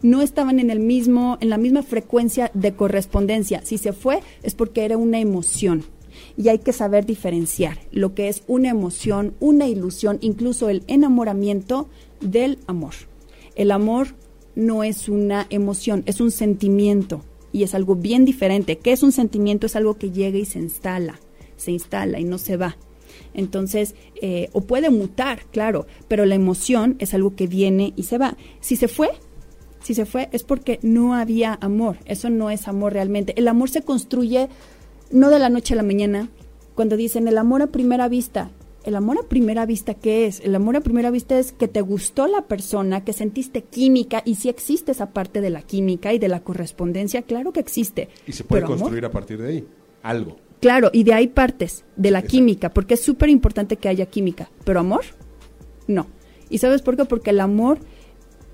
No 0.00 0.22
estaban 0.22 0.58
en 0.58 0.70
el 0.70 0.80
mismo, 0.80 1.36
en 1.42 1.50
la 1.50 1.58
misma 1.58 1.82
frecuencia 1.82 2.50
de 2.54 2.72
correspondencia. 2.72 3.60
Si 3.64 3.76
se 3.76 3.92
fue, 3.92 4.22
es 4.42 4.54
porque 4.54 4.86
era 4.86 4.96
una 4.96 5.20
emoción. 5.20 5.84
Y 6.38 6.48
hay 6.48 6.60
que 6.60 6.72
saber 6.72 7.04
diferenciar 7.04 7.78
lo 7.92 8.14
que 8.14 8.28
es 8.28 8.42
una 8.46 8.70
emoción, 8.70 9.34
una 9.38 9.68
ilusión, 9.68 10.16
incluso 10.22 10.70
el 10.70 10.82
enamoramiento 10.86 11.90
del 12.22 12.58
amor. 12.66 12.94
El 13.54 13.70
amor 13.70 14.14
no 14.54 14.82
es 14.82 15.10
una 15.10 15.46
emoción, 15.50 16.04
es 16.06 16.22
un 16.22 16.30
sentimiento 16.30 17.22
y 17.52 17.64
es 17.64 17.74
algo 17.74 17.96
bien 17.96 18.24
diferente. 18.24 18.78
¿Qué 18.78 18.92
es 18.92 19.02
un 19.02 19.12
sentimiento? 19.12 19.66
Es 19.66 19.76
algo 19.76 19.98
que 19.98 20.10
llega 20.10 20.38
y 20.38 20.46
se 20.46 20.58
instala 20.58 21.20
se 21.60 21.72
instala 21.72 22.18
y 22.18 22.24
no 22.24 22.38
se 22.38 22.56
va. 22.56 22.76
Entonces, 23.34 23.94
eh, 24.20 24.48
o 24.52 24.62
puede 24.62 24.90
mutar, 24.90 25.44
claro, 25.50 25.86
pero 26.08 26.26
la 26.26 26.34
emoción 26.34 26.96
es 26.98 27.14
algo 27.14 27.34
que 27.36 27.46
viene 27.46 27.92
y 27.96 28.04
se 28.04 28.18
va. 28.18 28.36
Si 28.60 28.76
se 28.76 28.88
fue, 28.88 29.10
si 29.82 29.94
se 29.94 30.06
fue 30.06 30.28
es 30.32 30.42
porque 30.42 30.78
no 30.82 31.14
había 31.14 31.58
amor. 31.60 31.98
Eso 32.04 32.30
no 32.30 32.50
es 32.50 32.68
amor 32.68 32.92
realmente. 32.92 33.34
El 33.36 33.48
amor 33.48 33.70
se 33.70 33.82
construye 33.82 34.48
no 35.10 35.30
de 35.30 35.38
la 35.38 35.48
noche 35.48 35.74
a 35.74 35.76
la 35.76 35.82
mañana. 35.82 36.28
Cuando 36.74 36.96
dicen 36.96 37.28
el 37.28 37.38
amor 37.38 37.62
a 37.62 37.66
primera 37.68 38.08
vista, 38.08 38.50
el 38.84 38.94
amor 38.94 39.18
a 39.18 39.28
primera 39.28 39.66
vista, 39.66 39.94
¿qué 39.94 40.26
es? 40.26 40.40
El 40.40 40.54
amor 40.54 40.76
a 40.76 40.80
primera 40.80 41.10
vista 41.10 41.38
es 41.38 41.52
que 41.52 41.68
te 41.68 41.82
gustó 41.82 42.26
la 42.26 42.46
persona, 42.46 43.04
que 43.04 43.12
sentiste 43.12 43.62
química, 43.62 44.22
y 44.24 44.36
si 44.36 44.48
existe 44.48 44.92
esa 44.92 45.10
parte 45.10 45.40
de 45.40 45.50
la 45.50 45.62
química 45.62 46.14
y 46.14 46.18
de 46.18 46.28
la 46.28 46.40
correspondencia, 46.40 47.22
claro 47.22 47.52
que 47.52 47.60
existe. 47.60 48.08
Y 48.26 48.32
se 48.32 48.44
puede 48.44 48.64
construir 48.64 49.04
a 49.04 49.10
partir 49.10 49.42
de 49.42 49.48
ahí 49.48 49.66
algo. 50.02 50.36
Claro, 50.60 50.90
y 50.92 51.04
de 51.04 51.14
ahí 51.14 51.26
partes, 51.28 51.84
de 51.96 52.10
la 52.10 52.22
química, 52.22 52.68
porque 52.70 52.94
es 52.94 53.00
súper 53.00 53.30
importante 53.30 53.76
que 53.76 53.88
haya 53.88 54.06
química, 54.06 54.50
pero 54.64 54.80
amor, 54.80 55.04
no. 55.86 56.06
¿Y 56.50 56.58
sabes 56.58 56.82
por 56.82 56.96
qué? 56.96 57.06
Porque 57.06 57.30
el 57.30 57.40
amor 57.40 57.78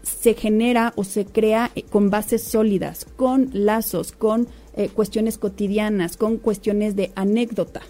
se 0.02 0.34
genera 0.34 0.92
o 0.96 1.02
se 1.02 1.24
crea 1.24 1.72
eh, 1.74 1.82
con 1.82 2.11
bases 2.11 2.42
sólidas, 2.42 3.07
con 3.16 3.50
lazos, 3.52 4.12
con 4.12 4.46
eh, 4.76 4.88
cuestiones 4.88 5.36
cotidianas, 5.36 6.16
con 6.16 6.36
cuestiones 6.36 6.94
de 6.94 7.11
anécdota. 7.16 7.80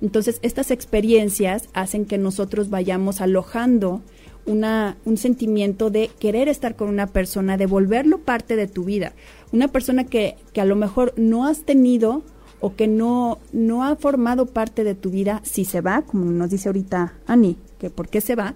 Entonces, 0.00 0.38
estas 0.42 0.70
experiencias 0.70 1.68
hacen 1.72 2.04
que 2.04 2.18
nosotros 2.18 2.70
vayamos 2.70 3.20
alojando 3.20 4.02
una, 4.44 4.96
un 5.04 5.16
sentimiento 5.16 5.90
de 5.90 6.10
querer 6.20 6.48
estar 6.48 6.76
con 6.76 6.88
una 6.88 7.08
persona, 7.08 7.56
de 7.56 7.66
volverlo 7.66 8.18
parte 8.18 8.54
de 8.54 8.68
tu 8.68 8.84
vida. 8.84 9.14
Una 9.52 9.68
persona 9.68 10.04
que, 10.04 10.36
que 10.52 10.60
a 10.60 10.66
lo 10.66 10.76
mejor 10.76 11.14
no 11.16 11.46
has 11.46 11.64
tenido 11.64 12.22
o 12.60 12.74
que 12.74 12.86
no, 12.86 13.38
no 13.52 13.84
ha 13.84 13.96
formado 13.96 14.46
parte 14.46 14.84
de 14.84 14.94
tu 14.94 15.10
vida, 15.10 15.40
si 15.44 15.64
se 15.64 15.80
va, 15.80 16.02
como 16.02 16.24
nos 16.26 16.50
dice 16.50 16.68
ahorita 16.68 17.14
Ani, 17.26 17.56
que 17.78 17.90
por 17.90 18.08
qué 18.08 18.20
se 18.20 18.34
va, 18.34 18.54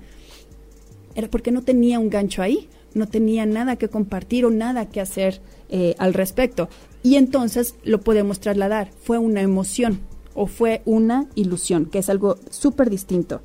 era 1.15 1.29
porque 1.29 1.51
no 1.51 1.63
tenía 1.63 1.99
un 1.99 2.11
gancho 2.11 2.43
ahí, 2.43 2.69
no 2.95 3.07
tenía 3.07 3.47
nada 3.47 3.77
que 3.77 3.89
compartir 3.89 4.45
o 4.45 4.51
nada 4.51 4.87
que 4.87 5.01
hacer 5.01 5.41
eh, 5.69 5.95
al 5.99 6.15
respecto. 6.15 6.69
Y 7.03 7.17
entonces 7.17 7.75
lo 7.85 8.01
podemos 8.01 8.41
trasladar, 8.41 8.91
fue 9.03 9.19
una 9.19 9.41
emoción 9.41 10.01
o 10.35 10.47
fue 10.47 10.83
una 10.85 11.27
ilusión, 11.35 11.87
que 11.87 11.99
es 11.99 12.09
algo 12.09 12.39
súper 12.51 12.91
distinto. 12.91 13.41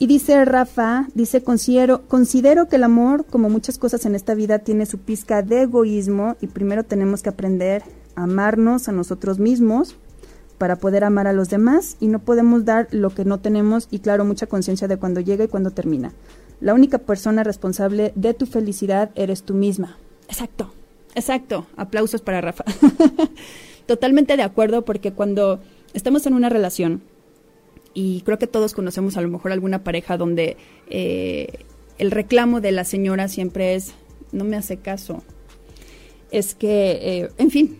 Y 0.00 0.06
dice 0.06 0.44
Rafa, 0.44 1.08
dice, 1.14 1.42
considero, 1.42 2.06
considero 2.06 2.68
que 2.68 2.76
el 2.76 2.84
amor, 2.84 3.26
como 3.26 3.50
muchas 3.50 3.78
cosas 3.78 4.06
en 4.06 4.14
esta 4.14 4.34
vida, 4.34 4.60
tiene 4.60 4.86
su 4.86 4.98
pizca 4.98 5.42
de 5.42 5.62
egoísmo 5.62 6.36
y 6.40 6.46
primero 6.46 6.84
tenemos 6.84 7.22
que 7.22 7.30
aprender 7.30 7.82
amarnos 8.22 8.88
a 8.88 8.92
nosotros 8.92 9.38
mismos 9.38 9.96
para 10.58 10.76
poder 10.76 11.04
amar 11.04 11.26
a 11.26 11.32
los 11.32 11.48
demás 11.48 11.96
y 12.00 12.08
no 12.08 12.18
podemos 12.18 12.64
dar 12.64 12.88
lo 12.90 13.10
que 13.10 13.24
no 13.24 13.38
tenemos 13.40 13.86
y 13.90 14.00
claro, 14.00 14.24
mucha 14.24 14.46
conciencia 14.46 14.88
de 14.88 14.96
cuando 14.96 15.20
llega 15.20 15.44
y 15.44 15.48
cuando 15.48 15.70
termina. 15.70 16.12
La 16.60 16.74
única 16.74 16.98
persona 16.98 17.44
responsable 17.44 18.12
de 18.16 18.34
tu 18.34 18.46
felicidad 18.46 19.10
eres 19.14 19.44
tú 19.44 19.54
misma. 19.54 19.96
Exacto, 20.28 20.72
exacto. 21.14 21.66
Aplausos 21.76 22.20
para 22.20 22.40
Rafa. 22.40 22.64
Totalmente 23.86 24.36
de 24.36 24.42
acuerdo 24.42 24.84
porque 24.84 25.12
cuando 25.12 25.60
estamos 25.94 26.26
en 26.26 26.34
una 26.34 26.48
relación, 26.48 27.02
y 27.94 28.20
creo 28.22 28.38
que 28.38 28.46
todos 28.46 28.74
conocemos 28.74 29.16
a 29.16 29.20
lo 29.20 29.28
mejor 29.28 29.52
alguna 29.52 29.82
pareja 29.82 30.16
donde 30.16 30.56
eh, 30.90 31.64
el 31.98 32.10
reclamo 32.10 32.60
de 32.60 32.72
la 32.72 32.84
señora 32.84 33.28
siempre 33.28 33.74
es, 33.74 33.94
no 34.32 34.44
me 34.44 34.56
hace 34.56 34.76
caso. 34.76 35.22
Es 36.30 36.54
que, 36.54 36.98
eh, 37.02 37.30
en 37.38 37.50
fin, 37.50 37.78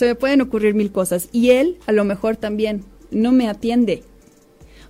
se 0.00 0.06
me 0.06 0.14
pueden 0.14 0.40
ocurrir 0.40 0.72
mil 0.72 0.92
cosas. 0.92 1.28
Y 1.30 1.50
él 1.50 1.76
a 1.86 1.92
lo 1.92 2.04
mejor 2.04 2.38
también 2.38 2.86
no 3.10 3.32
me 3.32 3.50
atiende. 3.50 4.02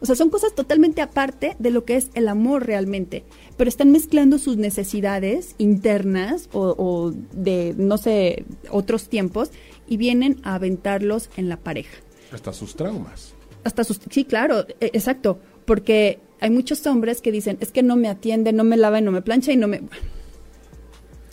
O 0.01 0.07
sea, 0.07 0.15
son 0.15 0.31
cosas 0.31 0.55
totalmente 0.55 1.03
aparte 1.03 1.57
de 1.59 1.71
lo 1.73 1.85
que 1.85 1.97
es 1.97 2.11
el 2.15 2.29
amor 2.29 2.65
realmente, 2.65 3.25
pero 3.57 3.69
están 3.69 3.91
mezclando 3.91 4.39
sus 4.39 4.57
necesidades 4.57 5.57
internas 5.59 6.49
o, 6.53 6.77
o 6.79 7.11
de, 7.33 7.75
no 7.77 7.99
sé, 7.99 8.45
otros 8.71 9.09
tiempos 9.09 9.51
y 9.89 9.97
vienen 9.97 10.41
a 10.45 10.55
aventarlos 10.55 11.29
en 11.37 11.49
la 11.49 11.57
pareja. 11.57 11.99
Hasta 12.31 12.53
sus 12.53 12.77
traumas. 12.77 13.35
Hasta 13.65 13.83
sus, 13.83 13.99
sí, 14.11 14.25
claro, 14.25 14.65
e, 14.79 14.91
exacto, 14.93 15.41
porque 15.65 16.21
hay 16.41 16.51
muchos 16.51 16.87
hombres 16.87 17.21
que 17.21 17.33
dicen, 17.33 17.59
es 17.61 17.73
que 17.73 17.83
no 17.83 17.97
me 17.97 18.07
atiende, 18.07 18.53
no 18.53 18.63
me 18.63 18.77
lava 18.77 19.01
y 19.01 19.03
no 19.03 19.11
me 19.11 19.23
plancha 19.23 19.51
y 19.51 19.57
no 19.57 19.67
me... 19.67 19.83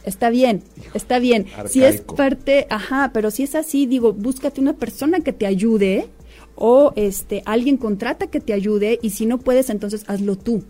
Está 0.07 0.29
bien, 0.29 0.63
está 0.93 1.19
bien. 1.19 1.47
Si 1.67 1.83
es 1.83 1.99
parte, 1.99 2.65
ajá, 2.69 3.11
pero 3.13 3.29
si 3.29 3.43
es 3.43 3.55
así, 3.55 3.85
digo, 3.85 4.13
búscate 4.13 4.61
una 4.61 4.77
persona 4.77 5.19
que 5.19 5.33
te 5.33 5.45
ayude 5.45 6.07
o 6.55 6.93
este 6.95 7.43
alguien 7.45 7.75
contrata 7.75 8.27
que 8.27 8.39
te 8.39 8.53
ayude 8.53 8.99
y 9.01 9.09
si 9.09 9.25
no 9.25 9.37
puedes, 9.37 9.69
entonces 9.69 10.05
hazlo 10.07 10.37
tú. 10.37 10.63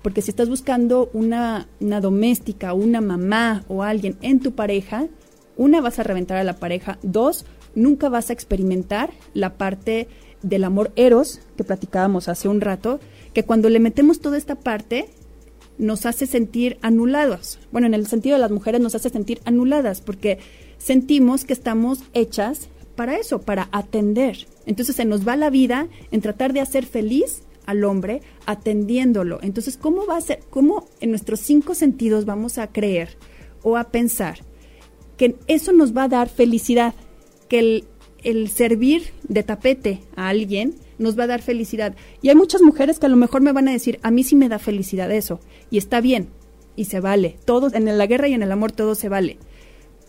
Porque 0.00 0.22
si 0.22 0.30
estás 0.30 0.48
buscando 0.48 1.10
una, 1.12 1.68
una 1.80 2.00
doméstica, 2.00 2.72
una 2.72 3.02
mamá 3.02 3.62
o 3.68 3.82
alguien 3.82 4.16
en 4.22 4.40
tu 4.40 4.52
pareja, 4.52 5.06
una 5.58 5.82
vas 5.82 5.98
a 5.98 6.02
reventar 6.02 6.38
a 6.38 6.44
la 6.44 6.56
pareja, 6.56 6.98
dos, 7.02 7.44
nunca 7.74 8.08
vas 8.08 8.30
a 8.30 8.32
experimentar 8.32 9.10
la 9.34 9.58
parte 9.58 10.08
del 10.40 10.64
amor 10.64 10.92
eros 10.96 11.40
que 11.58 11.64
platicábamos 11.64 12.28
hace 12.28 12.48
un 12.48 12.62
rato, 12.62 13.00
que 13.34 13.44
cuando 13.44 13.68
le 13.68 13.80
metemos 13.80 14.20
toda 14.20 14.38
esta 14.38 14.54
parte 14.54 15.10
nos 15.78 16.06
hace 16.06 16.26
sentir 16.26 16.78
anulados. 16.82 17.58
Bueno, 17.72 17.86
en 17.86 17.94
el 17.94 18.06
sentido 18.06 18.36
de 18.36 18.40
las 18.40 18.50
mujeres 18.50 18.80
nos 18.80 18.94
hace 18.94 19.10
sentir 19.10 19.40
anuladas 19.44 20.00
porque 20.00 20.38
sentimos 20.78 21.44
que 21.44 21.52
estamos 21.52 22.00
hechas 22.14 22.68
para 22.96 23.16
eso, 23.16 23.40
para 23.40 23.68
atender. 23.72 24.46
Entonces 24.66 24.96
se 24.96 25.04
nos 25.04 25.26
va 25.26 25.36
la 25.36 25.50
vida 25.50 25.88
en 26.10 26.20
tratar 26.20 26.52
de 26.52 26.60
hacer 26.60 26.84
feliz 26.84 27.42
al 27.64 27.84
hombre 27.84 28.22
atendiéndolo. 28.46 29.38
Entonces, 29.42 29.76
¿cómo 29.76 30.06
va 30.06 30.16
a 30.16 30.20
ser, 30.20 30.40
cómo 30.50 30.88
en 31.00 31.10
nuestros 31.10 31.40
cinco 31.40 31.74
sentidos 31.74 32.24
vamos 32.24 32.58
a 32.58 32.68
creer 32.68 33.16
o 33.62 33.76
a 33.76 33.84
pensar 33.84 34.38
que 35.16 35.36
eso 35.46 35.72
nos 35.72 35.96
va 35.96 36.04
a 36.04 36.08
dar 36.08 36.28
felicidad? 36.28 36.94
Que 37.48 37.58
el, 37.58 37.84
el 38.24 38.48
servir 38.48 39.12
de 39.28 39.42
tapete 39.42 40.00
a 40.16 40.28
alguien 40.28 40.74
nos 40.98 41.18
va 41.18 41.24
a 41.24 41.28
dar 41.28 41.42
felicidad. 41.42 41.94
Y 42.22 42.28
hay 42.28 42.34
muchas 42.34 42.62
mujeres 42.62 42.98
que 42.98 43.06
a 43.06 43.10
lo 43.10 43.16
mejor 43.16 43.40
me 43.40 43.52
van 43.52 43.68
a 43.68 43.72
decir, 43.72 43.98
a 44.02 44.10
mí 44.10 44.22
sí 44.22 44.36
me 44.36 44.48
da 44.48 44.58
felicidad 44.58 45.10
eso. 45.10 45.40
Y 45.70 45.78
está 45.78 46.00
bien, 46.00 46.28
y 46.76 46.84
se 46.84 47.00
vale. 47.00 47.36
Todos, 47.44 47.74
en 47.74 47.98
la 47.98 48.06
guerra 48.06 48.28
y 48.28 48.34
en 48.34 48.42
el 48.42 48.52
amor 48.52 48.72
todo 48.72 48.94
se 48.94 49.08
vale. 49.08 49.38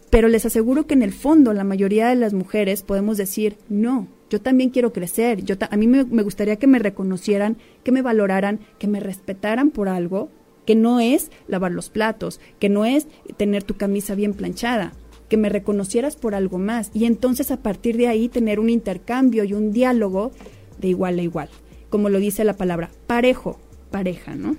Pero 0.09 0.27
les 0.27 0.45
aseguro 0.45 0.87
que 0.87 0.93
en 0.93 1.03
el 1.03 1.13
fondo 1.13 1.53
la 1.53 1.63
mayoría 1.63 2.09
de 2.09 2.15
las 2.15 2.33
mujeres 2.33 2.83
podemos 2.83 3.17
decir, 3.17 3.57
no, 3.69 4.07
yo 4.29 4.41
también 4.41 4.69
quiero 4.69 4.93
crecer, 4.93 5.43
yo 5.43 5.55
a 5.69 5.77
mí 5.77 5.87
me, 5.87 6.05
me 6.05 6.23
gustaría 6.23 6.57
que 6.57 6.67
me 6.67 6.79
reconocieran, 6.79 7.57
que 7.83 7.91
me 7.91 8.01
valoraran, 8.01 8.59
que 8.77 8.87
me 8.87 8.99
respetaran 8.99 9.71
por 9.71 9.89
algo, 9.89 10.29
que 10.65 10.75
no 10.75 10.99
es 10.99 11.31
lavar 11.47 11.71
los 11.71 11.89
platos, 11.89 12.39
que 12.59 12.69
no 12.69 12.85
es 12.85 13.07
tener 13.37 13.63
tu 13.63 13.75
camisa 13.75 14.13
bien 14.13 14.35
planchada, 14.35 14.93
que 15.27 15.37
me 15.37 15.49
reconocieras 15.49 16.15
por 16.15 16.35
algo 16.35 16.59
más. 16.59 16.91
Y 16.93 17.05
entonces 17.05 17.49
a 17.49 17.57
partir 17.57 17.97
de 17.97 18.07
ahí 18.07 18.29
tener 18.29 18.59
un 18.59 18.69
intercambio 18.69 19.43
y 19.43 19.53
un 19.53 19.71
diálogo 19.71 20.31
de 20.79 20.87
igual 20.89 21.19
a 21.19 21.21
igual, 21.21 21.49
como 21.89 22.09
lo 22.09 22.19
dice 22.19 22.43
la 22.43 22.57
palabra, 22.57 22.89
parejo, 23.07 23.59
pareja, 23.91 24.35
¿no? 24.35 24.55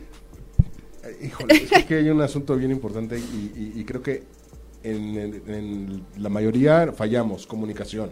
Híjole, 1.23 1.55
es 1.73 1.85
que 1.85 1.97
hay 1.97 2.09
un 2.11 2.21
asunto 2.21 2.57
bien 2.57 2.71
importante 2.71 3.19
y 3.19 3.85
creo 3.85 4.03
que 4.03 4.23
en, 4.83 6.05
la 6.19 6.29
mayoría 6.29 6.93
fallamos, 6.93 7.47
comunicación. 7.47 8.11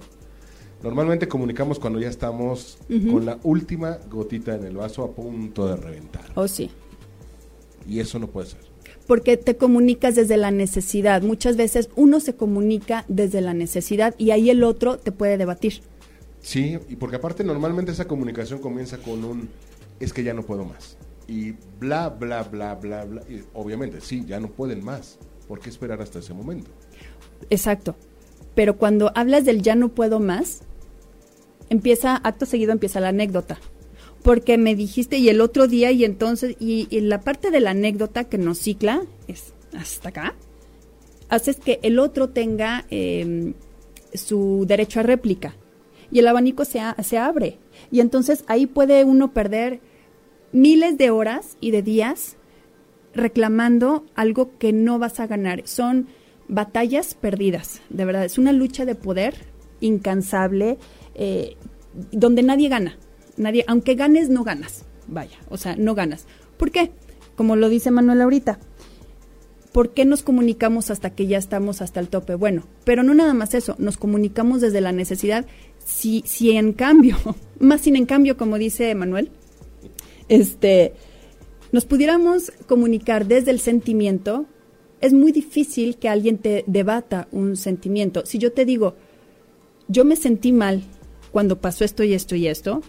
Normalmente 0.83 1.27
comunicamos 1.27 1.79
cuando 1.79 1.99
ya 1.99 2.09
estamos 2.09 2.79
con 3.11 3.27
la 3.27 3.39
última 3.43 3.99
gotita 4.09 4.55
en 4.55 4.65
el 4.65 4.77
vaso 4.77 5.03
a 5.03 5.13
punto 5.13 5.67
de 5.67 5.77
reventar. 5.77 6.25
Oh, 6.35 6.47
sí. 6.47 6.71
Y 7.89 7.99
eso 7.99 8.19
no 8.19 8.29
puede 8.29 8.49
ser. 8.49 8.61
Porque 9.07 9.37
te 9.37 9.57
comunicas 9.57 10.15
desde 10.15 10.37
la 10.37 10.51
necesidad. 10.51 11.23
Muchas 11.23 11.57
veces 11.57 11.89
uno 11.97 12.21
se 12.21 12.37
comunica 12.37 13.05
desde 13.09 13.41
la 13.41 13.55
necesidad 13.55 14.15
y 14.19 14.31
ahí 14.31 14.51
el 14.51 14.63
otro 14.63 14.99
te 14.99 15.11
puede 15.11 15.37
debatir. 15.37 15.81
Sí, 16.49 16.79
y 16.89 16.97
porque 16.97 17.17
aparte 17.17 17.45
normalmente 17.45 17.93
esa 17.93 18.07
comunicación 18.07 18.59
comienza 18.61 18.97
con 18.97 19.23
un 19.23 19.51
es 20.01 20.15
que 20.15 20.25
ya 20.25 20.33
no 20.33 20.43
puedo 20.45 20.65
más. 20.65 20.97
Y 21.27 21.53
bla, 21.79 22.09
bla, 22.09 22.43
bla, 22.43 22.75
bla, 22.75 23.05
bla. 23.05 23.21
Y 23.29 23.45
obviamente, 23.53 24.01
sí, 24.01 24.25
ya 24.27 24.41
no 24.41 24.49
pueden 24.49 24.83
más. 24.83 25.19
¿por 25.47 25.61
qué 25.61 25.69
esperar 25.69 26.01
hasta 26.01 26.21
ese 26.21 26.33
momento? 26.33 26.71
Exacto. 27.51 27.97
Pero 28.55 28.79
cuando 28.79 29.13
hablas 29.15 29.45
del 29.45 29.61
ya 29.61 29.75
no 29.75 29.91
puedo 29.91 30.21
más, 30.21 30.63
empieza, 31.69 32.17
acto 32.17 32.47
seguido 32.47 32.73
empieza 32.73 32.99
la 32.99 33.09
anécdota. 33.09 33.59
Porque 34.23 34.57
me 34.57 34.75
dijiste 34.75 35.19
y 35.19 35.29
el 35.29 35.43
otro 35.43 35.69
día 35.69 35.93
y 35.93 36.03
entonces, 36.03 36.57
y, 36.59 36.87
la 37.03 37.21
parte 37.21 37.51
de 37.51 37.61
la 37.61 37.73
anécdota 37.73 38.25
que 38.25 38.39
nos 38.39 38.57
cicla 38.57 39.03
es 39.27 39.53
hasta 39.77 40.09
acá, 40.09 40.35
haces 41.29 41.57
que 41.57 41.79
el 41.83 41.99
otro 41.99 42.31
tenga 42.31 42.87
em, 42.89 43.53
su 44.15 44.65
derecho 44.67 45.01
a 45.01 45.03
réplica 45.03 45.55
y 46.11 46.19
el 46.21 46.29
abanico 46.29 46.65
se, 46.65 46.81
se 47.03 47.19
abre. 47.19 47.59
Y 47.91 48.01
entonces 48.01 48.45
ahí 48.47 48.67
puede 48.67 49.05
uno 49.05 49.33
perder 49.33 49.81
miles 50.53 50.99
de 50.99 51.11
horas 51.11 51.57
y 51.61 51.71
de 51.71 51.83
días 51.83 52.37
reclamando 53.15 54.05
algo 54.15 54.57
que 54.59 54.73
no 54.73 54.99
vas 54.99 55.21
a 55.21 55.27
ganar. 55.27 55.63
Son 55.67 56.09
batallas 56.49 57.15
perdidas, 57.15 57.83
de 57.91 58.05
verdad. 58.05 58.25
Es 58.25 58.39
una 58.39 58.53
lucha 58.53 58.85
de 58.85 58.95
poder 58.95 59.35
incansable, 59.81 60.79
eh, 61.15 61.57
donde 62.13 62.43
nadie 62.43 62.69
gana. 62.69 62.99
Nadie, 63.37 63.65
aunque 63.69 63.95
ganes, 63.95 64.31
no 64.31 64.45
ganas. 64.45 64.85
Vaya, 65.07 65.39
o 65.49 65.57
sea, 65.57 65.77
no 65.77 65.95
ganas. 65.95 66.27
¿Por 66.57 66.71
qué? 66.71 66.91
Como 67.37 67.57
lo 67.57 67.69
dice 67.69 67.91
Manuel 67.91 68.21
ahorita. 68.21 68.59
¿Por 69.73 69.91
qué 69.91 70.05
nos 70.05 70.23
comunicamos 70.23 70.91
hasta 70.91 71.11
que 71.11 71.27
ya 71.27 71.39
estamos 71.39 71.83
hasta 71.83 72.01
el 72.01 72.09
tope? 72.09 72.35
Bueno, 72.35 72.65
pero 72.85 73.03
no 73.03 73.15
nada 73.15 73.35
más 73.35 73.55
eso, 73.55 73.77
nos 73.79 73.97
comunicamos 73.97 74.61
desde 74.61 74.81
la 74.81 74.93
necesidad. 74.93 75.47
Si, 75.89 76.23
si 76.27 76.51
en 76.51 76.75
cambio, 76.75 77.17
más 77.59 77.81
sin 77.81 77.97
en 77.97 78.05
cambio, 78.05 78.37
como 78.37 78.59
dice 78.59 78.95
Manuel, 78.95 79.31
este, 80.29 80.93
nos 81.73 81.87
pudiéramos 81.87 82.53
comunicar 82.67 83.27
desde 83.27 83.51
el 83.53 83.59
sentimiento, 83.59 84.45
es 85.01 85.15
muy 85.15 85.33
difícil 85.33 85.97
que 85.97 86.11
alguien 86.11 86.37
te 86.37 86.63
debata 86.67 87.27
un 87.33 87.57
sentimiento. 87.57 88.27
Si 88.27 88.37
yo 88.37 88.53
te 88.53 88.67
digo, 88.67 88.97
yo 89.89 90.05
me 90.05 90.17
sentí 90.17 90.53
mal 90.53 90.83
cuando 91.33 91.59
pasó 91.59 91.85
esto 91.85 92.05
y 92.05 92.13
esto 92.13 92.37
y 92.37 92.49
esto, 92.49 92.83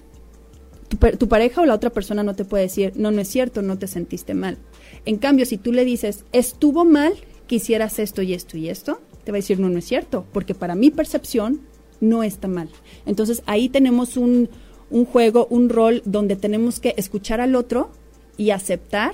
tu, 0.89 1.27
pareja 1.29 1.61
o 1.61 1.65
la 1.65 1.75
otra 1.75 1.91
persona 1.91 2.21
no 2.21 2.35
te 2.35 2.43
puede 2.43 2.63
decir, 2.63 2.91
no, 2.95 3.11
no 3.11 3.21
es 3.21 3.29
cierto, 3.29 3.61
no 3.61 3.77
te 3.77 3.87
sentiste 3.87 4.33
mal. 4.33 4.57
En 5.05 5.17
cambio, 5.17 5.45
si 5.45 5.57
tú 5.57 5.71
le 5.71 5.85
dices, 5.85 6.25
estuvo 6.33 6.83
mal 6.83 7.13
que 7.47 7.55
hicieras 7.55 7.97
esto 7.99 8.21
y 8.23 8.33
esto 8.33 8.57
y 8.57 8.67
esto, 8.67 8.99
te 9.23 9.31
va 9.31 9.37
a 9.37 9.39
decir, 9.39 9.57
no, 9.57 9.69
no 9.69 9.79
es 9.79 9.85
cierto, 9.85 10.25
porque 10.33 10.53
para 10.53 10.75
mi 10.75 10.91
percepción 10.91 11.61
no 12.01 12.23
está 12.23 12.47
mal. 12.47 12.69
Entonces 13.05 13.43
ahí 13.45 13.69
tenemos 13.69 14.17
un, 14.17 14.49
un 14.89 15.05
juego, 15.05 15.47
un 15.49 15.69
rol 15.69 16.01
donde 16.05 16.35
tenemos 16.35 16.79
que 16.79 16.93
escuchar 16.97 17.41
al 17.41 17.55
otro 17.55 17.91
y 18.37 18.51
aceptar 18.51 19.11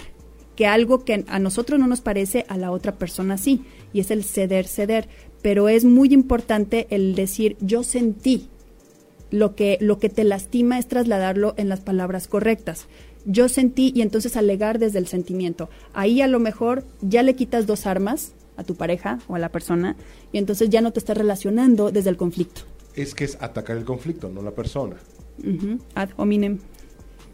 que 0.55 0.67
algo 0.67 1.03
que 1.03 1.25
a 1.27 1.39
nosotros 1.39 1.79
no 1.79 1.87
nos 1.87 2.01
parece, 2.01 2.45
a 2.47 2.57
la 2.57 2.71
otra 2.71 2.93
persona 2.93 3.37
sí, 3.37 3.61
y 3.93 3.99
es 3.99 4.11
el 4.11 4.23
ceder, 4.23 4.67
ceder. 4.67 5.07
Pero 5.41 5.69
es 5.69 5.85
muy 5.85 6.13
importante 6.13 6.87
el 6.89 7.15
decir, 7.15 7.57
yo 7.59 7.83
sentí. 7.83 8.49
Lo 9.31 9.55
que, 9.55 9.77
lo 9.81 9.99
que 9.99 10.07
te 10.07 10.23
lastima 10.23 10.79
es 10.79 10.87
trasladarlo 10.87 11.55
en 11.57 11.67
las 11.67 11.81
palabras 11.81 12.27
correctas. 12.27 12.87
yo 13.25 13.49
sentí 13.49 13.91
y 13.95 14.01
entonces 14.01 14.37
alegar 14.37 14.77
desde 14.77 14.99
el 14.99 15.07
sentimiento. 15.07 15.67
Ahí 15.93 16.21
a 16.21 16.27
lo 16.27 16.39
mejor 16.39 16.83
ya 17.01 17.23
le 17.23 17.35
quitas 17.35 17.65
dos 17.65 17.87
armas 17.87 18.33
a 18.55 18.63
tu 18.63 18.75
pareja 18.75 19.19
o 19.27 19.35
a 19.35 19.39
la 19.39 19.49
persona 19.49 19.95
y 20.31 20.37
entonces 20.37 20.69
ya 20.69 20.81
no 20.81 20.93
te 20.93 20.99
estás 20.99 21.17
relacionando 21.17 21.91
desde 21.91 22.11
el 22.11 22.17
conflicto. 22.17 22.61
Es 22.95 23.13
que 23.13 23.25
es 23.25 23.37
atacar 23.41 23.77
el 23.77 23.85
conflicto, 23.85 24.29
no 24.29 24.41
la 24.41 24.51
persona. 24.51 24.95
Ad 25.95 26.09
hominem. 26.17 26.59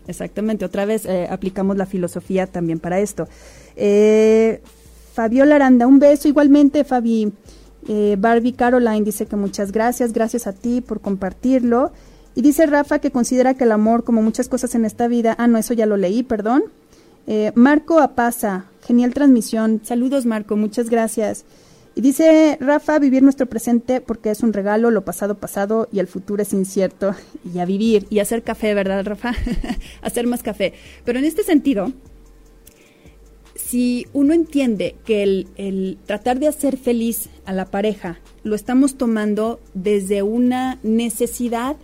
Exactamente, 0.07 0.66
otra 0.66 0.86
vez 0.86 1.05
eh, 1.05 1.28
aplicamos 1.30 1.78
la 1.78 1.86
filosofía 1.86 2.47
también 2.47 2.80
para 2.80 2.99
esto. 2.99 3.28
Eh, 3.76 4.62
Fabiola 5.14 5.55
Aranda, 5.55 5.88
un 5.88 5.99
beso 5.99 6.28
igualmente, 6.28 6.84
Fabi. 6.84 7.32
Eh, 7.88 8.16
Barbie 8.20 8.53
Caroline 8.53 9.03
dice 9.03 9.26
que 9.26 9.36
muchas 9.36 9.72
gracias, 9.72 10.14
gracias 10.14 10.47
a 10.47 10.53
ti 10.53 10.82
por 10.82 11.01
compartirlo. 11.01 11.91
Y 12.36 12.41
dice 12.41 12.66
Rafa 12.66 12.99
que 12.99 13.12
considera 13.12 13.55
que 13.55 13.66
el 13.66 13.72
amor, 13.72 14.03
como 14.03 14.22
muchas 14.22 14.47
cosas 14.47 14.74
en 14.76 14.86
esta 14.86 15.07
vida, 15.07 15.36
ah, 15.38 15.47
no, 15.47 15.57
eso 15.57 15.74
ya 15.74 15.86
lo 15.86 15.97
leí, 15.97 16.24
perdón. 16.24 16.64
Eh, 17.28 17.51
Marco 17.55 17.99
Apaza, 17.99 18.66
genial 18.86 19.14
transmisión. 19.14 19.82
Saludos, 19.84 20.26
Marco, 20.26 20.55
muchas 20.55 20.89
gracias. 20.89 21.43
Y 21.94 22.02
dice 22.02 22.58
Rafa, 22.62 23.00
vivir 23.00 23.22
nuestro 23.22 23.48
presente 23.48 24.00
porque 24.00 24.32
es 24.32 24.44
un 24.44 24.54
regalo, 24.54 24.92
lo 24.92 25.04
pasado 25.04 25.36
pasado 25.36 25.89
y 25.92 26.00
el 26.00 26.08
futuro 26.08 26.42
es 26.42 26.54
incierto. 26.54 27.14
Y 27.54 27.60
a 27.60 27.66
vivir 27.66 28.08
y 28.10 28.20
hacer 28.20 28.44
café, 28.44 28.74
¿verdad, 28.74 29.06
Rafa? 29.06 29.34
hacer 30.02 30.26
más 30.26 30.42
café. 30.42 30.74
Pero 31.04 31.20
en 31.20 31.26
este 31.26 31.44
sentido, 31.44 31.92
si 33.56 34.08
uno 34.14 34.34
entiende 34.34 34.96
que 35.06 35.24
el, 35.24 35.98
tratar 36.06 36.39
de 36.39 36.48
hacer 36.48 36.78
feliz 36.78 37.30
a 37.46 37.54
la 37.54 37.66
pareja 37.66 38.20
lo 38.44 38.56
estamos 38.56 38.96
tomando 38.96 39.60
desde 39.74 40.24
una 40.24 40.80
necesidad 40.84 41.76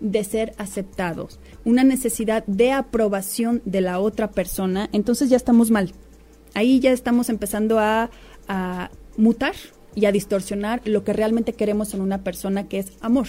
de 0.00 0.22
ser 0.22 0.54
aceptados, 0.58 1.40
una 1.64 1.82
necesidad 1.82 2.44
de 2.46 2.70
aprobación 2.70 3.60
de 3.64 3.80
la 3.80 3.98
otra 3.98 4.30
persona, 4.30 4.88
entonces 4.92 5.30
ya 5.30 5.36
estamos 5.36 5.72
mal. 5.72 5.92
Ahí 6.54 6.78
ya 6.78 6.92
estamos 6.92 7.28
empezando 7.28 7.80
a 7.80 8.10
mutar 9.18 9.54
y 9.94 10.06
a 10.06 10.12
distorsionar 10.12 10.80
lo 10.86 11.04
que 11.04 11.12
realmente 11.12 11.52
queremos 11.52 11.92
en 11.92 12.00
una 12.00 12.24
persona 12.24 12.68
que 12.68 12.78
es 12.78 12.92
amor. 13.00 13.26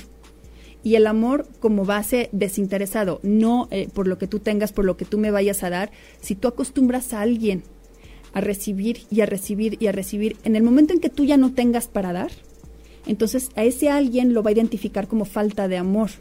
Y 0.84 0.96
el 0.96 1.08
amor 1.08 1.46
como 1.60 1.84
base 1.84 2.30
desinteresado, 2.32 3.20
no 3.22 3.68
eh, 3.72 3.90
por 3.94 4.08
lo 4.08 4.18
que 4.18 4.28
tú 4.28 4.40
tengas, 4.40 4.72
por 4.72 4.86
lo 4.86 4.96
que 4.96 5.04
tú 5.04 5.18
me 5.18 5.32
vayas 5.32 5.64
a 5.64 5.70
dar. 5.70 5.92
Si 6.22 6.36
tú 6.36 6.48
acostumbras 6.48 7.12
a 7.12 7.22
alguien 7.22 7.64
a 8.32 8.40
recibir 8.40 9.02
y 9.10 9.22
a 9.22 9.26
recibir 9.26 9.78
y 9.82 9.88
a 9.88 9.92
recibir, 9.92 10.38
en 10.46 10.56
el 10.56 10.64
momento 10.64 10.94
en 10.94 11.00
que 11.00 11.10
tú 11.10 11.26
ya 11.26 11.36
no 11.36 11.54
tengas 11.54 11.88
para 11.88 12.14
dar, 12.14 12.32
entonces 13.08 13.50
a 13.56 13.64
ese 13.64 13.90
alguien 13.90 14.34
lo 14.34 14.44
va 14.44 14.52
a 14.52 14.54
identificar 14.54 15.08
como 15.08 15.26
falta 15.26 15.68
de 15.68 15.78
amor. 15.78 16.12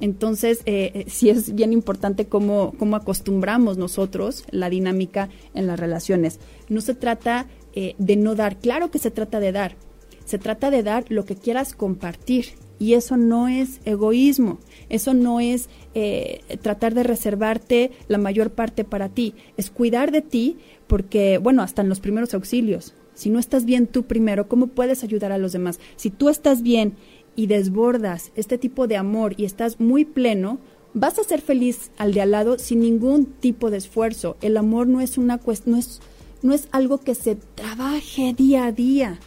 Entonces, 0.00 0.60
eh, 0.66 0.92
eh, 0.94 1.04
sí 1.08 1.30
es 1.30 1.54
bien 1.54 1.72
importante 1.72 2.26
cómo, 2.26 2.74
cómo 2.78 2.96
acostumbramos 2.96 3.78
nosotros 3.78 4.44
la 4.50 4.70
dinámica 4.70 5.30
en 5.54 5.66
las 5.66 5.80
relaciones. 5.80 6.38
No 6.68 6.80
se 6.80 6.94
trata 6.94 7.46
eh, 7.76 7.94
de 7.98 8.16
no 8.16 8.34
dar, 8.34 8.56
claro 8.56 8.90
que 8.90 8.98
se 8.98 9.10
trata 9.10 9.38
de 9.38 9.52
dar, 9.52 9.76
se 10.24 10.38
trata 10.38 10.70
de 10.70 10.82
dar 10.82 11.04
lo 11.08 11.24
que 11.24 11.36
quieras 11.36 11.74
compartir. 11.74 12.46
Y 12.78 12.92
eso 12.92 13.16
no 13.16 13.48
es 13.48 13.80
egoísmo, 13.86 14.58
eso 14.90 15.14
no 15.14 15.40
es 15.40 15.70
eh, 15.94 16.40
tratar 16.60 16.92
de 16.92 17.04
reservarte 17.04 17.90
la 18.06 18.18
mayor 18.18 18.50
parte 18.50 18.84
para 18.84 19.08
ti, 19.08 19.34
es 19.56 19.70
cuidar 19.70 20.10
de 20.12 20.20
ti 20.20 20.58
porque, 20.86 21.38
bueno, 21.38 21.62
hasta 21.62 21.80
en 21.80 21.88
los 21.88 22.00
primeros 22.00 22.34
auxilios, 22.34 22.92
si 23.14 23.30
no 23.30 23.38
estás 23.38 23.64
bien 23.64 23.86
tú 23.86 24.02
primero, 24.02 24.46
¿cómo 24.46 24.66
puedes 24.66 25.02
ayudar 25.02 25.32
a 25.32 25.38
los 25.38 25.52
demás? 25.52 25.80
Si 25.96 26.10
tú 26.10 26.28
estás 26.28 26.62
bien 26.62 26.96
y 27.34 27.46
desbordas 27.46 28.30
este 28.36 28.58
tipo 28.58 28.86
de 28.86 28.96
amor 28.96 29.34
y 29.38 29.46
estás 29.46 29.80
muy 29.80 30.04
pleno, 30.04 30.58
vas 30.92 31.18
a 31.18 31.24
ser 31.24 31.40
feliz 31.40 31.90
al 31.96 32.12
de 32.12 32.20
al 32.20 32.30
lado 32.30 32.58
sin 32.58 32.80
ningún 32.80 33.24
tipo 33.24 33.70
de 33.70 33.78
esfuerzo. 33.78 34.36
El 34.42 34.56
amor 34.58 34.86
no 34.86 35.00
es 35.00 35.16
una 35.16 35.40
no 35.64 35.76
es, 35.78 36.00
no 36.46 36.54
es 36.54 36.68
algo 36.70 36.98
que 36.98 37.14
se 37.14 37.34
trabaje 37.34 38.32
día 38.32 38.66
a 38.66 38.72
día. 38.72 39.18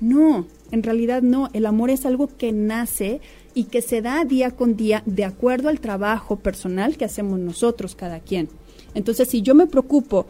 No, 0.00 0.46
en 0.72 0.82
realidad 0.82 1.22
no. 1.22 1.48
El 1.52 1.66
amor 1.66 1.88
es 1.88 2.04
algo 2.04 2.28
que 2.28 2.52
nace 2.52 3.20
y 3.54 3.64
que 3.64 3.80
se 3.80 4.02
da 4.02 4.24
día 4.24 4.50
con 4.50 4.76
día 4.76 5.02
de 5.06 5.24
acuerdo 5.24 5.68
al 5.68 5.80
trabajo 5.80 6.40
personal 6.40 6.96
que 6.96 7.04
hacemos 7.04 7.38
nosotros, 7.38 7.94
cada 7.94 8.18
quien. 8.20 8.48
Entonces, 8.94 9.28
si 9.28 9.40
yo 9.40 9.54
me 9.54 9.68
preocupo 9.68 10.26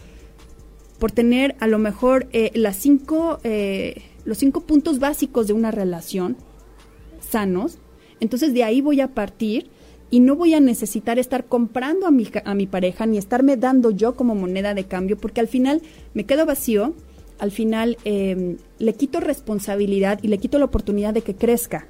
por 0.98 1.12
tener 1.12 1.56
a 1.60 1.66
lo 1.66 1.78
mejor 1.78 2.28
eh, 2.32 2.50
las 2.54 2.76
cinco, 2.76 3.40
eh, 3.42 4.02
los 4.24 4.38
cinco 4.38 4.60
puntos 4.60 4.98
básicos 4.98 5.46
de 5.46 5.54
una 5.54 5.70
relación, 5.70 6.36
sanos, 7.20 7.78
entonces 8.20 8.52
de 8.52 8.64
ahí 8.64 8.82
voy 8.82 9.00
a 9.00 9.14
partir 9.14 9.70
y 10.10 10.20
no 10.20 10.36
voy 10.36 10.54
a 10.54 10.60
necesitar 10.60 11.18
estar 11.18 11.46
comprando 11.46 12.06
a 12.06 12.10
mi, 12.10 12.28
a 12.44 12.54
mi 12.54 12.66
pareja 12.66 13.06
ni 13.06 13.18
estarme 13.18 13.56
dando 13.56 13.90
yo 13.90 14.14
como 14.14 14.34
moneda 14.34 14.74
de 14.74 14.84
cambio, 14.84 15.16
porque 15.16 15.40
al 15.40 15.48
final 15.48 15.82
me 16.12 16.24
quedo 16.24 16.46
vacío, 16.46 16.94
al 17.38 17.50
final 17.50 17.98
em, 18.04 18.58
le 18.78 18.94
quito 18.94 19.20
responsabilidad 19.20 20.20
y 20.22 20.28
le 20.28 20.38
quito 20.38 20.58
la 20.58 20.66
oportunidad 20.66 21.14
de 21.14 21.22
que 21.22 21.34
crezca. 21.34 21.86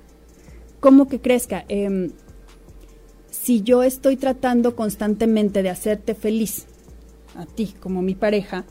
¿Cómo 0.80 1.08
que 1.08 1.20
crezca? 1.20 1.64
Em, 1.68 2.10
si 3.30 3.62
yo 3.62 3.82
estoy 3.82 4.16
tratando 4.16 4.74
constantemente 4.74 5.62
de 5.62 5.70
hacerte 5.70 6.14
feliz, 6.14 6.66
a 7.36 7.46
ti 7.46 7.74
como 7.80 8.00
mi 8.00 8.14
pareja, 8.14 8.64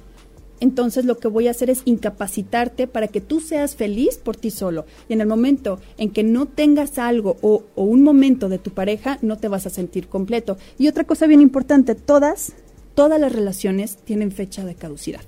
entonces 0.63 1.03
lo 1.03 1.17
que 1.17 1.27
voy 1.27 1.49
a 1.49 1.51
hacer 1.51 1.69
es 1.69 1.81
incapacitarte 1.83 2.87
para 2.87 3.09
que 3.09 3.19
tú 3.19 3.41
seas 3.41 3.75
feliz 3.75 4.17
por 4.17 4.37
ti 4.37 4.49
solo. 4.49 4.85
Y 5.09 5.13
en 5.13 5.19
el 5.19 5.27
momento 5.27 5.81
en 5.97 6.09
que 6.09 6.23
no 6.23 6.45
tengas 6.45 6.97
algo 6.99 7.35
o, 7.41 7.65
un 7.75 8.01
momento 8.01 8.47
de 8.47 8.59
tu 8.59 8.71
pareja, 8.71 9.19
no 9.21 9.37
te 9.37 9.49
vas 9.49 9.65
a 9.65 9.69
sentir 9.69 10.07
completo. 10.07 10.57
Y 10.79 10.87
otra 10.87 11.03
cosa 11.03 11.27
bien 11.27 11.41
importante, 11.41 11.95
todas, 11.95 12.53
todas 12.95 13.19
las 13.19 13.33
relaciones 13.33 13.97
tienen 13.97 14.31
fecha 14.31 14.63
de 14.63 14.75
caducidad. 14.75 15.19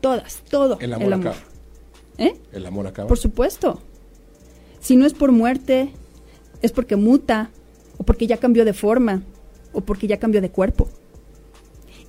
Todas, 0.00 0.40
todo. 0.48 0.78
El 0.80 0.94
amor, 0.94 1.12
acaba. 1.12 1.36
¿Eh? 2.16 2.38
El 2.50 2.64
amor 2.64 2.86
acaba. 2.86 3.06
Por 3.06 3.18
supuesto. 3.18 3.82
Si 4.80 4.96
no 4.96 5.04
es 5.04 5.12
por 5.12 5.30
muerte, 5.30 5.90
es 6.62 6.72
porque 6.72 6.96
muta, 6.96 7.50
o 7.98 8.02
porque 8.02 8.26
ya 8.26 8.38
cambió 8.38 8.64
de 8.64 8.72
forma, 8.72 9.24
o 9.74 9.82
porque 9.82 10.06
ya 10.06 10.18
cambió 10.18 10.40
de 10.40 10.48
cuerpo. 10.48 10.88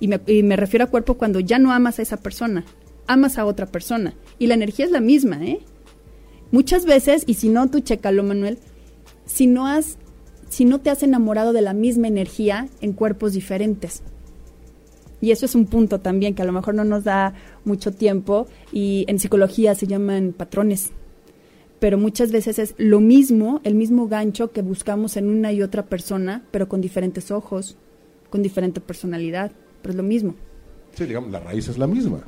Y 0.02 0.08
me, 0.08 0.56
refiero 0.56 0.84
a 0.84 0.88
cuerpo 0.88 1.14
cuando 1.14 1.38
ya 1.38 1.60
no 1.60 1.70
amas 1.70 2.00
a 2.00 2.02
esa 2.02 2.16
persona, 2.16 2.64
amas 3.06 3.38
a 3.38 3.44
otra 3.44 3.66
persona. 3.66 4.14
Y 4.36 4.48
la 4.48 4.54
energía 4.54 4.84
es 4.84 4.90
la 4.90 5.00
misma, 5.00 5.46
¿eh? 5.46 5.60
Muchas 6.50 6.86
veces, 6.86 7.22
y 7.28 7.34
si 7.34 7.48
no, 7.48 7.70
tú 7.70 7.78
chécalo, 7.78 8.24
Manuel, 8.24 8.58
si 9.26 9.46
no 9.46 9.68
has, 9.68 9.98
si 10.48 10.64
no 10.64 10.80
te 10.80 10.90
has 10.90 11.04
enamorado 11.04 11.52
de 11.52 11.62
la 11.62 11.72
misma 11.72 12.08
energía 12.08 12.66
en 12.80 12.94
cuerpos 12.94 13.32
diferentes. 13.32 14.02
Y 15.20 15.30
eso 15.30 15.46
es 15.46 15.54
un 15.54 15.66
punto 15.66 16.00
también 16.00 16.34
que 16.34 16.42
a 16.42 16.46
lo 16.46 16.52
mejor 16.52 16.74
no 16.74 16.82
nos 16.82 17.04
da 17.04 17.34
mucho 17.64 17.92
tiempo 17.92 18.48
y 18.72 19.04
en 19.06 19.20
psicología 19.20 19.76
se 19.76 19.86
llaman 19.86 20.34
patrones. 20.36 20.90
Pero 21.78 21.96
muchas 21.96 22.32
veces 22.32 22.58
es 22.58 22.74
lo 22.76 22.98
mismo, 22.98 23.60
el 23.62 23.76
mismo 23.76 24.08
gancho 24.08 24.50
que 24.50 24.62
buscamos 24.62 25.16
en 25.16 25.28
una 25.28 25.52
y 25.52 25.62
otra 25.62 25.86
persona, 25.86 26.42
pero 26.50 26.68
con 26.68 26.80
diferentes 26.80 27.30
ojos, 27.30 27.76
con 28.30 28.42
diferente 28.42 28.80
personalidad 28.80 29.52
pero 29.82 29.90
es 29.90 29.96
lo 29.96 30.02
mismo. 30.02 30.34
Sí, 30.94 31.04
digamos, 31.04 31.30
la 31.30 31.40
raíz 31.40 31.68
es 31.68 31.78
la 31.78 31.86
misma. 31.86 32.22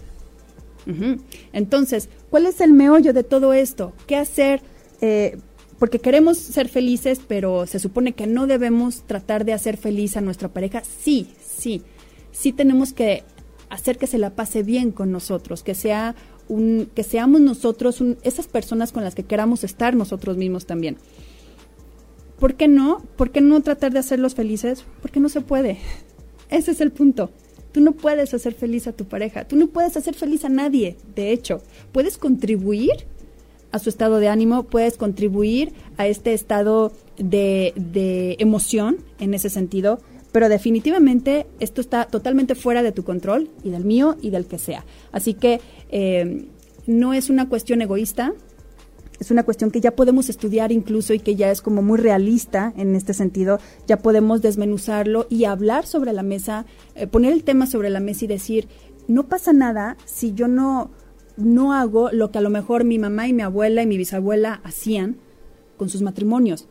Entonces, 1.52 2.11
¿cuál 2.28 2.46
es 2.46 2.61
el 2.61 2.72
meollo 2.72 3.12
de 3.12 3.24
todo 3.24 3.52
esto? 3.52 3.94
¿Qué 4.07 4.16
hacer? 4.16 4.61
Eh, 5.00 5.38
porque 5.78 5.98
queremos 5.98 6.38
ser 6.38 6.68
felices, 6.68 7.20
pero 7.26 7.66
se 7.66 7.78
supone 7.78 8.12
que 8.12 8.26
no 8.26 8.46
debemos 8.46 9.02
tratar 9.02 9.44
de 9.44 9.52
hacer 9.52 9.76
feliz 9.76 10.16
a 10.16 10.20
nuestra 10.20 10.48
pareja. 10.48 10.82
Sí, 10.84 11.28
sí, 11.44 11.82
sí 12.32 12.52
tenemos 12.52 12.92
que 12.92 13.24
hacer 13.70 13.98
que 13.98 14.07
se 14.07 14.18
la 14.18 14.30
pase 14.30 14.62
bien 14.62 14.92
con 14.92 15.11
nosotros, 15.11 15.62
que 15.62 15.74
sea 15.74 16.14
un, 16.48 16.90
que 16.94 17.02
seamos 17.02 17.40
nosotros 17.40 18.02
esas 18.22 18.46
personas 18.46 18.92
con 18.92 19.05
las 19.05 19.14
que 19.14 19.24
queramos 19.24 19.64
estar 19.64 19.96
nosotros 19.96 20.36
mismos 20.36 20.66
también. 20.66 20.96
¿Por 22.38 22.55
qué 22.55 22.68
no? 22.68 23.02
¿Por 23.16 23.30
qué 23.30 23.40
no 23.40 23.61
tratar 23.62 23.92
de 23.92 24.00
hacerlos 24.00 24.34
felices? 24.34 24.84
Porque 25.00 25.20
no 25.20 25.28
se 25.28 25.40
puede. 25.40 25.78
Ese 26.50 26.72
es 26.72 26.80
el 26.80 26.92
punto. 26.92 27.30
Tú 27.74 27.80
no 27.80 27.90
puedes 27.90 28.32
hacer 28.32 28.54
feliz 28.54 28.86
a 28.86 28.92
tu 28.92 29.04
pareja, 29.04 29.48
tú 29.48 29.56
no 29.56 29.66
puedes 29.66 29.96
hacer 29.96 30.14
feliz 30.14 30.44
a 30.44 30.48
nadie, 30.48 30.96
de 31.16 31.32
hecho, 31.32 31.60
puedes 31.90 32.18
contribuir 32.18 32.92
a 33.72 33.80
su 33.80 33.88
estado 33.88 34.20
de 34.20 34.28
ánimo, 34.28 34.62
puedes 34.62 34.96
contribuir 34.96 35.72
a 35.96 36.06
este 36.06 36.34
estado 36.34 36.92
de, 37.18 37.72
de 37.74 38.36
emoción 38.38 38.98
en 39.18 39.34
ese 39.34 39.50
sentido, 39.50 39.98
pero 40.30 40.48
definitivamente 40.48 41.46
esto 41.58 41.80
está 41.80 42.04
totalmente 42.04 42.54
fuera 42.54 42.84
de 42.84 42.92
tu 42.92 43.02
control 43.02 43.50
y 43.64 43.70
del 43.70 43.84
mío 43.84 44.18
y 44.22 44.30
del 44.30 44.46
que 44.46 44.58
sea. 44.58 44.84
Así 45.10 45.34
que 45.34 45.60
eh, 45.90 46.44
no 46.86 47.12
es 47.12 47.28
una 47.28 47.48
cuestión 47.48 47.82
egoísta, 47.82 48.34
es 49.20 49.30
una 49.30 49.44
cuestión 49.44 49.70
que 49.70 49.80
ya 49.80 49.94
podemos 49.94 50.28
estudiar 50.28 50.72
incluso 50.72 51.14
y 51.14 51.20
que 51.20 51.36
ya 51.36 51.50
es 51.50 51.62
como 51.62 51.82
muy 51.82 51.98
realista 51.98 52.72
en 52.76 52.94
este 52.94 53.14
sentido, 53.14 53.58
ya 53.86 53.98
podemos 53.98 54.42
desmenuzarlo 54.42 55.26
y 55.30 55.44
hablar 55.44 55.86
sobre 55.86 56.12
la 56.12 56.22
mesa, 56.22 56.66
eh, 56.94 57.06
poner 57.06 57.32
el 57.32 57.44
tema 57.44 57.66
sobre 57.66 57.90
la 57.90 58.00
mesa 58.00 58.24
y 58.24 58.28
decir, 58.28 58.68
no 59.06 59.28
pasa 59.28 59.52
nada 59.52 59.96
si 60.04 60.34
yo 60.34 60.48
no, 60.48 60.90
no 61.36 61.72
hago 61.72 62.10
lo 62.10 62.30
que 62.30 62.38
a 62.38 62.42
lo 62.42 62.50
mejor 62.50 62.84
mi 62.84 62.98
mamá 62.98 63.28
y 63.28 63.32
mi 63.32 63.42
abuela 63.42 63.82
y 63.82 63.86
mi 63.86 63.96
bisabuela 63.96 64.60
hacían 64.64 65.16
con 65.76 65.88
sus 65.88 66.02
matrimonios, 66.02 66.66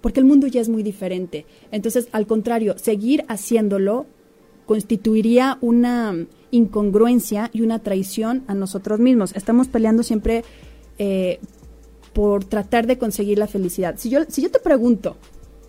porque 0.00 0.20
el 0.20 0.26
mundo 0.26 0.46
ya 0.46 0.60
es 0.60 0.68
muy 0.68 0.82
diferente. 0.82 1.46
Entonces, 1.70 2.08
al 2.12 2.26
contrario, 2.26 2.78
seguir 2.78 3.24
haciéndolo 3.28 4.06
constituiría 4.66 5.58
una 5.60 6.14
incongruencia 6.50 7.50
y 7.52 7.62
una 7.62 7.78
traición 7.78 8.44
a 8.46 8.54
nosotros 8.54 9.00
mismos. 9.00 9.34
Estamos 9.34 9.68
peleando 9.68 10.02
siempre 10.02 10.44
eh, 10.98 11.40
por 12.12 12.44
tratar 12.44 12.86
de 12.86 12.98
conseguir 12.98 13.38
la 13.38 13.46
felicidad. 13.46 13.96
Si 13.98 14.10
yo, 14.10 14.24
si 14.28 14.42
yo 14.42 14.50
te 14.50 14.58
pregunto, 14.58 15.16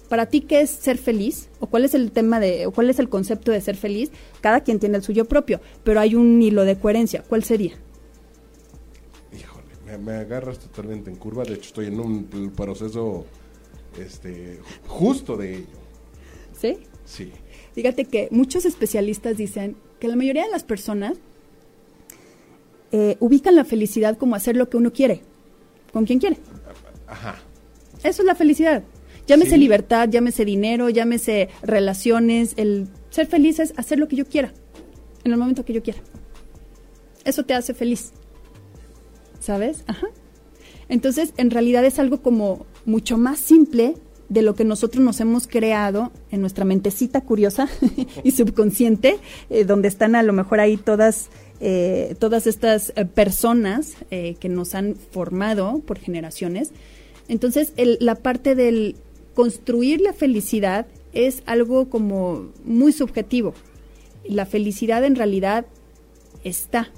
para 0.10 0.26
ti 0.26 0.42
qué 0.42 0.62
es 0.62 0.70
ser 0.70 0.98
feliz 0.98 1.50
o 1.60 1.68
cuál 1.68 1.86
es 1.86 1.94
el 1.94 2.12
tema 2.12 2.40
de 2.40 2.66
o 2.66 2.72
cuál 2.72 2.90
es 2.90 3.00
el 3.00 3.10
concepto 3.10 3.52
de 3.52 3.62
ser 3.62 3.78
feliz, 3.78 4.12
cada 4.42 4.62
quien 4.62 4.80
tiene 4.80 4.98
el 4.98 5.04
suyo 5.04 5.26
propio, 5.26 5.62
pero 5.84 6.00
hay 6.00 6.16
un 6.16 6.42
hilo 6.42 6.66
de 6.66 6.78
coherencia. 6.78 7.24
¿Cuál 7.24 7.44
sería? 7.44 7.74
Híjole, 9.32 9.98
me, 10.00 10.14
agarras 10.14 10.60
totalmente 10.60 11.10
en 11.10 11.16
curva. 11.16 11.44
De 11.44 11.54
hecho, 11.54 11.68
estoy 11.68 11.88
en 11.88 12.00
un 12.00 12.52
proceso 12.56 13.26
este, 13.98 14.60
justo 14.88 15.38
de 15.38 15.58
ello. 15.58 15.80
¿Sí? 16.60 16.78
Sí. 17.06 17.32
Fíjate 17.74 18.06
que 18.06 18.28
muchos 18.32 18.66
especialistas 18.66 19.38
dicen 19.38 19.78
que 20.00 20.08
la 20.08 20.16
mayoría 20.16 20.44
de 20.44 20.52
las 20.52 20.64
personas 20.64 21.18
eh, 22.92 23.18
ubican 23.20 23.56
la 23.56 23.66
felicidad 23.66 24.18
como 24.18 24.36
hacer 24.36 24.58
lo 24.58 24.70
que 24.70 24.78
uno 24.78 24.92
quiere, 24.92 25.22
con 25.92 26.06
quien 26.06 26.20
quiere. 26.20 26.38
Ajá. 27.08 27.38
Eso 28.04 28.22
es 28.22 28.26
la 28.26 28.36
felicidad. 28.36 28.84
Llámese 29.28 29.58
libertad, 29.58 30.10
llámese 30.10 30.44
dinero, 30.44 30.90
llámese 30.90 31.50
relaciones. 31.62 32.54
El 32.58 32.88
ser 33.12 33.28
feliz 33.28 33.60
es 33.60 33.74
hacer 33.78 34.00
lo 34.00 34.08
que 34.08 34.16
yo 34.16 34.26
quiera, 34.26 34.52
en 35.24 35.32
el 35.32 35.38
momento 35.38 35.66
que 35.66 35.74
yo 35.74 35.84
quiera. 35.84 36.00
Eso 37.26 37.44
te 37.44 37.54
hace 37.54 37.74
feliz. 37.74 38.12
¿Sabes? 39.40 39.84
Ajá. 39.88 40.08
Entonces, 40.90 41.34
en 41.38 41.52
realidad 41.52 41.86
es 41.86 42.00
algo 42.00 42.22
como 42.22 42.66
mucho 42.86 43.18
más 43.18 43.40
simple 43.40 43.96
de 44.30 44.44
lo 44.44 44.54
que 44.54 44.64
nosotros 44.64 45.04
nos 45.04 45.20
hemos 45.20 45.48
creado 45.48 46.12
en 46.32 46.42
nuestra 46.42 46.64
mentecita 46.64 47.22
curiosa 47.22 47.68
y 48.24 48.32
subconsciente, 48.32 49.18
eh, 49.50 49.66
donde 49.66 49.88
están 49.88 50.16
a 50.16 50.24
lo 50.24 50.34
mejor 50.34 50.60
ahí 50.60 50.78
todas, 50.78 51.30
eh, 51.60 52.16
todas 52.20 52.48
estas 52.48 52.94
eh, 52.96 53.06
personas 53.06 53.96
que 54.10 54.50
nos 54.50 54.76
han 54.76 54.96
formado 54.96 55.80
por 55.86 55.98
generaciones. 55.98 56.72
Entonces, 57.28 57.74
la 57.76 58.16
parte 58.16 58.56
del 58.56 58.96
construir 59.34 60.02
la 60.02 60.14
felicidad 60.14 60.88
es 61.14 61.44
algo 61.46 61.90
como 61.90 62.50
muy 62.64 62.92
subjetivo. 62.92 63.54
La 64.28 64.46
felicidad 64.46 65.04
en 65.04 65.16
realidad 65.16 65.66
está. 66.44 66.92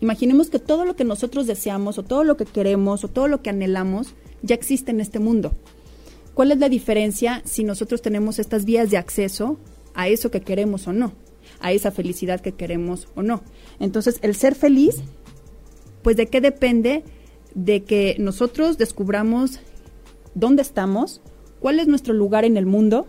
Imaginemos 0.00 0.48
que 0.48 0.58
todo 0.58 0.84
lo 0.84 0.96
que 0.96 1.04
nosotros 1.04 1.46
deseamos 1.46 1.98
o 1.98 2.02
todo 2.02 2.24
lo 2.24 2.36
que 2.36 2.46
queremos 2.46 3.04
o 3.04 3.08
todo 3.08 3.28
lo 3.28 3.42
que 3.42 3.50
anhelamos 3.50 4.14
ya 4.42 4.54
existe 4.54 4.90
en 4.90 5.00
este 5.00 5.18
mundo. 5.18 5.52
¿Cuál 6.40 6.52
es 6.52 6.58
la 6.58 6.70
diferencia 6.70 7.42
si 7.44 7.64
nosotros 7.64 8.00
tenemos 8.00 8.38
estas 8.38 8.64
vías 8.64 8.90
de 8.90 8.96
acceso 8.96 9.58
a 9.92 10.08
eso 10.08 10.30
que 10.30 10.40
queremos 10.40 10.88
o 10.88 10.94
no? 10.94 11.12
A 11.60 11.72
esa 11.72 11.90
felicidad 11.90 12.40
que 12.40 12.52
queremos 12.52 13.08
o 13.14 13.20
no. 13.20 13.42
Entonces, 13.78 14.18
el 14.22 14.34
ser 14.34 14.54
feliz, 14.54 15.02
pues 16.00 16.16
de 16.16 16.28
qué 16.28 16.40
depende 16.40 17.04
de 17.54 17.82
que 17.82 18.16
nosotros 18.18 18.78
descubramos 18.78 19.60
dónde 20.34 20.62
estamos, 20.62 21.20
cuál 21.60 21.78
es 21.78 21.88
nuestro 21.88 22.14
lugar 22.14 22.46
en 22.46 22.56
el 22.56 22.64
mundo, 22.64 23.06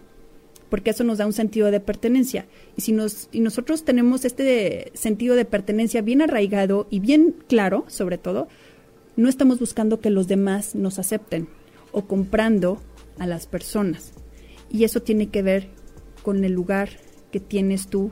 porque 0.67 0.89
eso 0.89 1.05
nos 1.05 1.17
da 1.17 1.25
un 1.25 1.32
sentido 1.32 1.71
de 1.71 1.79
pertenencia. 1.79 2.47
Y 2.75 2.82
si 2.82 2.91
nosotros 2.91 3.86
tenemos 3.86 4.25
este 4.25 4.91
sentido 4.93 5.36
de 5.36 5.45
pertenencia 5.45 6.01
bien 6.01 6.21
arraigado 6.21 6.86
y 6.89 6.99
bien 6.99 7.34
claro, 7.47 7.86
sobre 7.88 8.17
todo, 8.17 8.49
no 9.15 9.29
estamos 9.29 9.57
buscando 9.61 10.01
que 10.01 10.09
los 10.09 10.27
demás 10.27 10.75
nos 10.75 10.99
acepten 10.99 11.47
o 11.93 12.03
comprando 12.07 12.82
a 13.20 13.28
las 13.28 13.47
personas. 13.47 14.14
Y 14.70 14.84
eso 14.84 15.01
tiene 15.01 15.28
que 15.28 15.41
ver 15.41 15.70
con 16.24 16.43
el 16.43 16.53
lugar 16.53 16.89
que 17.32 17.39
tienes 17.39 17.88
tú 17.88 18.12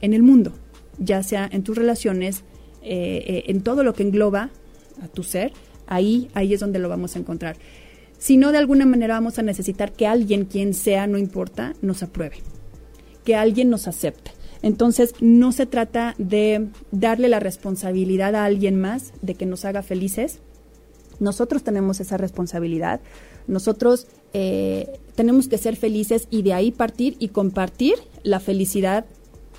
en 0.00 0.14
el 0.14 0.22
mundo, 0.22 0.52
ya 0.98 1.22
sea 1.22 1.48
en 1.50 1.62
tus 1.64 1.76
relaciones, 1.76 2.44
eh, 2.82 3.24
eh, 3.26 3.44
en 3.48 3.62
todo 3.62 3.82
lo 3.82 3.94
que 3.94 4.04
engloba 4.04 4.50
a 5.02 5.08
tu 5.08 5.22
ser, 5.22 5.52
ahí, 5.86 6.30
ahí 6.34 6.54
es 6.54 6.60
donde 6.60 6.78
lo 6.78 6.88
vamos 6.88 7.16
a 7.16 7.18
encontrar. 7.18 7.56
Si 8.18 8.36
no, 8.36 8.52
de 8.52 8.58
alguna 8.58 8.84
manera 8.84 9.14
vamos 9.14 9.38
a 9.38 9.42
necesitar 9.42 9.92
que 9.92 10.06
alguien, 10.06 10.44
quien 10.44 10.74
sea, 10.74 11.06
no 11.06 11.18
importa, 11.18 11.74
nos 11.82 12.02
apruebe, 12.02 12.38
que 13.24 13.36
alguien 13.36 13.70
nos 13.70 13.86
acepte. 13.86 14.32
Entonces, 14.60 15.14
no 15.20 15.52
se 15.52 15.66
trata 15.66 16.16
de 16.18 16.68
darle 16.90 17.28
la 17.28 17.38
responsabilidad 17.38 18.34
a 18.34 18.44
alguien 18.44 18.80
más 18.80 19.12
de 19.22 19.34
que 19.34 19.46
nos 19.46 19.64
haga 19.64 19.82
felices. 19.82 20.40
Nosotros 21.20 21.62
tenemos 21.62 22.00
esa 22.00 22.16
responsabilidad. 22.16 23.00
Nosotros 23.46 24.08
eh, 24.32 24.98
tenemos 25.14 25.48
que 25.48 25.58
ser 25.58 25.76
felices 25.76 26.28
y 26.30 26.42
de 26.42 26.52
ahí 26.52 26.70
partir 26.70 27.16
y 27.18 27.28
compartir 27.28 27.94
la 28.22 28.40
felicidad 28.40 29.06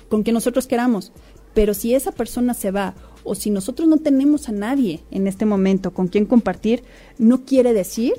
con 0.08 0.24
que 0.24 0.32
nosotros 0.32 0.66
queramos. 0.66 1.12
Pero 1.54 1.74
si 1.74 1.94
esa 1.94 2.12
persona 2.12 2.54
se 2.54 2.70
va 2.70 2.94
o 3.24 3.34
si 3.34 3.50
nosotros 3.50 3.88
no 3.88 3.98
tenemos 3.98 4.48
a 4.48 4.52
nadie 4.52 5.00
en 5.10 5.26
este 5.26 5.44
momento 5.44 5.92
con 5.92 6.08
quien 6.08 6.26
compartir, 6.26 6.82
no 7.18 7.44
quiere 7.44 7.72
decir 7.72 8.14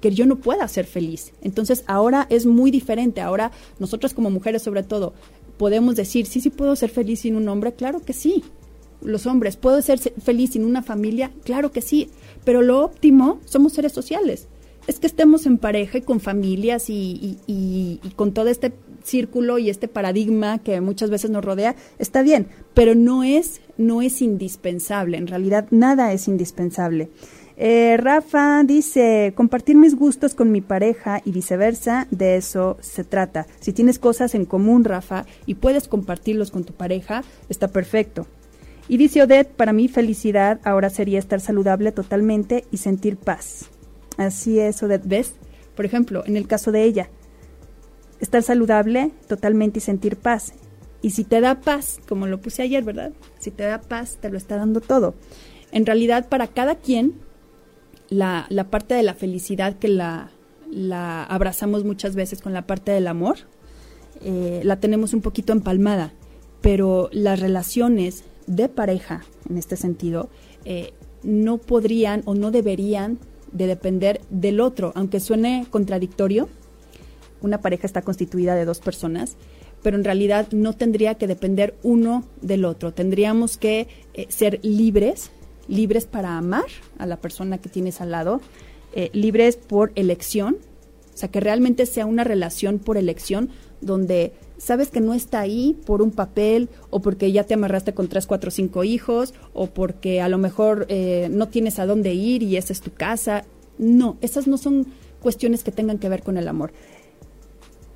que 0.00 0.12
yo 0.12 0.26
no 0.26 0.36
pueda 0.36 0.68
ser 0.68 0.86
feliz. 0.86 1.32
Entonces 1.42 1.82
ahora 1.86 2.26
es 2.30 2.46
muy 2.46 2.70
diferente. 2.70 3.20
Ahora 3.20 3.50
nosotros 3.78 4.14
como 4.14 4.30
mujeres 4.30 4.62
sobre 4.62 4.82
todo 4.82 5.14
podemos 5.56 5.96
decir, 5.96 6.26
sí, 6.26 6.40
sí 6.40 6.50
puedo 6.50 6.76
ser 6.76 6.90
feliz 6.90 7.20
sin 7.20 7.34
un 7.34 7.48
hombre. 7.48 7.74
Claro 7.74 8.00
que 8.00 8.12
sí. 8.12 8.44
Los 9.02 9.26
hombres, 9.26 9.56
¿puedo 9.56 9.80
ser 9.82 9.98
feliz 9.98 10.52
sin 10.52 10.64
una 10.64 10.82
familia? 10.82 11.30
Claro 11.44 11.72
que 11.72 11.80
sí. 11.80 12.10
Pero 12.44 12.62
lo 12.62 12.82
óptimo 12.84 13.40
somos 13.46 13.72
seres 13.72 13.92
sociales 13.92 14.48
es 14.86 14.98
que 14.98 15.06
estemos 15.06 15.46
en 15.46 15.58
pareja 15.58 15.98
y 15.98 16.02
con 16.02 16.20
familias 16.20 16.84
y, 16.88 18.00
con 18.16 18.32
todo 18.32 18.48
este 18.48 18.72
círculo 19.02 19.58
y 19.58 19.70
este 19.70 19.88
paradigma 19.88 20.58
que 20.58 20.80
muchas 20.80 21.10
veces 21.10 21.30
nos 21.30 21.44
rodea, 21.44 21.76
está 21.98 22.22
bien, 22.22 22.48
pero 22.74 22.94
no 22.94 23.22
es, 23.22 23.60
no 23.76 24.02
es 24.02 24.20
indispensable, 24.20 25.16
en 25.16 25.26
realidad 25.26 25.66
nada 25.70 26.12
es 26.12 26.28
indispensable. 26.28 27.10
Eh, 27.58 27.96
Rafa 27.98 28.62
dice, 28.64 29.32
compartir 29.34 29.76
mis 29.76 29.94
gustos 29.94 30.34
con 30.34 30.52
mi 30.52 30.60
pareja 30.60 31.22
y 31.24 31.30
viceversa, 31.30 32.06
de 32.10 32.36
eso 32.36 32.76
se 32.80 33.02
trata. 33.02 33.46
Si 33.60 33.72
tienes 33.72 33.98
cosas 33.98 34.34
en 34.34 34.44
común, 34.44 34.84
Rafa, 34.84 35.24
y 35.46 35.54
puedes 35.54 35.88
compartirlos 35.88 36.50
con 36.50 36.64
tu 36.64 36.74
pareja, 36.74 37.24
está 37.48 37.68
perfecto. 37.68 38.26
Y 38.88 38.98
dice 38.98 39.22
Odette, 39.22 39.48
para 39.48 39.72
mí 39.72 39.88
felicidad 39.88 40.60
ahora 40.64 40.90
sería 40.90 41.18
estar 41.18 41.40
saludable 41.40 41.92
totalmente 41.92 42.64
y 42.70 42.76
sentir 42.76 43.16
paz. 43.16 43.70
Así 44.16 44.58
es, 44.58 44.82
Odette. 44.82 45.06
¿Ves? 45.06 45.34
Por 45.74 45.84
ejemplo, 45.84 46.24
en 46.26 46.36
el 46.36 46.46
caso 46.46 46.72
de 46.72 46.84
ella, 46.84 47.10
estar 48.20 48.42
saludable 48.42 49.12
totalmente 49.28 49.78
y 49.78 49.82
sentir 49.82 50.16
paz. 50.16 50.54
Y 51.02 51.10
si 51.10 51.24
te 51.24 51.40
da 51.40 51.60
paz, 51.60 52.00
como 52.08 52.26
lo 52.26 52.40
puse 52.40 52.62
ayer, 52.62 52.82
¿verdad? 52.82 53.12
Si 53.38 53.50
te 53.50 53.64
da 53.64 53.80
paz, 53.80 54.18
te 54.20 54.30
lo 54.30 54.38
está 54.38 54.56
dando 54.56 54.80
todo. 54.80 55.14
En 55.70 55.86
realidad, 55.86 56.28
para 56.28 56.46
cada 56.46 56.76
quien, 56.76 57.14
la, 58.08 58.46
la 58.48 58.70
parte 58.70 58.94
de 58.94 59.02
la 59.02 59.14
felicidad 59.14 59.78
que 59.78 59.88
la, 59.88 60.30
la, 60.70 61.24
abrazamos 61.24 61.84
muchas 61.84 62.14
veces 62.14 62.40
con 62.40 62.52
la 62.52 62.66
parte 62.66 62.92
del 62.92 63.08
amor, 63.08 63.36
eh, 64.22 64.62
la 64.64 64.80
tenemos 64.80 65.12
un 65.12 65.20
poquito 65.20 65.52
empalmada. 65.52 66.12
Pero 66.62 67.10
las 67.12 67.40
relaciones 67.40 68.24
de 68.46 68.68
pareja, 68.68 69.24
en 69.48 69.58
este 69.58 69.76
sentido, 69.76 70.30
eh, 70.64 70.94
no 71.22 71.58
podrían 71.58 72.22
o 72.24 72.34
no 72.34 72.50
deberían 72.50 73.18
de 73.56 73.66
depender 73.66 74.20
del 74.30 74.60
otro, 74.60 74.92
aunque 74.94 75.20
suene 75.20 75.66
contradictorio. 75.70 76.48
Una 77.40 77.60
pareja 77.60 77.86
está 77.86 78.02
constituida 78.02 78.54
de 78.54 78.64
dos 78.64 78.80
personas, 78.80 79.36
pero 79.82 79.96
en 79.96 80.04
realidad 80.04 80.48
no 80.52 80.72
tendría 80.72 81.14
que 81.14 81.26
depender 81.26 81.76
uno 81.82 82.24
del 82.40 82.64
otro. 82.64 82.92
Tendríamos 82.92 83.56
que 83.56 83.88
eh, 84.14 84.26
ser 84.28 84.60
libres, 84.62 85.30
libres 85.68 86.06
para 86.06 86.36
amar 86.36 86.66
a 86.98 87.06
la 87.06 87.16
persona 87.18 87.58
que 87.58 87.68
tienes 87.68 88.00
al 88.00 88.10
lado, 88.10 88.40
eh, 88.94 89.10
libres 89.12 89.56
por 89.56 89.92
elección, 89.94 90.56
o 91.14 91.16
sea, 91.16 91.30
que 91.30 91.40
realmente 91.40 91.86
sea 91.86 92.06
una 92.06 92.24
relación 92.24 92.78
por 92.78 92.96
elección 92.96 93.50
donde 93.80 94.32
sabes 94.58 94.90
que 94.90 95.00
no 95.00 95.14
está 95.14 95.40
ahí 95.40 95.76
por 95.86 96.02
un 96.02 96.10
papel 96.10 96.68
o 96.90 97.00
porque 97.00 97.32
ya 97.32 97.44
te 97.44 97.54
amarraste 97.54 97.94
con 97.94 98.08
tres, 98.08 98.26
cuatro, 98.26 98.50
cinco 98.50 98.84
hijos 98.84 99.34
o 99.52 99.68
porque 99.68 100.20
a 100.20 100.28
lo 100.28 100.38
mejor 100.38 100.86
eh, 100.88 101.28
no 101.30 101.48
tienes 101.48 101.78
a 101.78 101.86
dónde 101.86 102.14
ir 102.14 102.42
y 102.42 102.56
esa 102.56 102.72
es 102.72 102.80
tu 102.80 102.92
casa. 102.92 103.44
No, 103.78 104.16
esas 104.20 104.46
no 104.46 104.56
son 104.56 104.86
cuestiones 105.20 105.62
que 105.62 105.72
tengan 105.72 105.98
que 105.98 106.08
ver 106.08 106.22
con 106.22 106.36
el 106.36 106.48
amor. 106.48 106.72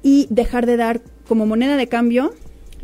Y 0.02 0.26
dejar 0.30 0.66
de 0.66 0.76
dar 0.76 1.02
como 1.28 1.46
moneda 1.46 1.76
de 1.76 1.86
cambio 1.86 2.32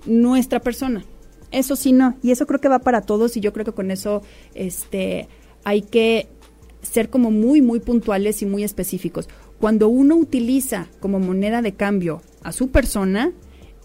nuestra 0.07 0.61
persona. 0.61 1.05
Eso 1.51 1.77
sí, 1.77 1.93
no. 1.93 2.17
Y 2.23 2.31
eso 2.31 2.47
creo 2.47 2.61
que 2.61 2.69
va 2.69 2.81
para 2.81 3.03
todos 3.03 3.37
y 3.37 3.41
yo 3.41 3.53
creo 3.53 3.65
que 3.65 3.73
con 3.73 3.91
eso 3.91 4.23
este, 4.55 5.29
hay 5.65 5.83
que 5.83 6.29
ser 6.83 7.11
como 7.11 7.31
muy, 7.31 7.63
muy 7.63 7.81
puntuales 7.81 8.43
y 8.43 8.47
muy 8.47 8.65
específicos. 8.65 9.29
Cuando 9.61 9.89
uno 9.89 10.17
utiliza 10.17 10.87
como 11.01 11.19
moneda 11.19 11.63
de 11.63 11.73
cambio 11.73 12.23
a 12.43 12.53
su 12.53 12.69
persona, 12.69 13.33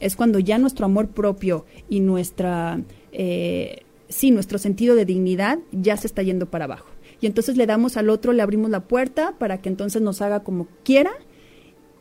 es 0.02 0.16
cuando 0.16 0.40
ya 0.40 0.58
nuestro 0.58 0.86
amor 0.86 1.10
propio 1.10 1.66
y 1.88 2.02
nuestra, 2.02 2.82
eh, 3.14 3.84
sí, 4.10 4.32
nuestro 4.32 4.58
sentido 4.58 4.96
de 4.96 5.06
dignidad 5.06 5.60
ya 5.72 5.96
se 5.96 6.08
está 6.08 6.24
yendo 6.24 6.50
para 6.50 6.66
abajo. 6.66 6.88
Y 7.22 7.28
entonces 7.28 7.56
le 7.56 7.68
damos 7.68 7.98
al 7.98 8.10
otro, 8.10 8.34
le 8.34 8.42
abrimos 8.42 8.72
la 8.72 8.82
puerta 8.82 9.36
para 9.38 9.62
que 9.62 9.70
entonces 9.70 10.02
nos 10.02 10.22
haga 10.22 10.42
como 10.42 10.68
quiera 10.84 11.12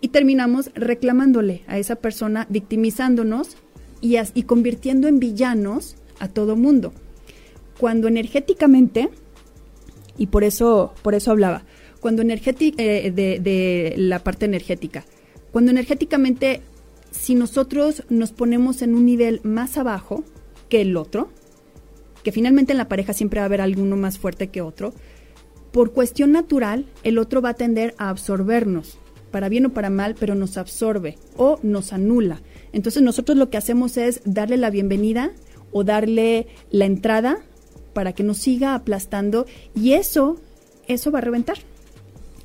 y 0.01 0.09
terminamos 0.09 0.70
reclamándole 0.74 1.62
a 1.66 1.78
esa 1.78 1.96
persona, 1.96 2.46
victimizándonos 2.48 3.57
y, 4.01 4.16
y 4.34 4.42
convirtiendo 4.44 5.07
en 5.09 5.20
villanos 5.20 5.96
a 6.18 6.28
todo 6.28 6.57
mundo. 6.57 6.94
Cuando 7.78 8.09
energéticamente, 8.09 9.11
y 10.16 10.28
por 10.28 10.42
eso, 10.42 10.94
por 11.03 11.14
eso 11.14 11.30
hablaba, 11.30 11.64
cuando 12.01 12.22
energética, 12.22 12.82
eh, 12.82 13.11
de, 13.11 13.40
de 13.40 13.94
la 13.98 14.20
parte 14.20 14.46
energética, 14.46 15.05
cuando 15.53 15.70
energéticamente, 15.70 16.62
si 17.11 17.34
nosotros 17.34 18.04
nos 18.08 18.32
ponemos 18.32 18.82
en 18.82 18.94
un 18.94 19.06
nivel 19.06 19.40
más 19.42 19.76
abajo 19.76 20.24
que 20.68 20.80
el 20.80 20.96
otro, 20.96 21.28
que 22.22 22.32
finalmente 22.32 22.72
en 22.72 22.78
la 22.78 22.88
pareja 22.88 23.12
siempre 23.12 23.40
va 23.40 23.44
a 23.44 23.46
haber 23.46 23.61
alguno 23.61 23.96
más 23.96 24.18
fuerte 24.18 24.48
que 24.48 24.62
otro, 24.62 24.92
por 25.72 25.92
cuestión 25.92 26.32
natural, 26.32 26.86
el 27.04 27.18
otro 27.18 27.42
va 27.42 27.50
a 27.50 27.54
tender 27.54 27.94
a 27.98 28.08
absorbernos, 28.08 28.98
para 29.30 29.48
bien 29.48 29.66
o 29.66 29.72
para 29.72 29.90
mal, 29.90 30.16
pero 30.18 30.34
nos 30.34 30.56
absorbe 30.56 31.16
o 31.36 31.58
nos 31.62 31.92
anula. 31.92 32.40
Entonces 32.72 33.02
nosotros 33.02 33.38
lo 33.38 33.50
que 33.50 33.56
hacemos 33.56 33.96
es 33.96 34.20
darle 34.24 34.56
la 34.56 34.70
bienvenida 34.70 35.30
o 35.72 35.84
darle 35.84 36.48
la 36.70 36.86
entrada 36.86 37.38
para 37.92 38.12
que 38.12 38.22
nos 38.22 38.38
siga 38.38 38.74
aplastando 38.74 39.46
y 39.74 39.92
eso, 39.92 40.40
eso 40.88 41.11
va 41.11 41.18
a 41.18 41.22
reventar. 41.22 41.58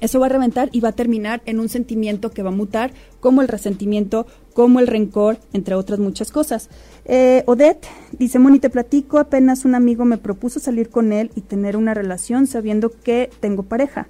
Eso 0.02 0.20
va 0.20 0.26
a 0.26 0.30
reventar 0.30 0.70
y 0.72 0.82
va 0.82 0.90
a 0.90 0.92
terminar 0.94 1.42
en 1.46 1.60
un 1.60 1.70
sentimiento 1.70 2.32
que 2.32 2.44
va 2.44 2.50
a 2.50 2.54
mutar 2.54 2.92
como 3.22 3.42
el 3.42 3.48
resentimiento, 3.48 4.28
como 4.54 4.80
el 4.80 4.88
rencor, 4.88 5.38
entre 5.54 5.76
otras 5.76 6.00
muchas 6.00 6.32
cosas. 6.32 6.70
Eh, 7.06 7.44
Odette 7.48 7.88
dice, 8.12 8.40
Moni, 8.40 8.60
te 8.60 8.70
platico, 8.70 9.20
apenas 9.20 9.64
un 9.64 9.74
amigo 9.74 10.04
me 10.04 10.18
propuso 10.18 10.60
salir 10.60 10.90
con 10.90 11.14
él 11.14 11.32
y 11.36 11.42
tener 11.42 11.78
una 11.78 11.94
relación 11.94 12.46
sabiendo 12.46 12.92
que 12.92 13.30
tengo 13.40 13.64
pareja. 13.64 14.08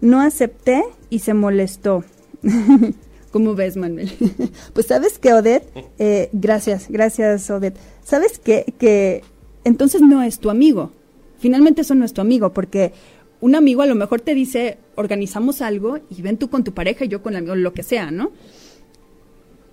No 0.00 0.20
acepté 0.20 0.82
y 1.10 1.20
se 1.20 1.32
molestó. 1.32 2.04
¿Cómo 3.30 3.54
ves, 3.54 3.76
Manuel? 3.76 4.10
pues 4.72 4.86
sabes 4.86 5.18
que 5.18 5.32
Odette, 5.32 5.68
eh, 5.98 6.28
gracias, 6.32 6.86
gracias 6.88 7.50
Odette. 7.50 7.78
¿Sabes 8.02 8.38
que, 8.38 8.74
que 8.78 9.22
entonces 9.64 10.00
no 10.00 10.22
es 10.22 10.38
tu 10.38 10.50
amigo? 10.50 10.90
Finalmente 11.38 11.82
eso 11.82 11.94
no 11.94 12.04
es 12.04 12.12
tu 12.12 12.20
amigo, 12.20 12.52
porque 12.52 12.92
un 13.40 13.54
amigo 13.54 13.82
a 13.82 13.86
lo 13.86 13.94
mejor 13.94 14.20
te 14.20 14.34
dice, 14.34 14.78
organizamos 14.94 15.60
algo 15.60 15.98
y 16.10 16.22
ven 16.22 16.36
tú 16.36 16.48
con 16.48 16.64
tu 16.64 16.72
pareja 16.72 17.04
y 17.04 17.08
yo 17.08 17.22
con 17.22 17.36
amigo, 17.36 17.54
lo 17.54 17.72
que 17.72 17.82
sea, 17.82 18.10
¿no? 18.10 18.32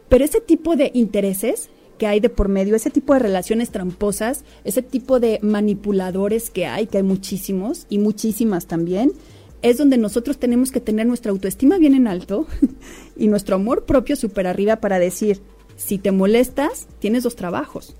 Pero 0.09 0.25
ese 0.25 0.41
tipo 0.41 0.75
de 0.75 0.91
intereses 0.93 1.69
que 1.97 2.07
hay 2.07 2.19
de 2.19 2.29
por 2.29 2.49
medio, 2.49 2.75
ese 2.75 2.89
tipo 2.89 3.13
de 3.13 3.19
relaciones 3.19 3.71
tramposas, 3.71 4.43
ese 4.63 4.81
tipo 4.81 5.19
de 5.19 5.39
manipuladores 5.41 6.49
que 6.49 6.65
hay, 6.65 6.87
que 6.87 6.97
hay 6.97 7.03
muchísimos 7.03 7.85
y 7.89 7.99
muchísimas 7.99 8.67
también, 8.67 9.13
es 9.61 9.77
donde 9.77 9.97
nosotros 9.97 10.37
tenemos 10.37 10.71
que 10.71 10.81
tener 10.81 11.07
nuestra 11.07 11.31
autoestima 11.31 11.77
bien 11.77 11.95
en 11.95 12.07
alto 12.07 12.47
y 13.17 13.27
nuestro 13.27 13.55
amor 13.55 13.85
propio 13.85 14.15
súper 14.15 14.47
arriba 14.47 14.77
para 14.77 14.99
decir, 14.99 15.41
si 15.75 15.97
te 15.97 16.11
molestas, 16.11 16.87
tienes 16.99 17.23
dos 17.23 17.35
trabajos. 17.35 17.95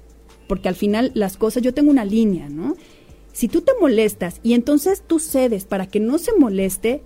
Porque 0.48 0.68
al 0.68 0.76
final 0.76 1.12
las 1.16 1.38
cosas, 1.38 1.64
yo 1.64 1.74
tengo 1.74 1.90
una 1.90 2.04
línea, 2.04 2.50
¿no? 2.50 2.76
Si 3.34 3.50
tú 3.50 3.62
te 3.62 3.74
molestas 3.82 4.40
y 4.44 4.54
entonces 4.54 5.04
tú 5.06 5.20
cedes 5.20 5.66
para 5.66 5.88
que 5.88 6.00
no 6.00 6.20
se 6.20 6.34
moleste, 6.34 7.02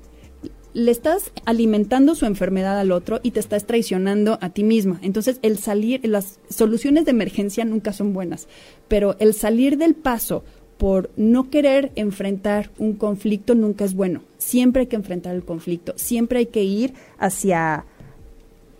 le 0.73 0.91
estás 0.91 1.31
alimentando 1.45 2.13
su 2.13 2.25
enfermedad 2.25 2.79
al 2.79 2.91
otro 2.91 3.19
y 3.23 3.31
te 3.31 3.39
estás 3.39 3.65
traicionando 3.65 4.37
a 4.41 4.49
ti 4.49 4.63
misma. 4.63 4.99
Entonces, 5.01 5.39
el 5.41 5.57
salir, 5.57 6.05
las 6.07 6.39
soluciones 6.49 7.05
de 7.05 7.11
emergencia 7.11 7.65
nunca 7.65 7.93
son 7.93 8.13
buenas, 8.13 8.47
pero 8.87 9.15
el 9.19 9.33
salir 9.33 9.77
del 9.77 9.95
paso 9.95 10.43
por 10.77 11.09
no 11.15 11.49
querer 11.49 11.91
enfrentar 11.95 12.69
un 12.77 12.93
conflicto 12.93 13.55
nunca 13.55 13.85
es 13.85 13.95
bueno. 13.95 14.21
Siempre 14.37 14.81
hay 14.81 14.87
que 14.87 14.97
enfrentar 14.97 15.33
el 15.33 15.43
conflicto, 15.43 15.93
siempre 15.95 16.39
hay 16.39 16.45
que 16.45 16.63
ir 16.63 16.93
hacia 17.17 17.85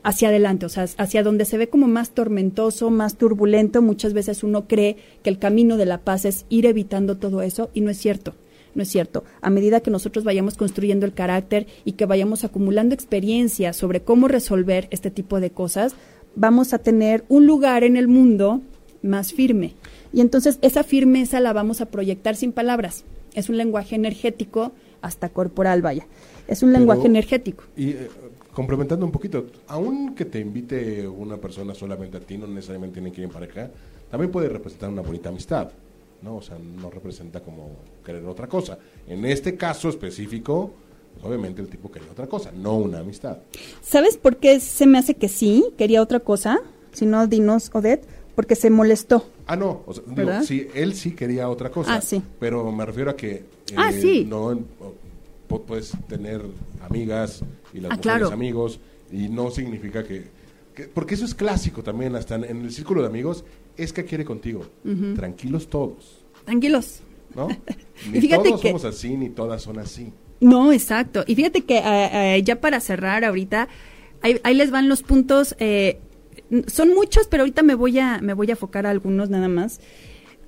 hacia 0.04 0.30
adelante, 0.30 0.66
o 0.66 0.70
sea, 0.70 0.86
hacia 0.98 1.24
donde 1.24 1.46
se 1.46 1.58
ve 1.58 1.68
como 1.68 1.88
más 1.88 2.12
tormentoso, 2.12 2.90
más 2.90 3.18
turbulento, 3.18 3.82
muchas 3.82 4.14
veces 4.14 4.44
uno 4.44 4.68
cree 4.68 4.98
que 5.24 5.30
el 5.30 5.40
camino 5.40 5.78
de 5.78 5.86
la 5.86 6.00
paz 6.00 6.26
es 6.26 6.46
ir 6.50 6.66
evitando 6.66 7.18
todo 7.18 7.42
eso 7.42 7.70
y 7.74 7.82
no 7.82 7.90
es 7.90 7.98
cierto. 7.98 8.36
No 8.76 8.84
es 8.84 8.90
cierto. 8.90 9.24
A 9.42 9.50
medida 9.50 9.80
que 9.80 9.90
nosotros 9.90 10.24
vayamos 10.24 10.56
construyendo 10.56 11.08
el 11.08 11.14
carácter 11.14 11.66
y 11.84 11.94
que 11.94 12.06
vayamos 12.06 12.44
acumulando 12.44 12.94
experiencia 12.94 13.74
sobre 13.74 14.02
cómo 14.02 14.28
resolver 14.28 14.88
este 14.92 15.10
tipo 15.10 15.40
de 15.40 15.50
cosas, 15.50 15.96
vamos 16.36 16.74
a 16.74 16.78
tener 16.78 17.26
un 17.28 17.48
lugar 17.48 17.84
en 17.84 17.98
el 17.98 18.08
mundo 18.08 18.62
más 19.02 19.34
firme. 19.34 19.74
Y 20.14 20.22
entonces 20.22 20.60
esa 20.62 20.84
firmeza 20.84 21.40
la 21.40 21.54
vamos 21.54 21.82
a 21.82 21.88
proyectar 21.88 22.36
sin 22.36 22.52
palabras. 22.52 23.04
Es 23.34 23.50
un 23.50 23.58
lenguaje 23.58 23.96
energético 23.96 24.72
hasta 25.02 25.30
corporal, 25.30 25.82
vaya. 25.82 26.06
Es 26.48 26.64
un 26.64 26.72
lenguaje 26.72 27.08
energético. 27.08 27.64
Y 27.76 27.90
eh, 27.90 28.10
complementando 28.58 29.06
un 29.06 29.12
poquito, 29.12 29.46
aun 29.68 30.16
que 30.16 30.26
te 30.26 30.40
invite 30.40 31.08
una 31.08 31.38
persona 31.38 31.76
solamente 31.76 32.18
a 32.18 32.20
ti, 32.20 32.40
no 32.40 32.48
necesariamente 32.48 32.96
tiene 32.96 33.12
que 33.12 33.22
ir 33.22 33.26
en 33.26 33.32
pareja, 33.32 33.70
también 34.10 34.32
puede 34.32 34.50
representar 34.50 34.90
una 34.90 35.04
bonita 35.04 35.30
amistad, 35.30 35.70
¿no? 36.24 36.38
O 36.38 36.42
sea, 36.42 36.58
no 36.58 36.90
representa 36.90 37.42
como 37.42 37.70
querer 38.04 38.26
otra 38.26 38.48
cosa. 38.48 38.80
En 39.08 39.26
este 39.26 39.56
caso 39.56 39.90
específico, 39.90 40.72
pues, 41.14 41.24
obviamente 41.24 41.62
el 41.62 41.68
tipo 41.68 41.92
quería 41.92 42.10
otra 42.10 42.26
cosa, 42.26 42.52
no 42.52 42.78
una 42.78 43.02
amistad. 43.02 43.38
¿Sabes 43.84 44.18
por 44.18 44.38
qué 44.38 44.60
se 44.60 44.88
me 44.88 44.98
hace 44.98 45.14
que 45.14 45.30
sí 45.30 45.64
quería 45.78 46.02
otra 46.02 46.20
cosa? 46.20 46.60
Si 46.94 47.06
no, 47.06 47.28
dinos, 47.28 47.70
Odette, 47.74 48.08
porque 48.34 48.56
se 48.56 48.72
molestó. 48.72 49.24
Ah, 49.46 49.56
no, 49.56 49.84
o 49.86 49.94
sea, 49.94 50.04
digo, 50.08 50.32
sí, 50.42 50.68
él 50.74 50.96
sí 50.96 51.12
quería 51.12 51.48
otra 51.48 51.70
cosa. 51.70 51.94
Ah, 51.94 52.02
sí. 52.02 52.24
Pero 52.40 52.72
me 52.72 52.88
refiero 52.88 53.12
a 53.12 53.16
que... 53.16 53.46
ah, 53.76 53.92
eh, 53.92 54.02
sí. 54.02 54.26
No, 54.28 54.52
puedes 55.48 55.92
tener 56.08 56.42
amigas 56.82 57.44
y 57.74 57.80
las 57.80 57.92
Ah, 57.92 57.96
mujeres 57.96 58.02
claro. 58.20 58.32
amigos 58.32 58.80
y 59.12 59.30
no 59.30 59.50
significa 59.52 60.04
que, 60.04 60.26
que- 60.76 60.84
porque 60.88 61.16
eso 61.16 61.26
es 61.26 61.34
clásico 61.36 61.84
también 61.84 62.16
hasta 62.16 62.36
en, 62.36 62.44
en 62.44 62.62
el 62.62 62.72
círculo 62.72 63.02
de 63.02 63.08
amigos 63.08 63.44
es 63.78 63.94
que 63.94 64.06
quiere 64.06 64.26
contigo 64.26 64.66
tranquilos 65.16 65.68
todos 65.70 66.24
Tranquilos. 66.46 67.02
no 67.36 67.48
Y 68.06 68.10
ni 68.10 68.22
fíjate 68.22 68.50
todos 68.50 68.62
que- 68.62 68.68
somos 68.70 68.86
así 68.86 69.16
ni 69.18 69.30
todas 69.30 69.62
son 69.62 69.80
así 69.80 70.12
No, 70.40 70.72
exacto. 70.72 71.24
Y 71.26 71.36
fíjate 71.36 71.62
que 71.66 71.78
eh, 71.80 72.36
eh, 72.38 72.44
ya 72.44 72.62
para 72.62 72.80
cerrar 72.80 73.24
ahorita, 73.26 73.68
ahí, 74.22 74.40
ahí 74.44 74.54
les 74.56 74.70
van 74.72 74.88
los 74.88 75.02
puntos. 75.02 75.56
eh, 75.60 76.00
son 76.68 76.94
muchos, 76.94 77.28
pero 77.28 77.42
ahorita 77.44 77.64
me 77.64 77.74
voy 77.76 77.98
a 78.00 78.20
me 78.22 78.34
voy 78.34 78.48
a 78.50 78.52
enfocar 78.52 78.86
a 78.86 78.92
algunos 78.92 79.30
nada 79.30 79.48
más. 79.48 79.80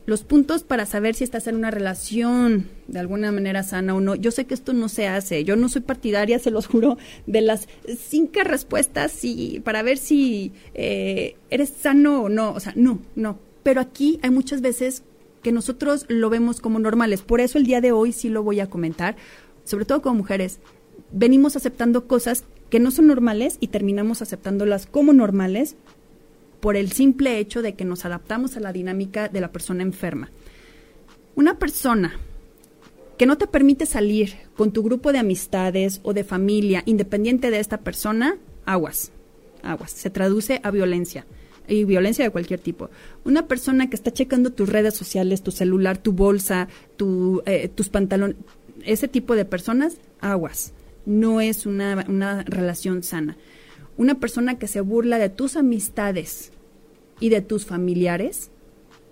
Los 0.10 0.24
puntos 0.24 0.64
para 0.64 0.88
saber 0.88 1.14
si 1.14 1.24
estás 1.24 1.46
en 1.46 1.56
una 1.56 1.70
relación 1.70 2.66
de 2.88 2.98
alguna 2.98 3.32
manera 3.32 3.62
sana 3.62 3.94
o 3.94 4.02
no. 4.02 4.16
Yo 4.16 4.32
sé 4.32 4.46
que 4.46 4.56
esto 4.56 4.74
no 4.74 4.90
se 4.90 5.08
hace. 5.08 5.44
Yo 5.44 5.56
no 5.56 5.70
soy 5.70 5.82
partidaria, 5.82 6.40
se 6.40 6.50
los 6.50 6.66
juro, 6.66 6.98
de 7.28 7.42
las 7.42 7.68
cinco 7.96 8.40
respuestas 8.44 9.24
y 9.24 9.60
para 9.60 9.84
ver 9.84 10.00
si 10.00 10.52
eh, 10.74 11.36
eres 11.52 11.70
sano 11.80 12.24
o 12.24 12.30
no. 12.30 12.54
O 12.54 12.60
sea, 12.60 12.74
no, 12.76 12.98
no. 13.14 13.38
Pero 13.62 13.82
aquí 13.82 14.20
hay 14.24 14.32
muchas 14.32 14.62
veces 14.62 15.04
que 15.44 15.52
nosotros 15.52 16.06
lo 16.08 16.32
vemos 16.32 16.60
como 16.60 16.80
normales. 16.80 17.22
Por 17.22 17.40
eso 17.40 17.60
el 17.60 17.68
día 17.68 17.80
de 17.80 17.92
hoy 17.92 18.12
sí 18.12 18.30
lo 18.30 18.42
voy 18.42 18.62
a 18.62 18.68
comentar, 18.68 19.16
sobre 19.64 19.86
todo 19.86 20.02
como 20.02 20.16
mujeres. 20.16 20.60
Venimos 21.12 21.56
aceptando 21.56 22.08
cosas 22.08 22.46
que 22.72 22.80
no 22.80 22.90
son 22.90 23.06
normales 23.06 23.58
y 23.60 23.68
terminamos 23.68 24.24
aceptándolas 24.24 24.88
como 24.88 25.14
normales 25.14 25.76
por 26.60 26.76
el 26.76 26.92
simple 26.92 27.40
hecho 27.40 27.62
de 27.62 27.74
que 27.74 27.86
nos 27.86 28.06
adaptamos 28.06 28.58
a 28.58 28.60
la 28.60 28.74
dinámica 28.74 29.30
de 29.30 29.42
la 29.42 29.52
persona 29.52 29.84
enferma. 29.84 30.30
Una 31.36 31.58
persona 31.58 32.20
que 33.18 33.26
no 33.26 33.38
te 33.38 33.48
permite 33.48 33.86
salir 33.86 34.36
con 34.56 34.72
tu 34.72 34.82
grupo 34.82 35.12
de 35.12 35.20
amistades 35.20 36.00
o 36.04 36.14
de 36.14 36.24
familia 36.24 36.84
independiente 36.86 37.52
de 37.52 37.60
esta 37.60 37.80
persona, 37.80 38.38
aguas, 38.66 39.12
aguas. 39.62 39.92
Se 39.92 40.10
traduce 40.10 40.62
a 40.64 40.72
violencia 40.72 41.26
y 41.68 41.84
violencia 41.84 42.26
de 42.26 42.32
cualquier 42.32 42.60
tipo. 42.60 42.90
Una 43.24 43.48
persona 43.48 43.90
que 43.90 43.96
está 43.96 44.12
checando 44.12 44.52
tus 44.52 44.70
redes 44.70 44.96
sociales, 44.96 45.44
tu 45.44 45.52
celular, 45.52 45.98
tu 45.98 46.14
bolsa, 46.14 46.68
tu, 46.98 47.44
eh, 47.46 47.68
tus 47.68 47.90
pantalones, 47.90 48.38
ese 48.86 49.08
tipo 49.08 49.36
de 49.36 49.46
personas, 49.46 49.98
aguas. 50.22 50.74
No 51.06 51.42
es 51.42 51.66
una, 51.66 52.06
una 52.08 52.44
relación 52.44 53.04
sana. 53.04 53.38
Una 54.00 54.18
persona 54.18 54.58
que 54.58 54.70
se 54.70 54.80
burla 54.80 55.18
de 55.18 55.28
tus 55.28 55.58
amistades 55.58 56.54
y 57.20 57.28
de 57.28 57.42
tus 57.42 57.66
familiares, 57.66 58.50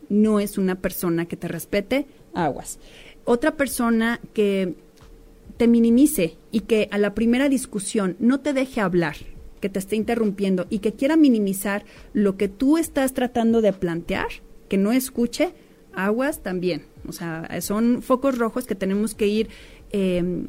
no 0.08 0.40
es 0.40 0.58
una 0.58 0.76
persona 0.76 1.26
que 1.26 1.36
te 1.36 1.50
respete, 1.50 2.06
aguas. 2.34 2.80
Otra 3.26 3.58
persona 3.58 4.22
que 4.34 4.76
te 5.58 5.68
minimice 5.68 6.38
y 6.54 6.62
que 6.62 6.88
a 6.90 7.00
la 7.00 7.14
primera 7.16 7.50
discusión 7.50 8.16
no 8.20 8.40
te 8.40 8.54
deje 8.54 8.80
hablar, 8.80 9.18
que 9.60 9.68
te 9.68 9.80
esté 9.80 9.98
interrumpiendo 9.98 10.68
y 10.70 10.80
que 10.80 10.94
quiera 10.94 11.18
minimizar 11.18 11.84
lo 12.14 12.38
que 12.38 12.48
tú 12.48 12.78
estás 12.78 13.12
tratando 13.12 13.60
de 13.60 13.74
plantear, 13.74 14.30
que 14.70 14.78
no 14.78 14.94
escuche, 14.94 15.52
aguas 15.92 16.44
también. 16.44 16.86
O 17.06 17.12
sea, 17.12 17.60
son 17.60 18.02
focos 18.02 18.38
rojos 18.38 18.66
que 18.66 18.76
tenemos 18.76 19.16
que 19.16 19.28
ir 19.28 19.50
eh, 19.92 20.48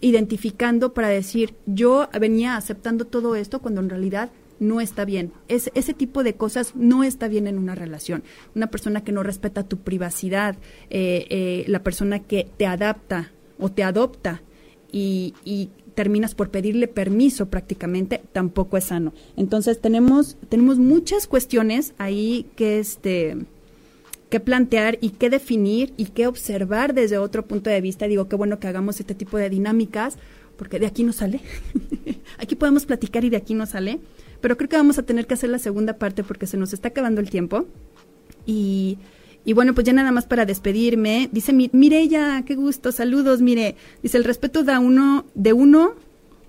identificando 0.00 0.94
para 0.94 1.08
decir, 1.08 1.54
yo 1.66 2.08
venía 2.18 2.56
aceptando 2.56 3.06
todo 3.06 3.36
esto 3.36 3.60
cuando 3.60 3.80
en 3.80 3.90
realidad 3.90 4.30
no 4.58 4.80
está 4.80 5.04
bien. 5.04 5.32
Es, 5.48 5.70
ese 5.74 5.94
tipo 5.94 6.22
de 6.22 6.34
cosas 6.34 6.76
no 6.76 7.02
está 7.02 7.28
bien 7.28 7.46
en 7.46 7.58
una 7.58 7.74
relación. 7.74 8.22
Una 8.54 8.68
persona 8.68 9.02
que 9.02 9.12
no 9.12 9.22
respeta 9.22 9.64
tu 9.64 9.78
privacidad, 9.78 10.56
eh, 10.90 11.26
eh, 11.30 11.64
la 11.66 11.82
persona 11.82 12.20
que 12.20 12.46
te 12.56 12.66
adapta 12.66 13.32
o 13.58 13.70
te 13.70 13.82
adopta 13.82 14.42
y, 14.92 15.34
y 15.44 15.70
terminas 15.94 16.34
por 16.34 16.50
pedirle 16.50 16.88
permiso 16.88 17.48
prácticamente, 17.48 18.22
tampoco 18.32 18.76
es 18.76 18.84
sano. 18.84 19.12
Entonces 19.36 19.80
tenemos, 19.80 20.36
tenemos 20.48 20.78
muchas 20.78 21.26
cuestiones 21.26 21.94
ahí 21.98 22.46
que 22.56 22.78
este 22.78 23.36
que 24.30 24.40
plantear 24.40 24.96
y 25.00 25.10
qué 25.10 25.28
definir 25.28 25.92
y 25.96 26.06
qué 26.06 26.26
observar 26.26 26.94
desde 26.94 27.18
otro 27.18 27.44
punto 27.44 27.68
de 27.68 27.80
vista. 27.80 28.06
Digo, 28.06 28.28
qué 28.28 28.36
bueno 28.36 28.58
que 28.58 28.68
hagamos 28.68 29.00
este 29.00 29.14
tipo 29.14 29.36
de 29.36 29.50
dinámicas, 29.50 30.16
porque 30.56 30.78
de 30.78 30.86
aquí 30.86 31.02
no 31.02 31.12
sale. 31.12 31.40
aquí 32.38 32.54
podemos 32.54 32.86
platicar 32.86 33.24
y 33.24 33.30
de 33.30 33.36
aquí 33.36 33.54
no 33.54 33.66
sale. 33.66 33.98
Pero 34.40 34.56
creo 34.56 34.70
que 34.70 34.76
vamos 34.76 34.98
a 34.98 35.02
tener 35.02 35.26
que 35.26 35.34
hacer 35.34 35.50
la 35.50 35.58
segunda 35.58 35.98
parte 35.98 36.22
porque 36.22 36.46
se 36.46 36.56
nos 36.56 36.72
está 36.72 36.88
acabando 36.88 37.20
el 37.20 37.28
tiempo. 37.28 37.66
Y, 38.46 38.98
y 39.44 39.52
bueno, 39.52 39.74
pues 39.74 39.84
ya 39.84 39.92
nada 39.92 40.12
más 40.12 40.26
para 40.26 40.46
despedirme. 40.46 41.28
Dice 41.32 41.52
Mireya, 41.52 42.44
qué 42.46 42.54
gusto, 42.54 42.92
saludos, 42.92 43.42
mire. 43.42 43.74
Dice, 44.02 44.16
el 44.16 44.24
respeto 44.24 44.62
da 44.62 44.78
uno, 44.78 45.26
de 45.34 45.52
uno 45.52 45.94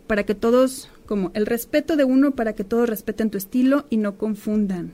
para 0.05 0.23
que 0.23 0.35
todos, 0.35 0.89
como 1.07 1.31
el 1.33 1.47
respeto 1.47 1.95
de 1.95 2.03
uno 2.03 2.31
para 2.31 2.53
que 2.53 2.63
todos 2.63 2.87
respeten 2.87 3.31
tu 3.31 3.39
estilo 3.39 3.85
y 3.89 3.97
no 3.97 4.17
confundan. 4.17 4.93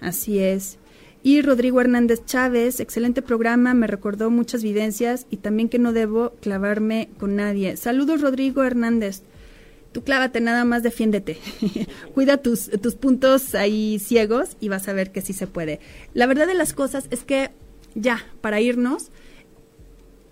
Así 0.00 0.38
es. 0.38 0.79
Y 1.22 1.42
Rodrigo 1.42 1.80
Hernández 1.80 2.24
Chávez, 2.24 2.80
excelente 2.80 3.20
programa, 3.20 3.74
me 3.74 3.86
recordó 3.86 4.30
muchas 4.30 4.62
vivencias 4.62 5.26
y 5.30 5.36
también 5.36 5.68
que 5.68 5.78
no 5.78 5.92
debo 5.92 6.30
clavarme 6.40 7.10
con 7.18 7.36
nadie. 7.36 7.76
Saludos 7.76 8.22
Rodrigo 8.22 8.62
Hernández. 8.62 9.22
Tú 9.92 10.02
clávate, 10.02 10.40
nada 10.40 10.64
más 10.64 10.82
defiéndete. 10.82 11.36
Cuida 12.14 12.38
tus, 12.38 12.70
tus 12.80 12.94
puntos 12.94 13.54
ahí 13.54 13.98
ciegos 13.98 14.56
y 14.60 14.68
vas 14.68 14.88
a 14.88 14.94
ver 14.94 15.12
que 15.12 15.20
sí 15.20 15.32
se 15.34 15.46
puede. 15.46 15.80
La 16.14 16.26
verdad 16.26 16.46
de 16.46 16.54
las 16.54 16.72
cosas 16.72 17.06
es 17.10 17.24
que 17.24 17.50
ya, 17.94 18.24
para 18.40 18.60
irnos, 18.60 19.10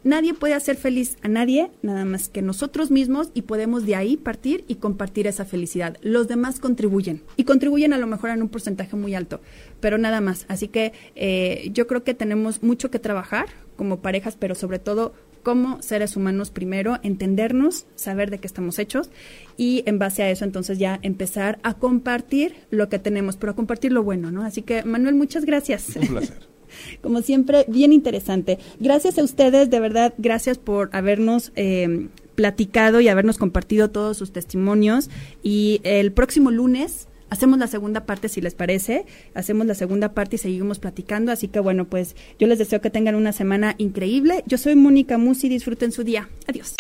nadie 0.05 0.35
puede 0.35 0.55
hacer 0.55 0.77
feliz 0.77 1.17
a 1.23 1.29
nadie, 1.29 1.71
nada 1.83 2.05
más 2.05 2.29
que 2.29 2.43
nosotros 2.43 2.91
mismos, 2.91 3.31
y 3.35 3.43
podemos 3.43 3.87
de 3.87 3.95
ahí 3.95 4.17
partir 4.17 4.65
y 4.69 4.77
compartir 4.77 5.27
esa 5.27 5.45
felicidad. 5.45 5.97
Los 6.03 6.29
demás 6.29 6.61
contribuyen, 6.61 7.23
y 7.37 7.45
contribuyen 7.45 7.93
a 7.93 7.99
lo 7.99 8.07
mejor 8.07 8.31
en 8.31 8.43
un 8.43 8.49
porcentaje 8.49 8.97
muy 8.97 9.15
alto, 9.15 9.41
pero 9.81 9.99
nada 9.99 10.21
más. 10.21 10.47
Así 10.49 10.69
que 10.69 10.93
eh, 11.15 11.71
yo 11.73 11.87
creo 11.87 12.05
que 12.05 12.15
tenemos 12.15 12.63
mucho 12.63 12.91
que 12.91 12.99
trabajar 12.99 13.47
como 13.77 14.01
parejas, 14.01 14.37
pero 14.37 14.55
sobre 14.55 14.79
todo 14.79 15.15
como 15.43 15.81
seres 15.83 16.17
humanos 16.17 16.51
primero, 16.51 16.99
entendernos, 17.03 17.87
saber 17.95 18.31
de 18.31 18.39
qué 18.39 18.47
estamos 18.47 18.79
hechos 18.79 19.11
y 19.57 19.83
en 19.87 19.99
base 19.99 20.23
a 20.23 20.31
eso 20.31 20.45
entonces 20.45 20.79
ya 20.79 20.99
empezar 21.03 21.59
a 21.63 21.75
compartir 21.75 22.55
lo 22.71 22.89
que 22.89 22.99
tenemos, 22.99 23.37
pero 23.37 23.53
a 23.53 23.57
compartir 23.57 23.93
lo 23.93 24.03
bueno, 24.03 24.31
¿no? 24.31 24.43
Así 24.43 24.63
que 24.63 24.83
Manuel, 24.83 25.15
muchas 25.15 25.45
gracias. 25.45 25.97
Un 25.97 26.09
placer. 26.09 26.58
Como 27.03 27.23
siempre, 27.23 27.65
bien 27.69 27.93
interesante. 27.93 28.59
Gracias 28.81 29.19
a 29.19 29.25
ustedes, 29.25 29.71
de 29.71 29.81
verdad, 29.81 30.15
gracias 30.19 30.59
por 30.59 30.91
habernos 30.93 31.53
eh, 31.57 32.09
platicado 32.35 33.01
y 33.01 33.09
habernos 33.09 33.39
compartido 33.39 33.91
todos 33.91 34.17
sus 34.17 34.33
testimonios. 34.33 35.11
Y 35.43 35.81
el 35.83 36.13
próximo 36.13 36.51
lunes 36.51 37.09
hacemos 37.31 37.59
la 37.59 37.67
segunda 37.67 38.07
parte, 38.07 38.29
si 38.29 38.41
les 38.41 38.55
parece. 38.55 39.07
Hacemos 39.35 39.67
la 39.67 39.75
segunda 39.75 40.13
parte 40.13 40.37
y 40.37 40.39
seguimos 40.39 40.79
platicando. 40.79 41.33
Así 41.33 41.49
que 41.49 41.61
bueno, 41.61 41.87
pues 41.87 42.17
yo 42.39 42.47
les 42.47 42.59
deseo 42.59 42.81
que 42.81 42.91
tengan 42.91 43.15
una 43.15 43.33
semana 43.33 43.75
increíble. 43.79 44.45
Yo 44.47 44.59
soy 44.59 44.77
Mónica 44.77 45.19
Musi, 45.19 45.49
disfruten 45.49 45.93
su 45.93 46.05
día. 46.05 46.29
Adiós. 46.47 46.75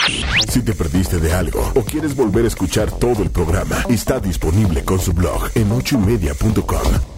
Si 0.48 0.62
te 0.62 0.74
perdiste 0.74 1.18
de 1.18 1.32
algo 1.32 1.72
o 1.74 1.82
quieres 1.82 2.14
volver 2.14 2.44
a 2.44 2.48
escuchar 2.48 2.90
todo 2.98 3.22
el 3.22 3.30
programa, 3.30 3.84
está 3.88 4.20
disponible 4.20 4.84
con 4.84 5.00
su 5.00 5.12
blog 5.12 5.50
en 5.54 5.72
ochoymedia.com 5.72 7.17